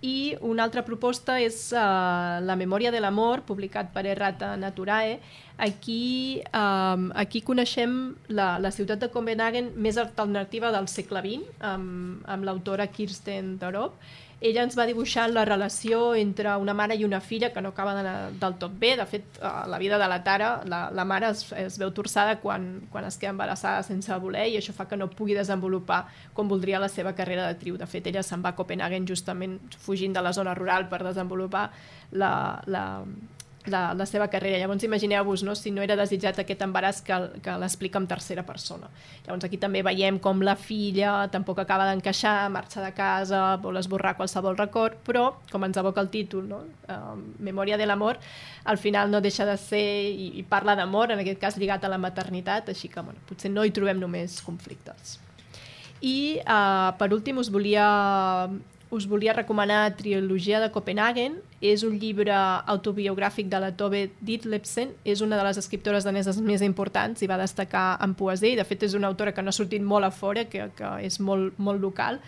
I 0.01 0.36
una 0.47 0.62
altra 0.62 0.84
proposta 0.86 1.41
és 1.43 1.72
uh, 1.74 2.39
La 2.47 2.55
memòria 2.55 2.93
de 2.95 3.01
l'amor, 3.03 3.43
publicat 3.43 3.91
per 3.93 4.05
Errata 4.07 4.53
Naturae. 4.57 5.16
Aquí, 5.59 6.41
um, 6.55 7.09
aquí 7.18 7.41
coneixem 7.43 8.14
la, 8.28 8.61
la 8.62 8.70
ciutat 8.70 9.03
de 9.03 9.09
Copenhagen 9.11 9.72
més 9.74 9.99
alternativa 9.99 10.70
del 10.70 10.86
segle 10.86 11.20
XX, 11.24 11.51
amb, 11.61 12.22
amb 12.30 12.47
l'autora 12.47 12.86
Kirsten 12.86 13.57
Dorop. 13.59 13.99
Ella 14.41 14.62
ens 14.62 14.76
va 14.78 14.84
dibuixant 14.86 15.32
la 15.34 15.43
relació 15.49 16.12
entre 16.14 16.53
una 16.62 16.74
mare 16.74 16.95
i 16.95 17.03
una 17.03 17.18
filla 17.18 17.49
que 17.51 17.62
no 17.64 17.72
acaba 17.72 17.95
d'anar 17.97 18.30
del 18.39 18.55
tot 18.61 18.76
bé. 18.78 18.93
De 19.01 19.07
fet, 19.11 19.24
uh, 19.43 19.66
la 19.66 19.80
vida 19.82 19.99
de 19.99 20.07
la 20.07 20.20
Tara, 20.22 20.51
la, 20.64 20.84
la 20.95 21.05
mare 21.05 21.32
es, 21.34 21.43
es 21.59 21.78
veu 21.82 21.91
torçada 21.91 22.36
quan, 22.39 22.68
quan 22.93 23.09
es 23.09 23.18
queda 23.18 23.32
embarassada 23.34 23.82
sense 23.82 24.20
voler 24.22 24.47
i 24.53 24.61
això 24.61 24.74
fa 24.76 24.86
que 24.86 24.99
no 25.01 25.11
pugui 25.11 25.34
desenvolupar 25.34 26.05
com 26.39 26.47
voldria 26.49 26.78
la 26.78 26.91
seva 26.93 27.16
carrera 27.18 27.49
d'actriu. 27.49 27.80
De 27.80 27.91
fet, 27.91 28.07
ella 28.07 28.22
se'n 28.22 28.45
va 28.45 28.55
a 28.55 28.59
Copenhagen 28.59 29.11
justament 29.11 29.59
fugint 29.82 30.14
de 30.14 30.22
la 30.22 30.32
zona 30.32 30.55
rural 30.55 30.86
per 30.89 31.03
desenvolupar 31.03 31.72
la, 32.12 32.30
la, 32.70 32.84
la, 33.72 33.92
la 33.94 34.06
seva 34.08 34.28
carrera. 34.32 34.58
Llavors 34.60 34.84
imagineu-vos 34.86 35.42
no? 35.46 35.54
si 35.58 35.70
no 35.74 35.82
era 35.84 35.96
desitjat 35.98 36.40
aquest 36.42 36.62
embaràs 36.64 37.00
que, 37.04 37.18
que 37.44 37.56
l'explica 37.60 38.00
en 38.00 38.08
tercera 38.10 38.44
persona. 38.46 38.90
Llavors 39.26 39.46
aquí 39.48 39.60
també 39.60 39.82
veiem 39.86 40.18
com 40.22 40.42
la 40.44 40.56
filla 40.58 41.28
tampoc 41.32 41.62
acaba 41.62 41.88
d'encaixar, 41.90 42.50
marxa 42.54 42.82
de 42.84 42.92
casa, 42.96 43.42
vol 43.62 43.80
esborrar 43.80 44.16
qualsevol 44.18 44.58
record, 44.58 44.98
però, 45.06 45.28
com 45.52 45.66
ens 45.68 45.80
evoca 45.80 46.04
el 46.04 46.10
títol, 46.14 46.48
no? 46.48 46.62
uh, 46.88 47.14
Memòria 47.44 47.78
de 47.80 47.86
l'amor, 47.86 48.18
al 48.64 48.78
final 48.78 49.10
no 49.10 49.22
deixa 49.24 49.46
de 49.48 49.56
ser 49.60 49.84
i, 50.08 50.32
i 50.40 50.44
parla 50.46 50.76
d'amor, 50.78 51.12
en 51.14 51.22
aquest 51.24 51.40
cas 51.40 51.58
lligat 51.60 51.84
a 51.84 51.92
la 51.92 52.00
maternitat, 52.00 52.72
així 52.72 52.90
que 52.92 53.04
bueno, 53.04 53.20
potser 53.28 53.52
no 53.52 53.64
hi 53.64 53.74
trobem 53.74 54.00
només 54.00 54.40
conflictes. 54.44 55.18
I 56.00 56.38
uh, 56.44 56.94
per 56.98 57.10
últim 57.14 57.40
us 57.42 57.50
volia 57.50 57.86
us 58.91 59.07
volia 59.07 59.32
recomanar 59.32 59.97
Trilogia 59.97 60.61
de 60.61 60.70
Copenhagen. 60.72 61.39
És 61.61 61.82
un 61.82 61.99
llibre 61.99 62.34
autobiogràfic 62.34 63.49
de 63.51 63.61
la 63.61 63.72
Tove 63.76 64.09
Ditlevsen. 64.20 64.93
És 65.05 65.22
una 65.24 65.36
de 65.36 65.47
les 65.49 65.59
escriptores 65.61 66.07
daneses 66.07 66.39
més 66.41 66.62
importants 66.62 67.22
i 67.22 67.30
va 67.30 67.41
destacar 67.41 67.99
en 68.05 68.14
poesia. 68.14 68.55
I, 68.55 68.61
de 68.61 68.68
fet, 68.68 68.86
és 68.89 68.95
una 68.99 69.11
autora 69.11 69.34
que 69.34 69.43
no 69.43 69.51
ha 69.53 69.59
sortit 69.59 69.82
molt 69.82 70.07
a 70.07 70.12
fora, 70.14 70.47
que, 70.49 70.70
que 70.78 70.95
és 71.05 71.20
molt, 71.20 71.59
molt 71.59 71.82
local. 71.82 72.22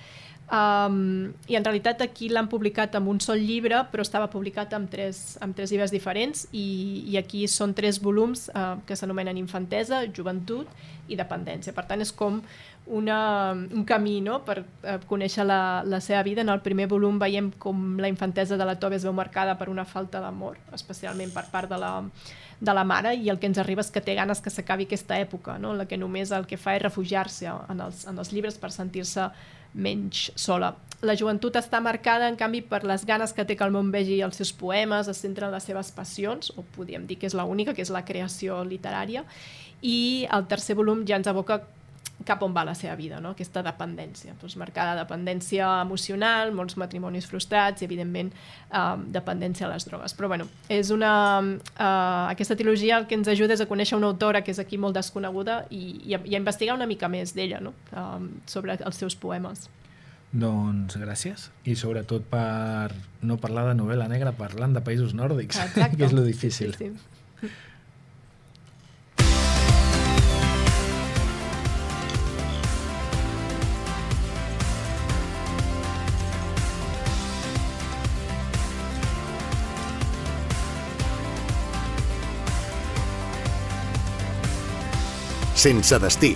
Um, 0.50 1.30
I 1.46 1.54
en 1.54 1.62
realitat 1.62 2.00
aquí 2.02 2.26
l'han 2.26 2.48
publicat 2.50 2.96
amb 2.98 3.06
un 3.12 3.20
sol 3.22 3.38
llibre, 3.38 3.84
però 3.92 4.02
estava 4.02 4.26
publicat 4.32 4.72
amb 4.74 4.90
tres, 4.90 5.36
amb 5.38 5.54
tres 5.54 5.70
llibres 5.70 5.92
diferents 5.94 6.48
i, 6.50 7.04
i 7.06 7.14
aquí 7.20 7.44
són 7.46 7.70
tres 7.78 8.00
volums 8.02 8.48
uh, 8.50 8.80
que 8.86 8.98
s'anomenen 8.98 9.38
infantesa, 9.38 10.02
joventut 10.10 10.66
i 11.06 11.14
dependència. 11.14 11.74
Per 11.76 11.86
tant, 11.86 12.02
és 12.02 12.10
com 12.10 12.40
una, 12.90 13.52
un 13.52 13.84
camí 13.84 14.20
no? 14.20 14.40
per 14.44 14.60
uh, 14.60 14.98
conèixer 15.08 15.46
la, 15.46 15.82
la 15.86 16.00
seva 16.02 16.22
vida. 16.26 16.42
En 16.42 16.50
el 16.50 16.60
primer 16.64 16.88
volum 16.90 17.20
veiem 17.22 17.52
com 17.62 17.96
la 18.02 18.10
infantesa 18.10 18.58
de 18.58 18.66
la 18.66 18.76
Tove 18.82 18.98
es 18.98 19.06
veu 19.06 19.14
marcada 19.14 19.56
per 19.58 19.70
una 19.70 19.86
falta 19.86 20.20
d'amor, 20.20 20.58
especialment 20.74 21.30
per 21.34 21.46
part 21.52 21.70
de 21.70 21.78
la, 21.80 21.92
de 22.60 22.74
la 22.74 22.84
mare, 22.84 23.14
i 23.14 23.30
el 23.30 23.38
que 23.38 23.48
ens 23.50 23.62
arriba 23.62 23.84
és 23.86 23.92
que 23.94 24.02
té 24.04 24.18
ganes 24.18 24.42
que 24.42 24.50
s'acabi 24.50 24.88
aquesta 24.90 25.20
època, 25.22 25.56
no? 25.62 25.72
la 25.78 25.86
que 25.86 25.98
només 26.00 26.34
el 26.34 26.50
que 26.50 26.58
fa 26.60 26.74
és 26.76 26.84
refugiar-se 26.84 27.48
en, 27.48 27.80
els, 27.86 28.04
en 28.10 28.18
els 28.18 28.34
llibres 28.34 28.58
per 28.58 28.74
sentir-se 28.74 29.30
menys 29.72 30.30
sola. 30.34 30.74
La 31.06 31.14
joventut 31.16 31.54
està 31.56 31.78
marcada, 31.80 32.28
en 32.28 32.36
canvi, 32.36 32.60
per 32.66 32.82
les 32.84 33.06
ganes 33.08 33.32
que 33.32 33.46
té 33.46 33.56
que 33.56 33.64
el 33.64 33.72
món 33.72 33.88
vegi 33.94 34.18
els 34.26 34.36
seus 34.36 34.50
poemes, 34.52 35.08
es 35.08 35.22
centra 35.22 35.46
en 35.48 35.54
les 35.54 35.64
seves 35.64 35.94
passions, 35.96 36.50
o 36.58 36.66
podríem 36.76 37.06
dir 37.08 37.16
que 37.22 37.30
és 37.30 37.36
l'única, 37.38 37.72
que 37.72 37.86
és 37.86 37.92
la 37.94 38.04
creació 38.04 38.60
literària, 38.66 39.24
i 39.80 40.26
el 40.28 40.44
tercer 40.50 40.76
volum 40.76 41.06
ja 41.08 41.16
ens 41.16 41.30
aboca 41.30 41.62
cap 42.26 42.42
on 42.42 42.52
va 42.54 42.64
la 42.64 42.74
seva 42.76 42.94
vida, 42.98 43.20
no? 43.20 43.32
aquesta 43.34 43.62
dependència. 43.64 44.34
Doncs 44.40 44.56
marcada 44.60 44.96
dependència 44.98 45.68
emocional, 45.82 46.52
molts 46.56 46.76
matrimonis 46.80 47.28
frustrats 47.30 47.82
i, 47.82 47.88
evidentment, 47.88 48.32
eh, 48.70 48.84
dependència 49.14 49.66
a 49.66 49.72
les 49.72 49.86
drogues. 49.88 50.14
Però, 50.18 50.28
bueno, 50.32 50.48
és 50.68 50.92
una, 50.94 51.12
eh, 51.40 51.82
aquesta 51.82 52.56
trilogia 52.56 52.98
el 52.98 53.08
que 53.10 53.18
ens 53.18 53.28
ajuda 53.28 53.56
és 53.56 53.64
a 53.64 53.68
conèixer 53.70 53.98
una 53.98 54.10
autora 54.12 54.44
que 54.44 54.52
és 54.54 54.62
aquí 54.62 54.78
molt 54.78 54.98
desconeguda 54.98 55.64
i, 55.70 56.00
i, 56.04 56.14
a, 56.14 56.22
i 56.24 56.36
a 56.36 56.40
investigar 56.42 56.76
una 56.76 56.88
mica 56.90 57.08
més 57.08 57.34
d'ella, 57.34 57.60
no? 57.60 57.74
eh, 57.92 58.30
sobre 58.46 58.76
els 58.78 58.96
seus 58.96 59.16
poemes. 59.16 59.68
Doncs 60.30 60.94
gràcies. 61.00 61.48
I 61.66 61.74
sobretot 61.74 62.28
per 62.30 62.92
no 63.26 63.36
parlar 63.42 63.66
de 63.72 63.74
novel·la 63.80 64.06
negra 64.10 64.30
parlant 64.36 64.76
de 64.76 64.82
països 64.84 65.14
nòrdics, 65.16 65.58
Exacte. 65.58 65.96
que 65.98 66.06
és 66.06 66.14
lo 66.14 66.22
difícil. 66.22 66.76
Sí, 66.78 66.92
sí. 66.94 67.50
Sense 85.60 85.98
destí. 86.00 86.30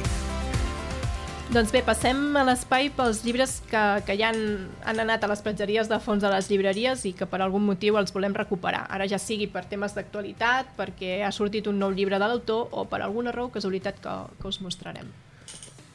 Doncs 1.55 1.70
bé, 1.72 1.81
passem 1.87 2.18
a 2.37 2.43
l'espai 2.45 2.91
pels 2.93 3.22
llibres 3.25 3.55
que, 3.70 3.81
que 4.05 4.16
ja 4.20 4.29
han, 4.35 4.66
han 4.85 5.01
anat 5.01 5.25
a 5.25 5.31
les 5.31 5.41
platgeries 5.41 5.89
de 5.89 5.97
fons 6.05 6.20
de 6.20 6.29
les 6.29 6.51
llibreries 6.51 7.07
i 7.09 7.14
que 7.16 7.25
per 7.31 7.41
algun 7.41 7.64
motiu 7.64 7.97
els 7.97 8.12
volem 8.12 8.37
recuperar. 8.37 8.83
Ara 8.93 9.07
ja 9.09 9.16
sigui 9.22 9.47
per 9.49 9.62
temes 9.70 9.97
d'actualitat, 9.97 10.75
perquè 10.77 11.22
ha 11.25 11.33
sortit 11.33 11.70
un 11.72 11.81
nou 11.81 11.97
llibre 11.97 12.20
de 12.20 12.29
l'autor 12.29 12.68
o 12.68 12.85
per 12.91 13.01
alguna 13.01 13.33
raó 13.33 13.49
casualitat 13.55 14.05
que, 14.05 14.14
que 14.43 14.51
us 14.51 14.61
mostrarem. 14.61 15.09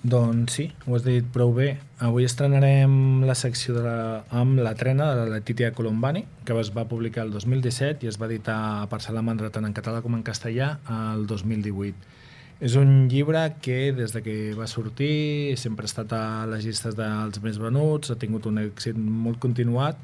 Doncs 0.01 0.57
sí, 0.57 0.69
ho 0.87 0.97
has 0.97 1.05
dit 1.05 1.29
prou 1.29 1.53
bé. 1.53 1.75
Avui 2.01 2.25
estrenarem 2.25 3.21
la 3.29 3.37
secció 3.37 3.77
de 3.77 3.85
la, 3.85 3.97
amb 4.41 4.57
la 4.65 4.73
trena 4.79 5.11
de 5.13 5.21
la 5.21 5.35
Letitia 5.37 5.75
Colombani, 5.77 6.25
que 6.49 6.57
es 6.57 6.73
va 6.73 6.89
publicar 6.89 7.27
el 7.27 7.35
2017 7.37 8.07
i 8.07 8.09
es 8.09 8.17
va 8.17 8.31
editar 8.31 8.87
per 8.89 9.03
Salamandra 9.05 9.53
tant 9.53 9.69
en 9.69 9.77
català 9.77 10.01
com 10.01 10.17
en 10.17 10.25
castellà 10.25 10.79
el 11.13 11.27
2018. 11.29 12.17
És 12.59 12.73
un 12.75 13.07
llibre 13.07 13.39
que 13.63 13.93
des 13.95 14.11
de 14.11 14.19
que 14.19 14.33
va 14.51 14.65
sortir 14.67 15.55
sempre 15.57 15.87
ha 15.87 15.89
estat 15.89 16.11
a 16.11 16.23
les 16.51 16.65
llistes 16.67 16.97
dels 16.97 17.39
més 17.39 17.55
venuts, 17.55 18.11
ha 18.11 18.17
tingut 18.19 18.49
un 18.49 18.59
èxit 18.59 18.97
molt 18.99 19.39
continuat 19.39 20.01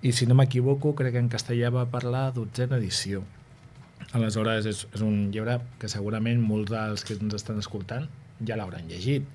i 0.00 0.14
si 0.16 0.24
no 0.24 0.32
m'equivoco 0.38 0.94
crec 0.96 1.12
que 1.12 1.20
en 1.20 1.28
castellà 1.28 1.68
va 1.74 1.84
per 1.92 2.06
la 2.08 2.30
dotzena 2.32 2.78
edició. 2.80 3.20
Aleshores 4.16 4.70
és, 4.70 4.80
és 4.88 5.04
un 5.04 5.28
llibre 5.34 5.58
que 5.78 5.90
segurament 5.92 6.40
molts 6.40 6.72
dels 6.72 7.04
que 7.04 7.18
ens 7.20 7.36
estan 7.36 7.60
escoltant 7.60 8.08
ja 8.40 8.56
l'hauran 8.56 8.88
llegit. 8.88 9.28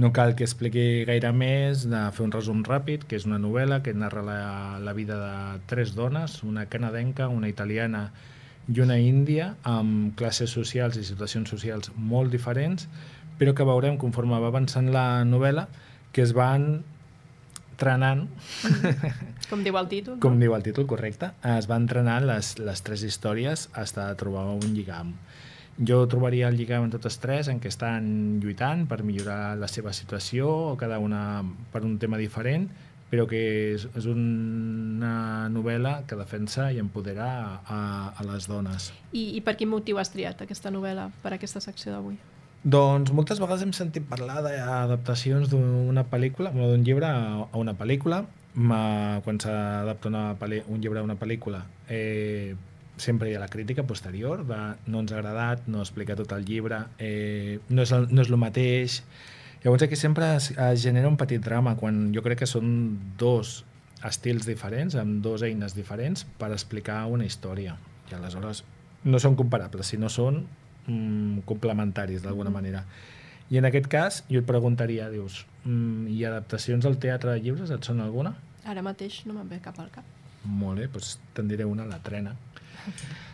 No 0.00 0.08
cal 0.16 0.32
que 0.38 0.48
expliqui 0.48 1.04
gaire 1.04 1.34
més, 1.36 1.84
de 1.92 2.06
fer 2.16 2.24
un 2.24 2.32
resum 2.32 2.64
ràpid, 2.64 3.04
que 3.04 3.20
és 3.20 3.28
una 3.28 3.36
novel·la 3.42 3.82
que 3.84 3.92
narra 3.92 4.24
la, 4.24 4.40
la 4.80 4.96
vida 4.96 5.20
de 5.20 5.60
tres 5.68 5.92
dones, 5.92 6.40
una 6.42 6.64
canadenca, 6.72 7.28
una 7.28 7.52
italiana 7.52 8.06
i 8.08 8.37
una 8.76 8.98
índia, 9.00 9.54
amb 9.64 10.12
classes 10.18 10.52
socials 10.52 10.98
i 11.00 11.04
situacions 11.06 11.48
socials 11.48 11.90
molt 11.96 12.30
diferents, 12.34 12.88
però 13.38 13.54
que 13.56 13.64
veurem 13.64 13.96
conforme 13.96 14.36
va 14.36 14.50
avançant 14.52 14.90
la 14.92 15.24
novel·la 15.24 15.68
que 16.12 16.24
es 16.24 16.34
van 16.36 16.82
trenant 17.78 18.26
Com 19.48 19.62
diu 19.64 19.78
el 19.78 19.88
títol. 19.88 20.18
com 20.20 20.38
diu 20.40 20.54
el 20.56 20.64
títol, 20.66 20.88
correcte, 20.90 21.30
es 21.56 21.68
van 21.70 21.86
entrenant 21.86 22.26
les, 22.26 22.56
les 22.58 22.82
tres 22.84 23.04
històries 23.06 23.68
fins 23.72 23.94
a 23.96 24.10
trobar 24.18 24.48
un 24.50 24.74
lligam. 24.74 25.14
Jo 25.78 26.02
trobaria 26.10 26.48
el 26.50 26.58
lligam 26.58 26.88
en 26.88 26.90
totes 26.90 27.20
tres 27.22 27.48
en 27.48 27.60
què 27.62 27.70
estan 27.70 28.40
lluitant 28.42 28.84
per 28.90 29.04
millorar 29.06 29.54
la 29.56 29.68
seva 29.70 29.94
situació, 29.94 30.50
o 30.72 30.76
cada 30.76 30.98
una 30.98 31.44
per 31.72 31.84
un 31.86 31.96
tema 32.02 32.18
diferent, 32.18 32.66
però 33.10 33.24
que 33.28 33.40
és, 33.74 33.86
és 33.96 34.06
una 34.10 35.48
novel·la 35.52 36.02
que 36.08 36.18
defensa 36.18 36.68
i 36.72 36.80
empodera 36.82 37.28
a, 37.64 37.78
a 38.12 38.26
les 38.28 38.48
dones. 38.50 38.90
I, 39.12 39.30
I 39.38 39.44
per 39.44 39.56
quin 39.60 39.70
motiu 39.72 40.00
has 40.00 40.12
triat 40.12 40.42
aquesta 40.44 40.72
novel·la 40.74 41.08
per 41.22 41.32
aquesta 41.36 41.62
secció 41.64 41.94
d'avui? 41.94 42.18
Doncs 42.68 43.12
moltes 43.14 43.38
vegades 43.40 43.62
hem 43.64 43.72
sentit 43.76 44.08
parlar 44.10 44.42
d'adaptacions 44.44 45.48
d'una 45.52 46.04
pel·lícula, 46.10 46.50
d'un 46.52 46.82
llibre 46.84 47.08
a 47.08 47.60
una 47.60 47.76
pel·lícula. 47.78 48.24
Ma, 48.58 49.20
quan 49.22 49.38
s'adapta 49.38 50.10
un 50.10 50.80
llibre 50.82 50.98
a 50.98 51.06
una 51.06 51.14
pel·lícula, 51.14 51.62
eh, 51.88 52.56
sempre 52.98 53.30
hi 53.30 53.36
ha 53.36 53.40
la 53.40 53.48
crítica 53.48 53.84
posterior 53.86 54.42
de 54.46 54.58
no 54.90 55.04
ens 55.04 55.12
ha 55.12 55.20
agradat, 55.20 55.68
no 55.70 55.84
explica 55.84 56.16
tot 56.18 56.32
el 56.34 56.44
llibre, 56.44 56.82
eh, 56.98 57.60
no, 57.68 57.82
és 57.82 57.92
el, 57.94 58.08
no 58.10 58.24
és 58.24 58.32
el 58.32 58.40
mateix. 58.42 59.02
Llavors 59.64 59.82
aquí 59.82 59.96
sempre 59.96 60.36
es, 60.36 60.52
es 60.52 60.82
genera 60.82 61.08
un 61.08 61.16
petit 61.18 61.42
drama 61.42 61.74
quan 61.76 62.12
jo 62.14 62.22
crec 62.22 62.44
que 62.44 62.50
són 62.50 62.70
dos 63.18 63.64
estils 64.06 64.46
diferents, 64.46 64.94
amb 64.94 65.22
dos 65.24 65.42
eines 65.42 65.74
diferents 65.74 66.24
per 66.38 66.52
explicar 66.54 67.04
una 67.10 67.26
història. 67.26 67.74
I 68.08 68.16
aleshores 68.16 68.62
no 69.04 69.18
són 69.22 69.34
comparables, 69.38 69.90
sinó 69.90 70.10
són 70.12 70.44
mm, 70.86 71.44
complementaris 71.48 72.22
d'alguna 72.22 72.54
manera. 72.54 72.84
I 73.50 73.58
en 73.58 73.66
aquest 73.66 73.88
cas 73.90 74.22
jo 74.28 74.42
et 74.42 74.46
preguntaria, 74.46 75.08
dius, 75.10 75.42
mm, 75.64 76.06
hi 76.12 76.22
ha 76.22 76.30
adaptacions 76.34 76.86
al 76.86 76.98
teatre 77.02 77.34
de 77.34 77.42
llibres? 77.42 77.72
Et 77.74 77.90
sona 77.90 78.06
alguna? 78.06 78.36
Ara 78.68 78.84
mateix 78.84 79.22
no 79.26 79.34
me'n 79.34 79.48
ve 79.50 79.62
cap 79.64 79.78
al 79.80 79.90
cap. 79.90 80.17
Molt 80.44 80.78
bé, 80.78 80.86
doncs 80.92 81.16
te'n 81.34 81.48
diré 81.50 81.66
una, 81.66 81.86
la 81.88 81.98
trena. 82.04 82.36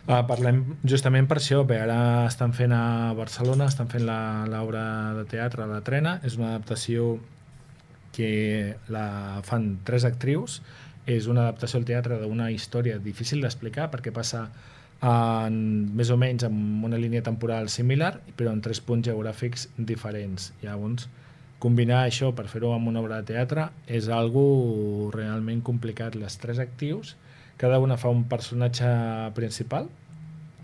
Uh, 0.05 0.21
parlem 0.27 0.61
justament 0.85 1.25
per 1.29 1.39
això, 1.39 1.63
bé, 1.65 1.79
ara 1.81 2.25
estan 2.27 2.53
fent 2.53 2.73
a 2.75 3.13
Barcelona, 3.17 3.69
estan 3.71 3.87
fent 3.89 4.05
l'obra 4.05 4.85
de 5.17 5.23
teatre 5.31 5.65
La 5.69 5.81
Trena, 5.85 6.19
és 6.27 6.35
una 6.37 6.51
adaptació 6.53 7.15
que 8.15 8.75
la 8.93 9.41
fan 9.47 9.79
tres 9.87 10.05
actrius, 10.07 10.59
és 11.09 11.27
una 11.29 11.45
adaptació 11.45 11.79
al 11.81 11.87
teatre 11.89 12.19
d'una 12.21 12.49
història 12.53 12.97
difícil 13.01 13.41
d'explicar 13.43 13.89
perquè 13.93 14.13
passa 14.13 14.47
en, 15.05 15.57
més 15.97 16.09
o 16.13 16.17
menys 16.17 16.45
amb 16.47 16.85
una 16.87 16.99
línia 17.01 17.23
temporal 17.25 17.69
similar, 17.69 18.15
però 18.37 18.53
en 18.53 18.61
tres 18.65 18.81
punts 18.81 19.07
geogràfics 19.09 19.69
diferents. 19.77 20.51
Llavors, 20.63 21.09
combinar 21.65 22.03
això 22.05 22.29
per 22.37 22.45
fer-ho 22.51 22.75
amb 22.75 22.91
una 22.91 23.01
obra 23.01 23.17
de 23.21 23.33
teatre 23.33 23.69
és 23.89 24.07
algo 24.13 25.09
realment 25.15 25.63
complicat. 25.65 26.15
Les 26.19 26.37
tres 26.37 26.61
actius, 26.61 27.15
cada 27.57 27.79
una 27.81 27.97
fa 27.97 28.11
un 28.13 28.25
personatge 28.29 28.87
principal, 29.37 29.89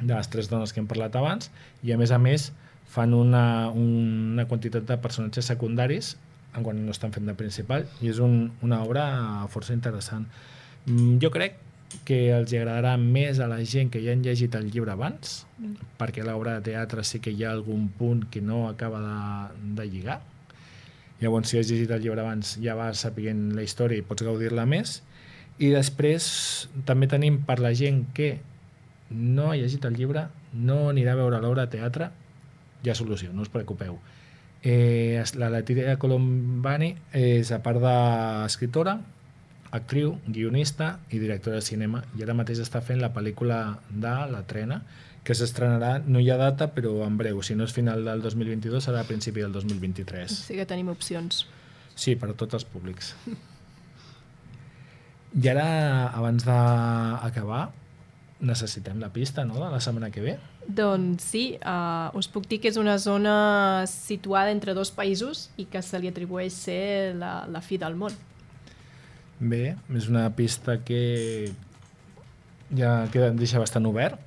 de 0.01 0.13
les 0.13 0.29
tres 0.33 0.49
dones 0.49 0.73
que 0.73 0.81
hem 0.81 0.89
parlat 0.89 1.15
abans, 1.17 1.49
i 1.85 1.93
a 1.93 1.97
més 1.97 2.13
a 2.13 2.17
més 2.21 2.51
fan 2.91 3.13
una, 3.15 3.69
una 3.71 4.45
quantitat 4.49 4.85
de 4.89 4.97
personatges 5.01 5.47
secundaris 5.49 6.15
en 6.57 6.65
quan 6.65 6.79
no 6.83 6.91
estan 6.91 7.13
fent 7.15 7.29
de 7.29 7.35
principal, 7.39 7.85
i 8.03 8.09
és 8.11 8.17
un, 8.19 8.49
una 8.61 8.81
obra 8.83 9.05
força 9.53 9.71
interessant. 9.77 10.25
Mm, 10.85 11.19
Jo 11.23 11.29
crec 11.31 11.55
que 12.07 12.17
els 12.35 12.51
agradarà 12.55 12.97
més 12.99 13.39
a 13.39 13.47
la 13.51 13.61
gent 13.67 13.89
que 13.91 14.01
ja 14.03 14.11
han 14.15 14.21
llegit 14.25 14.55
el 14.59 14.69
llibre 14.71 14.93
abans, 14.93 15.45
Mm. 15.61 15.75
perquè 15.99 16.23
l'obra 16.25 16.55
de 16.57 16.71
teatre 16.71 17.03
sí 17.05 17.19
que 17.21 17.29
hi 17.31 17.43
ha 17.45 17.51
algun 17.53 17.87
punt 17.93 18.23
que 18.33 18.41
no 18.41 18.63
acaba 18.67 18.99
de, 19.05 19.73
de 19.77 19.85
lligar. 19.91 20.19
Llavors, 21.21 21.51
si 21.51 21.59
has 21.59 21.69
llegit 21.69 21.91
el 21.93 22.01
llibre 22.01 22.23
abans, 22.23 22.55
ja 22.63 22.73
vas 22.77 23.03
sapient 23.05 23.51
la 23.55 23.65
història 23.65 24.01
i 24.01 24.05
pots 24.05 24.25
gaudir-la 24.25 24.65
més. 24.65 24.99
I 25.61 25.69
després 25.69 26.25
també 26.87 27.09
tenim 27.11 27.43
per 27.45 27.59
la 27.61 27.75
gent 27.77 28.07
que 28.17 28.33
no 29.11 29.51
ha 29.51 29.59
llegit 29.59 29.85
el 29.85 29.99
llibre, 29.99 30.25
no 30.53 30.87
anirà 30.89 31.13
a 31.13 31.19
veure 31.19 31.41
l'obra 31.43 31.67
de 31.67 31.77
teatre, 31.77 32.09
hi 32.81 32.89
ha 32.89 32.97
solució, 32.97 33.29
no 33.35 33.45
us 33.45 33.53
preocupeu. 33.53 33.99
Eh, 34.63 35.21
la 35.41 35.49
Letitia 35.53 35.97
Colombani 36.01 36.95
és, 37.17 37.51
a 37.53 37.61
part 37.65 37.81
d'escriptora, 37.81 38.97
actriu, 39.71 40.17
guionista 40.27 40.97
i 41.09 41.19
directora 41.19 41.59
de 41.61 41.65
cinema 41.65 42.01
i 42.17 42.25
ara 42.25 42.35
mateix 42.35 42.59
està 42.59 42.81
fent 42.83 42.99
la 42.99 43.13
pel·lícula 43.15 43.61
de 43.89 44.15
La 44.31 44.41
Trena 44.47 44.81
que 45.23 45.35
s'estrenarà, 45.37 45.99
no 46.05 46.19
hi 46.19 46.31
ha 46.33 46.37
data 46.39 46.71
però 46.73 46.95
en 47.05 47.17
breu, 47.19 47.41
si 47.45 47.55
no 47.55 47.67
és 47.67 47.73
final 47.75 48.05
del 48.07 48.23
2022 48.25 48.87
serà 48.89 49.03
a 49.03 49.09
principi 49.09 49.43
del 49.43 49.53
2023 49.53 50.37
Sí 50.47 50.57
que 50.57 50.65
tenim 50.65 50.89
opcions. 50.89 51.45
Sí, 51.93 52.15
per 52.15 52.31
a 52.31 52.37
tots 52.37 52.57
els 52.57 52.65
públics 52.65 53.13
i 55.31 55.47
ara 55.47 56.11
abans 56.11 56.43
d'acabar 56.43 57.69
necessitem 58.41 58.99
la 58.99 59.11
pista 59.13 59.45
no? 59.45 59.59
de 59.61 59.69
la 59.71 59.79
setmana 59.79 60.09
que 60.11 60.23
ve 60.23 60.39
Doncs 60.67 61.23
sí, 61.33 61.43
uh, 61.65 62.11
us 62.17 62.27
puc 62.29 62.45
dir 62.49 62.59
que 62.61 62.69
és 62.69 62.77
una 62.77 62.97
zona 63.01 63.85
situada 63.89 64.51
entre 64.53 64.75
dos 64.77 64.91
països 64.93 65.49
i 65.57 65.65
que 65.65 65.81
se 65.81 65.99
li 65.99 66.11
atribueix 66.11 66.53
ser 66.53 67.15
la, 67.17 67.47
la 67.49 67.63
fi 67.65 67.79
del 67.81 67.97
món. 67.97 68.13
Bé, 69.39 69.75
és 69.97 70.07
una 70.07 70.27
pista 70.37 70.77
que 70.85 71.49
ja 72.77 72.91
queda, 73.11 73.31
deixa 73.33 73.59
bastant 73.59 73.89
obert, 73.89 74.21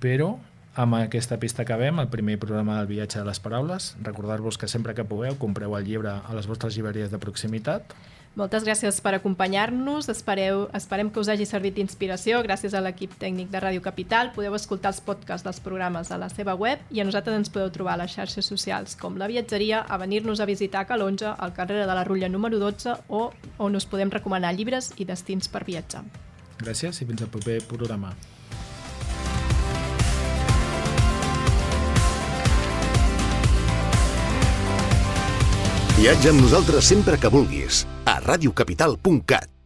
però 0.00 0.36
amb 0.74 0.94
aquesta 0.94 1.36
pista 1.42 1.62
acabem 1.62 1.98
el 1.98 2.08
primer 2.08 2.38
programa 2.38 2.78
del 2.78 2.86
viatge 2.86 3.18
de 3.18 3.26
les 3.26 3.40
paraules. 3.42 3.96
Recordar-vos 4.02 4.56
que 4.56 4.68
sempre 4.68 4.94
que 4.94 5.04
pugueu 5.04 5.34
compreu 5.36 5.74
el 5.76 5.84
llibre 5.84 6.14
a 6.22 6.36
les 6.36 6.46
vostres 6.46 6.76
llibreries 6.76 7.10
de 7.10 7.18
proximitat. 7.18 7.94
Moltes 8.38 8.62
gràcies 8.62 9.00
per 9.02 9.16
acompanyar-nos. 9.16 10.06
Espereu, 10.12 10.68
esperem 10.78 11.10
que 11.10 11.18
us 11.18 11.28
hagi 11.32 11.48
servit 11.50 11.74
d'inspiració. 11.74 12.38
Gràcies 12.46 12.76
a 12.78 12.80
l'equip 12.84 13.16
tècnic 13.18 13.50
de 13.50 13.58
Ràdio 13.58 13.82
Capital. 13.82 14.30
Podeu 14.36 14.54
escoltar 14.54 14.94
els 14.94 15.02
podcasts 15.02 15.44
dels 15.44 15.58
programes 15.60 16.12
a 16.14 16.18
la 16.22 16.30
seva 16.30 16.54
web 16.54 16.78
i 16.94 17.02
a 17.02 17.08
nosaltres 17.08 17.40
ens 17.40 17.50
podeu 17.50 17.74
trobar 17.74 17.98
a 17.98 18.04
les 18.04 18.14
xarxes 18.14 18.46
socials 18.46 18.94
com 18.94 19.18
la 19.18 19.26
viatgeria, 19.26 19.82
a 19.82 19.98
venir-nos 19.98 20.38
a 20.38 20.46
visitar 20.46 20.84
a 20.84 20.86
Calonja, 20.86 21.34
al 21.34 21.52
carrer 21.52 21.82
de 21.82 21.90
la 21.90 22.04
Rutlla 22.06 22.30
número 22.30 22.62
12 22.62 23.00
o 23.08 23.32
on 23.58 23.74
us 23.74 23.90
podem 23.90 24.14
recomanar 24.14 24.54
llibres 24.54 24.94
i 24.96 25.04
destins 25.04 25.50
per 25.50 25.66
viatjar. 25.66 26.06
Gràcies 26.62 27.02
i 27.02 27.10
fins 27.10 27.26
al 27.26 27.34
proper 27.34 27.64
programa. 27.66 28.14
Viatja 36.00 36.30
amb 36.32 36.40
nosaltres 36.40 36.86
sempre 36.88 37.18
que 37.20 37.28
vulguis 37.28 37.82
a 38.08 38.16
radiocapital.cat. 38.24 39.59